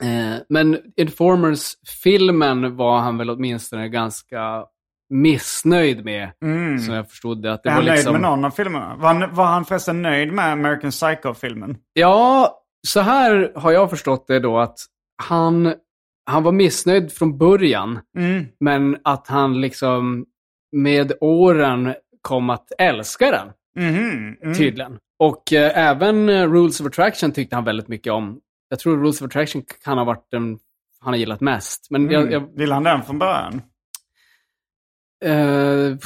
Mm. 0.00 0.34
eh, 0.34 0.40
men 0.48 0.78
Informers-filmen 0.96 2.76
var 2.76 2.98
han 2.98 3.18
väl 3.18 3.30
åtminstone 3.30 3.88
ganska 3.88 4.64
missnöjd 5.10 6.04
med, 6.04 6.30
Mm. 6.44 6.78
som 6.78 6.94
jag 6.94 7.10
förstod 7.10 7.42
det. 7.42 7.52
Att 7.52 7.62
det 7.62 7.68
Är 7.68 7.74
var 7.74 7.82
han 7.82 7.84
liksom... 7.94 8.12
nöjd 8.12 8.22
med 8.22 8.30
någon 8.30 8.44
av 8.44 8.50
filmerna? 8.50 8.96
Var 8.98 9.14
han, 9.14 9.34
var 9.34 9.46
han 9.46 9.64
förresten 9.64 10.02
nöjd 10.02 10.32
med 10.32 10.52
American 10.52 10.90
Psycho-filmen? 10.90 11.76
Ja, 11.92 12.54
så 12.86 13.00
här 13.00 13.52
har 13.56 13.72
jag 13.72 13.90
förstått 13.90 14.26
det 14.26 14.40
då 14.40 14.58
att 14.58 14.78
han, 15.22 15.74
han 16.30 16.42
var 16.42 16.52
missnöjd 16.52 17.12
från 17.12 17.38
början, 17.38 18.00
Mm. 18.18 18.44
men 18.60 18.96
att 19.04 19.26
han 19.28 19.60
liksom 19.60 20.26
med 20.76 21.12
åren 21.20 21.94
kom 22.22 22.50
att 22.50 22.72
älska 22.78 23.30
den. 23.30 23.48
Mhm. 23.88 24.36
Mm. 24.42 24.54
tydligen. 24.54 24.98
Och 25.18 25.52
eh, 25.52 25.78
även 25.88 26.28
eh, 26.28 26.50
Rules 26.52 26.80
of 26.80 26.86
Attraction 26.86 27.32
tyckte 27.32 27.56
han 27.56 27.64
väldigt 27.64 27.88
mycket 27.88 28.12
om. 28.12 28.40
Jag 28.68 28.78
tror 28.78 28.96
Rules 28.98 29.20
of 29.22 29.26
Attraction 29.26 29.62
kan 29.84 29.98
ha 29.98 30.04
varit 30.04 30.26
den 30.30 30.58
han 31.00 31.12
har 31.12 31.18
gillat 31.18 31.40
mest. 31.40 31.86
Men 31.90 32.10
jag, 32.10 32.20
Mm. 32.22 32.32
jag, 32.32 32.56
Vill 32.56 32.72
han 32.72 32.84
den 32.84 33.02
från 33.02 33.18
början? 33.18 33.62
eh, 35.24 35.96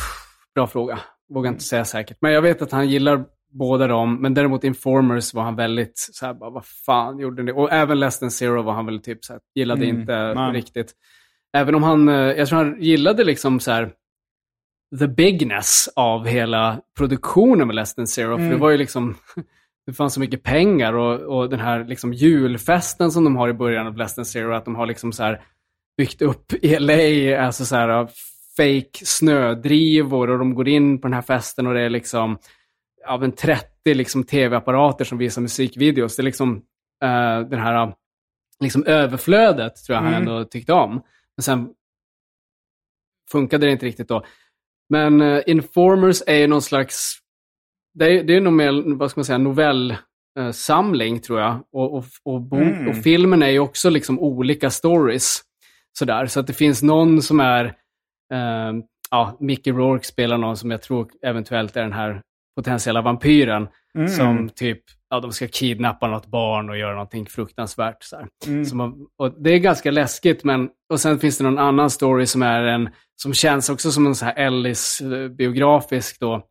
bra 0.54 0.66
fråga. 0.66 0.98
Vågar 1.34 1.50
inte 1.50 1.64
säga 1.64 1.84
säkert. 1.84 2.16
Men 2.20 2.32
jag 2.32 2.42
vet 2.42 2.62
att 2.62 2.72
han 2.72 2.88
gillar 2.88 3.24
båda 3.52 3.86
dem. 3.86 4.22
Men 4.22 4.34
däremot 4.34 4.64
Informers 4.64 5.34
var 5.34 5.42
han 5.42 5.56
väldigt 5.56 5.92
så 6.12 6.26
här, 6.26 6.34
bara, 6.34 6.50
vad 6.50 6.64
fan 6.66 7.18
gjorde 7.18 7.42
ni? 7.42 7.52
Och 7.52 7.72
även 7.72 8.00
Less 8.00 8.18
than 8.18 8.30
Zero 8.30 8.62
var 8.62 8.72
han 8.72 8.86
väl 8.86 9.00
typ 9.02 9.24
så 9.24 9.32
här, 9.32 9.42
gillade 9.54 9.84
Mm, 9.84 10.00
inte 10.00 10.34
nej. 10.34 10.52
riktigt. 10.52 10.92
Även 11.56 11.74
om 11.74 11.82
han, 11.82 12.08
eh, 12.08 12.14
jag 12.14 12.48
tror 12.48 12.58
han 12.58 12.82
gillade 12.82 13.24
liksom 13.24 13.60
så 13.60 13.70
här 13.70 13.92
the 14.98 15.08
bigness 15.08 15.88
av 15.96 16.26
hela 16.26 16.80
produktionen 16.98 17.66
med 17.66 17.76
Less 17.76 17.94
than 17.94 18.06
Zero. 18.06 18.36
För 18.36 18.42
Mm. 18.44 18.50
det 18.50 18.56
var 18.56 18.70
ju 18.70 18.76
liksom, 18.76 19.14
det 19.86 19.92
fanns 19.92 20.14
så 20.14 20.20
mycket 20.20 20.42
pengar 20.42 20.92
och, 20.92 21.20
och 21.38 21.50
den 21.50 21.60
här 21.60 21.84
liksom 21.84 22.12
julfesten 22.12 23.10
som 23.12 23.24
de 23.24 23.36
har 23.36 23.48
i 23.48 23.52
början 23.52 23.86
av 23.86 23.96
Less 23.96 24.14
than 24.14 24.24
Zero, 24.24 24.52
att 24.54 24.64
de 24.64 24.74
har 24.74 24.86
liksom 24.86 25.12
så 25.12 25.36
byggt 25.96 26.22
upp 26.22 26.52
i 26.62 26.78
LA, 26.78 27.38
alltså 27.46 27.64
så 27.64 27.76
här 27.76 28.08
fake 28.56 29.04
snödrivor 29.06 30.30
och 30.30 30.38
de 30.38 30.54
går 30.54 30.68
in 30.68 31.00
på 31.00 31.06
den 31.08 31.14
här 31.14 31.22
festen 31.22 31.66
och 31.66 31.74
det 31.74 31.80
är 31.80 31.90
liksom 31.90 32.38
av 33.06 33.24
en 33.24 33.32
30 33.32 33.94
liksom 33.94 34.24
tv-apparater 34.24 35.04
som 35.04 35.18
visar 35.18 35.42
musikvideos. 35.42 36.16
Det 36.16 36.20
är 36.22 36.24
liksom 36.24 36.62
eh, 37.04 37.40
den 37.40 37.60
här 37.60 37.94
liksom 38.60 38.84
överflödet 38.86 39.76
tror 39.86 39.94
jag 39.96 40.02
han 40.02 40.14
Mm. 40.14 40.28
ändå 40.28 40.44
tyckte 40.44 40.72
om. 40.72 40.90
Men 41.36 41.42
sen 41.42 41.68
funkade 43.32 43.66
det 43.66 43.72
inte 43.72 43.86
riktigt 43.86 44.08
då. 44.08 44.24
Men 44.92 45.20
eh, 45.20 45.40
Informers 45.46 46.22
är 46.26 46.36
ju 46.36 46.46
någon 46.46 46.62
slags, 46.62 47.18
det 47.94 48.04
är, 48.04 48.24
det 48.24 48.36
är 48.36 48.40
nog 48.40 48.52
mer, 48.52 48.94
vad 48.96 49.10
ska 49.10 49.18
man 49.20 49.24
säga, 49.24 49.38
novellsamling 49.38 51.20
tror 51.20 51.40
jag. 51.40 51.60
Och, 51.72 51.94
och, 51.96 52.04
och, 52.24 52.40
bok, 52.40 52.60
Mm. 52.60 52.88
och 52.88 52.96
filmen 52.96 53.42
är 53.42 53.48
ju 53.50 53.58
också 53.58 53.90
liksom 53.90 54.18
olika 54.18 54.70
stories. 54.70 55.40
Sådär. 55.98 56.26
Så 56.26 56.40
att 56.40 56.46
det 56.46 56.52
finns 56.52 56.82
någon 56.82 57.22
som 57.22 57.40
är, 57.40 57.64
eh, 58.32 58.72
ja, 59.10 59.36
Mickey 59.40 59.72
Rourke 59.72 60.06
spelar 60.06 60.38
någon 60.38 60.56
som 60.56 60.70
jag 60.70 60.82
tror 60.82 61.08
eventuellt 61.22 61.76
är 61.76 61.82
den 61.82 61.92
här 61.92 62.22
potentiella 62.56 63.02
vampyren. 63.02 63.68
Mm. 63.94 64.08
Som 64.08 64.48
typ, 64.48 64.82
ja 65.12 65.20
de 65.20 65.32
ska 65.32 65.48
kidnappa 65.48 66.06
något 66.06 66.26
barn 66.26 66.70
och 66.70 66.76
göra 66.76 66.92
någonting 66.92 67.26
fruktansvärt. 67.26 68.02
Så. 68.02 68.26
Mm. 68.46 68.64
Som 68.64 68.78
man, 68.78 69.06
och 69.18 69.42
det 69.42 69.50
är 69.50 69.58
ganska 69.58 69.90
läskigt, 69.90 70.44
men 70.44 70.68
och 70.92 71.00
sen 71.00 71.18
finns 71.18 71.38
det 71.38 71.44
någon 71.44 71.58
annan 71.58 71.90
story 71.90 72.26
som 72.26 72.42
är 72.42 72.62
en, 72.62 72.90
som 73.22 73.34
känns 73.34 73.70
också 73.70 73.90
som 73.90 74.06
en 74.06 74.14
så 74.14 74.24
här 74.24 74.34
Ellis-biografisk 74.34 76.20
då. 76.20 76.42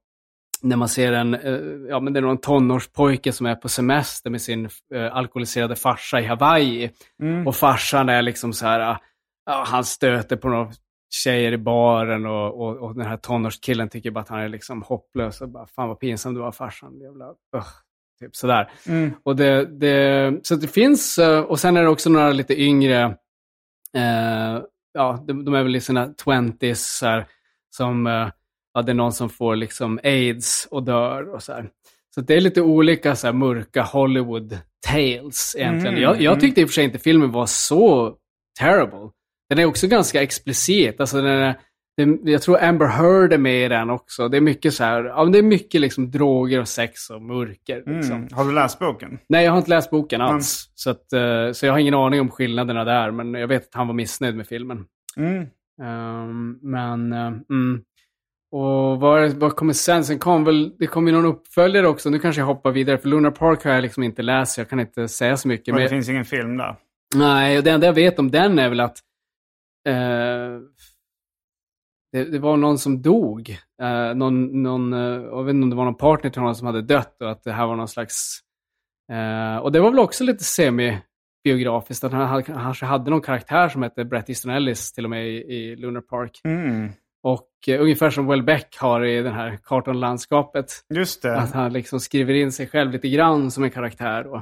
När 0.62 0.76
man 0.76 0.90
ser 0.90 1.14
en, 1.14 1.34
eh, 1.34 1.60
ja 1.90 2.00
men 2.00 2.14
det 2.14 2.20
är 2.20 2.22
någon 2.22 2.38
tonårspojke 2.38 3.32
som 3.32 3.46
är 3.46 3.56
på 3.56 3.70
semester 3.70 4.30
med 4.30 4.42
sin 4.42 4.70
eh, 4.96 5.16
alkoholiserade 5.16 5.76
farsa 5.76 6.20
i 6.20 6.26
Hawaii. 6.26 6.90
Mm. 7.22 7.48
Och 7.48 7.56
farsan 7.56 8.10
är 8.10 8.22
liksom 8.22 8.54
så 8.54 8.66
här, 8.66 8.80
ah, 8.80 8.98
ja, 9.46 9.64
han 9.68 9.84
stöter 9.84 10.36
på 10.36 10.50
några 10.50 10.72
tjejer 11.10 11.52
i 11.52 11.58
baren 11.58 12.26
och, 12.26 12.62
och, 12.62 12.78
och 12.78 12.96
den 12.96 13.08
här 13.08 13.18
tonårskillen 13.18 13.90
tycker 13.90 14.12
bara 14.12 14.20
att 14.20 14.30
han 14.30 14.40
är 14.40 14.50
liksom 14.50 14.82
hopplös 14.82 15.42
och 15.42 15.50
bara, 15.50 15.68
fan 15.68 15.88
vad 15.88 16.00
pinsam 16.00 16.34
du 16.34 16.40
var 16.40 16.52
farsan, 16.52 17.00
jävla, 17.00 17.26
ugh. 17.56 17.68
Typ 18.22 18.36
sådär. 18.36 18.72
Mm. 18.88 19.12
Och 19.24 19.36
det, 19.36 19.66
det, 19.66 20.40
så 20.44 20.56
det 20.56 20.68
finns, 20.68 21.18
eh, 21.18 21.40
och 21.40 21.60
sen 21.60 21.78
är 21.78 21.84
det 21.84 21.90
också 21.90 22.10
några 22.10 22.32
lite 22.32 22.62
yngre, 22.62 23.04
eh, 23.98 24.62
ja, 24.94 25.24
de, 25.28 25.46
de 25.46 25.54
är 25.54 25.64
väl 25.64 25.76
i 25.76 25.82
sina 25.82 26.08
20s, 26.08 26.74
så 27.00 27.06
här, 27.06 27.26
som, 27.70 28.08
eh, 28.08 28.30
ja, 28.74 28.82
det 28.82 28.92
är 28.92 28.94
någon 28.94 29.14
som 29.14 29.30
får 29.30 29.56
liksom 29.56 30.00
aids 30.04 30.68
och 30.72 30.84
dör 30.84 31.34
och 31.34 31.44
så 31.44 31.54
här. 31.54 31.70
Så 32.16 32.22
det 32.22 32.34
är 32.34 32.42
lite 32.42 32.62
olika 32.62 33.16
så 33.16 33.28
här, 33.28 33.34
mörka 33.34 33.84
Hollywood 33.84 34.58
tales 34.88 35.56
egentligen. 35.58 35.94
Mm, 35.94 36.04
jag, 36.04 36.22
jag 36.22 36.32
mm. 36.32 36.40
tyckte 36.40 36.62
i 36.62 36.64
och 36.64 36.70
för 36.70 36.74
sig 36.74 36.84
inte 36.84 37.00
filmen 37.00 37.32
var 37.32 37.46
så 37.46 38.16
terrible. 38.60 39.10
Den 39.50 39.60
är 39.60 39.66
också 39.66 39.88
ganska 39.88 40.22
explicit. 40.22 41.00
Alltså 41.00 41.18
den 41.18 41.26
är, 41.26 41.60
det, 42.06 42.32
jag 42.32 42.42
tror 42.42 42.64
Amber 42.64 42.86
Heard 42.86 43.34
är 43.34 43.38
med 43.38 43.66
i 43.66 43.68
den 43.68 43.90
också. 43.90 44.28
Det 44.28 44.38
är 44.38 44.42
mycket 44.42 44.74
så 44.74 44.84
här, 44.84 45.04
ja, 45.04 45.26
det 45.26 45.38
är 45.38 45.44
mycket 45.44 45.82
liksom 45.82 46.12
droger 46.12 46.60
och 46.60 46.68
sex 46.68 47.10
och 47.10 47.22
mörker. 47.22 47.84
Liksom. 47.86 48.16
Mm. 48.16 48.28
Har 48.32 48.46
du 48.46 48.54
läst 48.54 48.80
boken? 48.80 49.20
Nej, 49.30 49.46
jag 49.46 49.52
har 49.52 49.58
inte 49.58 49.70
läst 49.70 49.90
boken 49.90 50.22
alls. 50.22 50.72
Så, 50.76 50.90
att, 50.90 51.14
eh, 51.14 51.52
så 51.54 51.66
jag 51.66 51.74
har 51.74 51.80
ingen 51.80 51.94
aning 51.94 52.22
om 52.22 52.30
skillnaderna 52.30 52.84
där, 52.84 53.12
men 53.12 53.34
jag 53.34 53.48
vet 53.48 53.64
att 53.68 53.74
han 53.74 53.88
var 53.88 53.94
missnöjd 53.94 54.36
med 54.36 54.48
filmen. 54.48 54.86
Mm. 55.18 55.46
Ehm, 55.84 56.60
men, 56.62 57.14
mm. 57.14 57.82
Och 58.52 59.00
vad, 59.00 59.34
vad 59.34 59.56
kommer 59.56 59.74
sen? 59.74 60.06
Sen 60.06 60.20
kom 60.20 60.44
väl, 60.44 60.72
det 60.80 60.88
kom 60.88 61.08
ju 61.08 61.14
någon 61.14 61.26
uppföljare 61.26 61.88
också. 61.88 62.10
Nu 62.10 62.20
kanske 62.20 62.42
jag 62.42 62.46
hoppar 62.46 62.72
vidare, 62.72 62.98
för 62.98 63.10
Lunar 63.10 63.32
Park 63.32 63.64
har 63.64 63.72
jag 63.72 63.82
liksom 63.82 64.04
inte 64.04 64.22
läst, 64.22 64.54
så 64.54 64.62
jag 64.62 64.70
kan 64.70 64.80
inte 64.80 65.08
säga 65.08 65.38
så 65.38 65.48
mycket. 65.48 65.74
Och 65.74 65.80
det 65.80 65.84
Men, 65.84 65.90
finns 65.90 66.10
ingen 66.10 66.26
film 66.26 66.58
där? 66.58 66.76
nej, 67.16 67.58
och 67.58 67.64
det 67.64 67.72
enda 67.72 67.88
jag 67.88 67.94
vet 67.94 68.20
om 68.20 68.32
den 68.32 68.60
är 68.60 68.70
väl 68.70 68.80
att 68.80 68.98
eh, 69.88 70.60
det, 72.12 72.24
det 72.24 72.40
var 72.40 72.58
någon 72.58 72.78
som 72.78 73.02
dog. 73.02 73.58
Eh, 73.82 74.16
någon, 74.16 74.64
någon, 74.64 74.94
eh, 74.94 75.00
jag 75.00 75.44
vet 75.44 75.54
inte 75.54 75.64
om 75.64 75.70
det 75.70 75.76
var 75.76 75.86
någon 75.86 75.96
partner 75.98 76.30
till 76.30 76.42
honom 76.42 76.56
som 76.56 76.68
hade 76.68 76.82
dött 76.82 77.22
och 77.22 77.32
att 77.32 77.44
det 77.44 77.52
här 77.52 77.68
var 77.68 77.76
någon 77.76 77.88
slags... 77.88 78.40
Eh, 79.12 79.58
och 79.58 79.72
det 79.72 79.80
var 79.80 79.90
väl 79.90 80.00
också 80.00 80.24
lite 80.24 80.44
semi-biografiskt, 80.44 82.04
att 82.04 82.12
han, 82.12 82.44
kanske 82.44 82.86
hade 82.86 83.12
någon 83.12 83.22
karaktär 83.22 83.70
som 83.70 83.84
hette 83.84 84.06
Bret 84.06 84.30
Easton 84.30 84.52
Ellis 84.52 84.94
till 84.94 85.04
och 85.04 85.10
med 85.10 85.28
i, 85.28 85.32
i 85.32 85.76
Lunar 85.76 86.02
Park. 86.02 86.42
Mm. 86.44 86.90
Och 87.24 87.50
eh, 87.68 87.82
ungefär 87.82 88.10
som 88.10 88.28
Welbeck 88.28 88.78
har 88.80 89.06
i 89.06 89.22
den 89.22 89.34
här 89.34 89.60
kartonlandskapet. 89.64 90.72
Just 90.94 91.22
det. 91.22 91.38
Att 91.38 91.52
han 91.52 91.74
liksom 91.74 92.00
skriver 92.00 92.34
in 92.34 92.52
sig 92.52 92.68
själv 92.68 92.92
lite 92.92 93.10
grann 93.10 93.52
som 93.52 93.64
en 93.64 93.72
karaktär. 93.72 94.28
Och, 94.28 94.42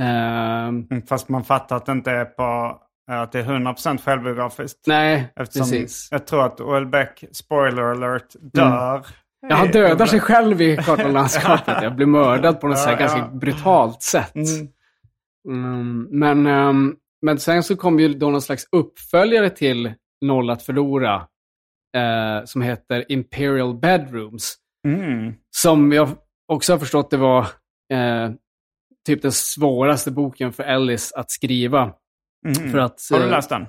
ehm, 0.00 0.86
Mm, 0.90 1.02
Fast 1.06 1.28
man 1.28 1.44
fattar 1.44 1.76
att 1.76 1.86
det 1.86 1.92
inte 1.92 2.10
är 2.10 2.24
på 2.24 2.78
att 3.10 3.32
det 3.32 3.38
är 3.38 3.44
100% 3.44 3.98
självbiografiskt. 3.98 4.78
nej, 4.86 5.32
Eftersom 5.36 5.70
precis. 5.70 6.08
jag 6.10 6.26
tror 6.26 6.46
att 6.46 6.60
Welbeck, 6.60 7.24
spoiler 7.32 7.82
alert, 7.82 8.26
dör. 8.40 9.06
Ja, 9.48 9.54
han 9.56 9.68
dödar 9.70 10.06
sig 10.06 10.20
själv 10.20 10.62
i 10.62 10.76
kartonlandskapet. 10.84 11.82
Jag 11.82 11.96
blir 11.96 12.06
mördad 12.06 12.60
på 12.60 12.68
något 12.68 12.78
Ja, 12.78 12.84
här 12.84 12.98
ganska 12.98 13.18
ja. 13.18 13.26
brutalt 13.34 14.02
sätt. 14.02 14.34
Mm. 14.34 14.68
Mm, 15.48 16.08
men, 16.10 16.46
ehm, 16.46 16.96
men 17.22 17.38
sen 17.38 17.62
så 17.62 17.76
kom 17.76 18.00
ju 18.00 18.08
då 18.08 18.30
någon 18.30 18.42
slags 18.42 18.64
uppföljare 18.72 19.50
till 19.50 19.94
Noll 20.20 20.50
att 20.50 20.62
förlora. 20.62 21.14
eh, 21.96 22.44
som 22.44 22.62
heter 22.62 23.04
Imperial 23.12 23.74
Bedrooms. 23.78 24.54
Mm. 24.86 25.34
Som 25.56 25.92
jag 25.92 26.08
också 26.52 26.72
har 26.72 26.78
förstått 26.78 27.10
det 27.10 27.16
var 27.16 27.40
eh, 27.92 28.30
typ 29.06 29.22
den 29.22 29.32
svåraste 29.32 30.10
boken 30.10 30.52
för 30.52 30.62
Ellis 30.62 31.12
att 31.12 31.30
skriva. 31.30 31.92
Mm. 32.46 32.70
För 32.72 32.78
att, 32.78 33.00
Har 33.10 33.18
du 33.18 33.24
eh, 33.24 33.30
läst 33.30 33.48
den? 33.48 33.66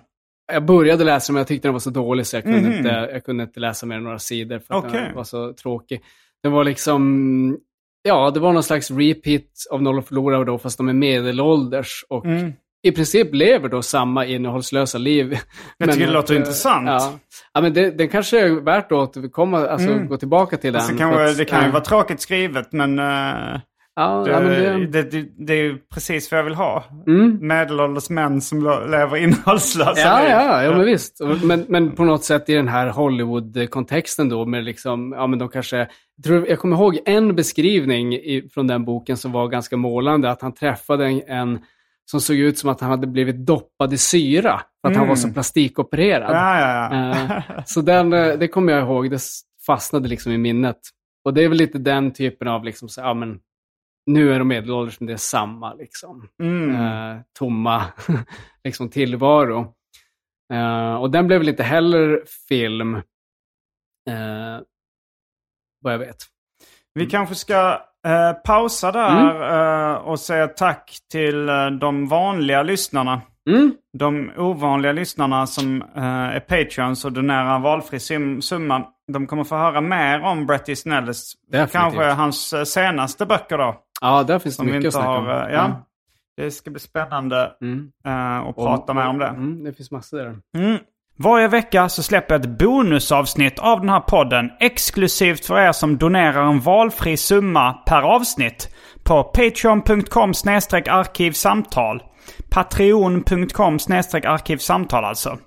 Jag 0.54 0.66
började 0.66 1.04
läsa 1.04 1.34
men 1.34 1.38
jag 1.40 1.48
tyckte 1.48 1.68
den 1.68 1.74
var 1.74 1.80
så 1.80 1.90
dålig 1.90 2.26
så 2.28 2.36
jag 2.36 2.44
kunde, 2.44 2.60
Mhm. 2.60 2.72
inte, 2.74 2.90
jag 3.14 3.24
kunde 3.26 3.44
inte 3.44 3.60
läsa 3.60 3.86
mer 3.86 3.96
än 3.96 4.04
några 4.04 4.20
sidor 4.20 4.60
för 4.60 4.74
att 4.76 4.86
Okej. 4.86 5.02
den 5.02 5.16
var 5.16 5.24
så 5.24 5.54
tråkig. 5.54 6.02
Det 6.44 6.50
var 6.50 6.64
liksom, 6.64 7.58
ja 8.04 8.32
det 8.32 8.40
var 8.40 8.54
någon 8.54 8.64
slags 8.64 8.92
repeat 8.92 9.44
av 9.72 9.82
Noll 9.82 10.00
att 10.00 10.08
förlora 10.08 10.44
då 10.44 10.58
fast 10.58 10.78
de 10.78 10.90
är 10.90 10.94
medelålders 10.94 12.06
och 12.10 12.26
Mm. 12.26 12.54
i 12.84 12.92
princip 12.92 13.34
lever 13.34 13.70
då 13.70 13.82
samma 13.82 14.26
innehållslösa 14.26 14.98
liv. 14.98 15.38
Jag 15.78 15.92
tycker 15.92 16.08
det 16.08 16.14
låter 16.14 16.34
eh, 16.34 16.40
intressant. 16.40 16.88
Ja, 16.88 17.14
ja 17.54 17.62
men 17.62 17.74
det, 17.74 17.92
den 17.92 18.08
kanske 18.10 18.40
är 18.42 18.50
värt 18.50 18.86
att 18.86 18.92
återkomma, 18.92 19.68
alltså 19.68 19.90
Mm. 19.90 20.08
gå 20.08 20.18
tillbaka 20.18 20.58
till 20.58 20.74
den. 20.74 20.82
Alltså, 20.82 20.98
kan, 20.98 21.14
att- 21.14 21.38
det 21.38 21.46
kan 21.46 21.60
ju 21.60 21.66
ja. 21.66 21.72
vara 21.72 21.84
tråkigt 21.84 22.22
skrivet 22.22 22.72
men, 22.74 23.00
eh, 23.00 23.60
Ja, 23.96 24.24
det, 24.26 24.32
ja, 24.32 24.40
det... 24.40 24.86
det, 24.86 25.04
Det, 25.04 25.26
det, 25.38 25.54
är 25.54 25.58
ju 25.64 25.78
precis 25.94 26.32
vad 26.32 26.40
jag 26.40 26.44
vill 26.46 26.56
ha. 26.56 26.84
mm. 27.08 27.48
Medelålders 27.48 28.10
män 28.10 28.42
som 28.42 28.64
lever 28.92 29.18
innehållslösa 29.18 30.00
Ja, 30.02 30.20
liv. 30.20 30.30
ja, 30.30 30.64
ja, 30.64 30.72
men 30.78 30.86
visst. 30.86 31.22
Men, 31.44 31.66
men 31.70 31.92
på 31.92 32.04
något 32.04 32.24
sätt 32.24 32.50
i 32.50 32.54
den 32.54 32.68
här 32.68 32.90
Hollywood-kontexten 32.90 34.30
då 34.30 34.46
med 34.46 34.64
liksom, 34.64 35.12
ja 35.18 35.28
men 35.28 35.40
de 35.40 35.50
kanske, 35.50 35.78
jag, 35.78 35.88
tror, 36.26 36.48
jag 36.50 36.60
kommer 36.60 36.76
ihåg 36.78 37.00
en 37.06 37.36
beskrivning 37.36 38.14
i, 38.14 38.50
från 38.54 38.68
den 38.68 38.86
boken 38.86 39.18
som 39.18 39.32
var 39.32 39.48
ganska 39.48 39.78
målande, 39.78 40.32
att 40.32 40.42
han 40.42 40.54
träffade 40.54 41.06
en, 41.06 41.22
en 41.28 41.60
som 42.12 42.22
såg 42.22 42.36
ut 42.38 42.58
som 42.58 42.70
att 42.70 42.82
han 42.82 42.90
hade 42.90 43.08
blivit 43.08 43.46
doppad 43.46 43.94
i 43.94 43.98
syra, 43.98 44.62
för 44.82 44.92
att 44.92 44.98
han 44.98 45.08
var 45.08 45.16
så 45.16 45.34
plastikopererad. 45.34 46.36
Ja, 46.36 46.60
ja, 46.60 46.90
ja. 46.96 47.36
Eh, 47.58 47.64
så 47.66 47.82
den, 47.82 48.14
eh, 48.14 48.34
det 48.38 48.48
kommer 48.48 48.74
jag 48.74 48.82
ihåg, 48.84 49.12
det 49.12 49.22
fastnade 49.66 50.08
liksom 50.10 50.32
i 50.32 50.38
minnet. 50.38 50.78
Och 51.26 51.34
det 51.34 51.44
är 51.44 51.50
väl 51.50 51.58
lite 51.58 51.78
den 51.78 52.12
typen 52.14 52.48
av, 52.48 52.64
liksom, 52.64 52.90
så, 52.90 53.02
ja 53.02 53.14
men, 53.14 53.40
nu 54.06 54.34
är 54.34 54.40
de 54.40 54.48
medelålders, 54.48 55.00
men 55.00 55.08
det 55.08 55.14
är 55.14 55.18
samma 55.18 55.74
liksom 55.74 56.28
Mm. 56.42 56.76
eh, 56.76 57.22
tomma 57.40 57.86
liksom, 58.64 58.90
tillvaro. 58.90 59.74
Eh, 60.54 60.94
och 60.96 61.12
den 61.12 61.28
blev 61.28 61.40
väl 61.40 61.50
inte 61.50 61.64
heller 61.64 62.24
film, 62.50 62.96
eh, 62.96 64.60
vad 65.82 65.94
jag 65.94 66.00
vet. 66.00 66.18
Vi 66.94 67.06
kanske 67.06 67.36
ska 67.36 67.82
eh, 68.08 68.34
pausa 68.34 68.92
där 68.92 69.92
eh, 69.92 69.96
och 69.98 70.20
säga 70.20 70.48
tack 70.48 70.98
till 71.12 71.50
eh, 71.50 71.68
de 71.68 72.08
vanliga 72.08 72.64
lyssnarna. 72.64 73.22
Mm. 73.50 73.74
De 73.98 74.32
ovanliga 74.38 74.92
lyssnarna 74.92 75.48
som 75.48 75.84
är 75.96 76.40
Patreons 76.40 77.06
och 77.06 77.12
donerar 77.12 77.60
valfri 77.60 77.98
sum- 78.00 78.42
summa. 78.42 78.88
De 79.12 79.28
kommer 79.28 79.44
få 79.44 79.56
höra 79.56 79.82
mer 79.82 80.22
om 80.22 80.46
Bret 80.46 80.70
Easton 80.70 80.92
Ellis. 80.94 81.34
Kanske 81.72 82.04
hans 82.04 82.54
senaste 82.74 83.26
böcker 83.26 83.58
då. 83.58 83.76
Ja, 84.02 84.24
där 84.24 84.40
finns 84.40 84.58
det 84.58 84.64
mycket 84.64 84.88
att 84.88 84.94
snacka 84.94 85.10
om. 85.10 85.30
eh, 85.30 85.54
ja. 85.54 85.86
Det 86.38 86.52
ska 86.52 86.72
bli 86.72 86.80
spännande 86.80 87.52
Mm. 87.62 87.92
eh, 88.06 88.38
att 88.38 88.56
prata 88.56 88.94
mer 88.94 89.08
om 89.08 89.18
det. 89.18 89.28
Mm, 89.28 89.64
det 89.64 89.74
finns 89.74 89.92
massor 89.92 90.18
där. 90.18 90.38
Mm. 90.58 90.78
Varje 91.18 91.48
vecka 91.48 91.90
så 91.90 92.04
släpper 92.04 92.36
jag 92.36 92.42
ett 92.46 92.60
bonusavsnitt 92.60 93.60
av 93.60 93.80
den 93.80 93.90
här 93.90 94.00
podden 94.00 94.52
exklusivt 94.60 95.46
för 95.46 95.60
er 95.60 95.72
som 95.72 95.98
donerar 95.98 96.44
en 96.44 96.60
valfri 96.60 97.18
summa 97.18 97.74
per 97.74 98.02
avsnitt 98.02 98.76
på 99.04 99.24
patreon.com 99.24 100.34
arkivsamtal. 100.90 102.04
Patreon.com 102.50 103.74
arkivsamtal 104.24 105.06
alltså. 105.06 105.38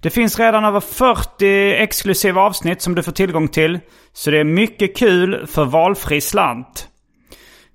Det 0.00 0.10
finns 0.10 0.38
redan 0.38 0.64
över 0.64 0.80
40 0.80 1.74
exklusiva 1.74 2.40
avsnitt 2.40 2.82
som 2.82 2.94
du 2.94 3.02
får 3.02 3.12
tillgång 3.12 3.48
till. 3.48 3.80
Så 4.12 4.30
det 4.30 4.38
är 4.38 4.44
mycket 4.44 4.96
kul 4.96 5.46
för 5.46 5.64
valfri 5.64 6.20
slant. 6.20 6.88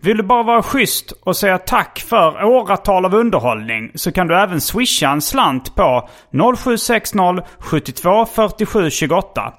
Vill 0.02 0.18
du 0.18 0.24
bara 0.24 0.43
vara 0.43 0.64
schysst 0.64 1.12
och 1.12 1.38
säga 1.38 1.58
tack 1.58 2.00
för 2.00 2.43
åratal 2.43 3.06
av 3.06 3.16
underhållning 3.16 3.91
så 3.95 4.12
kan 4.12 4.28
du 4.28 4.36
även 4.36 4.62
swisha 4.62 5.10
en 5.10 5.22
slant 5.22 5.76
på 5.76 6.10
0760 6.58 7.18
72 7.60 8.26
47 8.26 8.89
28. 8.89 9.54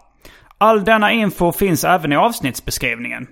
All 0.58 0.84
denna 0.84 1.12
info 1.12 1.52
finns 1.52 1.84
även 1.84 2.12
i 2.12 2.16
avsnittsbeskrivningen. 2.16 3.26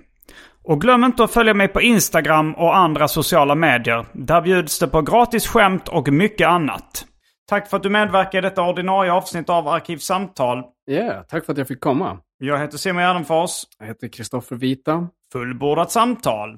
Och 0.63 0.81
glöm 0.81 1.03
inte 1.03 1.23
att 1.23 1.33
följa 1.33 1.53
mig 1.53 1.67
på 1.67 1.81
Instagram 1.81 2.53
och 2.55 2.77
andra 2.77 3.07
sociala 3.07 3.55
medier. 3.55 4.05
Där 4.13 4.41
bjuds 4.41 4.79
det 4.79 4.87
på 4.87 5.01
gratis 5.01 5.47
skämt 5.47 5.87
och 5.87 6.07
mycket 6.07 6.47
annat. 6.47 7.05
Tack 7.49 7.69
för 7.69 7.77
att 7.77 7.83
du 7.83 7.89
medverkar 7.89 8.39
i 8.39 8.41
detta 8.41 8.61
ordinarie 8.61 9.11
avsnitt 9.11 9.49
av 9.49 9.67
Arkivsamtal. 9.67 10.63
Yeah, 10.91 11.23
tack 11.23 11.45
för 11.45 11.51
att 11.51 11.57
jag 11.57 11.67
fick 11.67 11.79
komma. 11.79 12.17
Jag 12.37 12.59
heter 12.59 12.77
Simon 12.77 13.03
Gärdenfors. 13.03 13.51
Jag 13.79 13.87
heter 13.87 14.07
Kristoffer 14.07 14.55
Vita. 14.55 15.07
Fullbordat 15.33 15.91
samtal. 15.91 16.57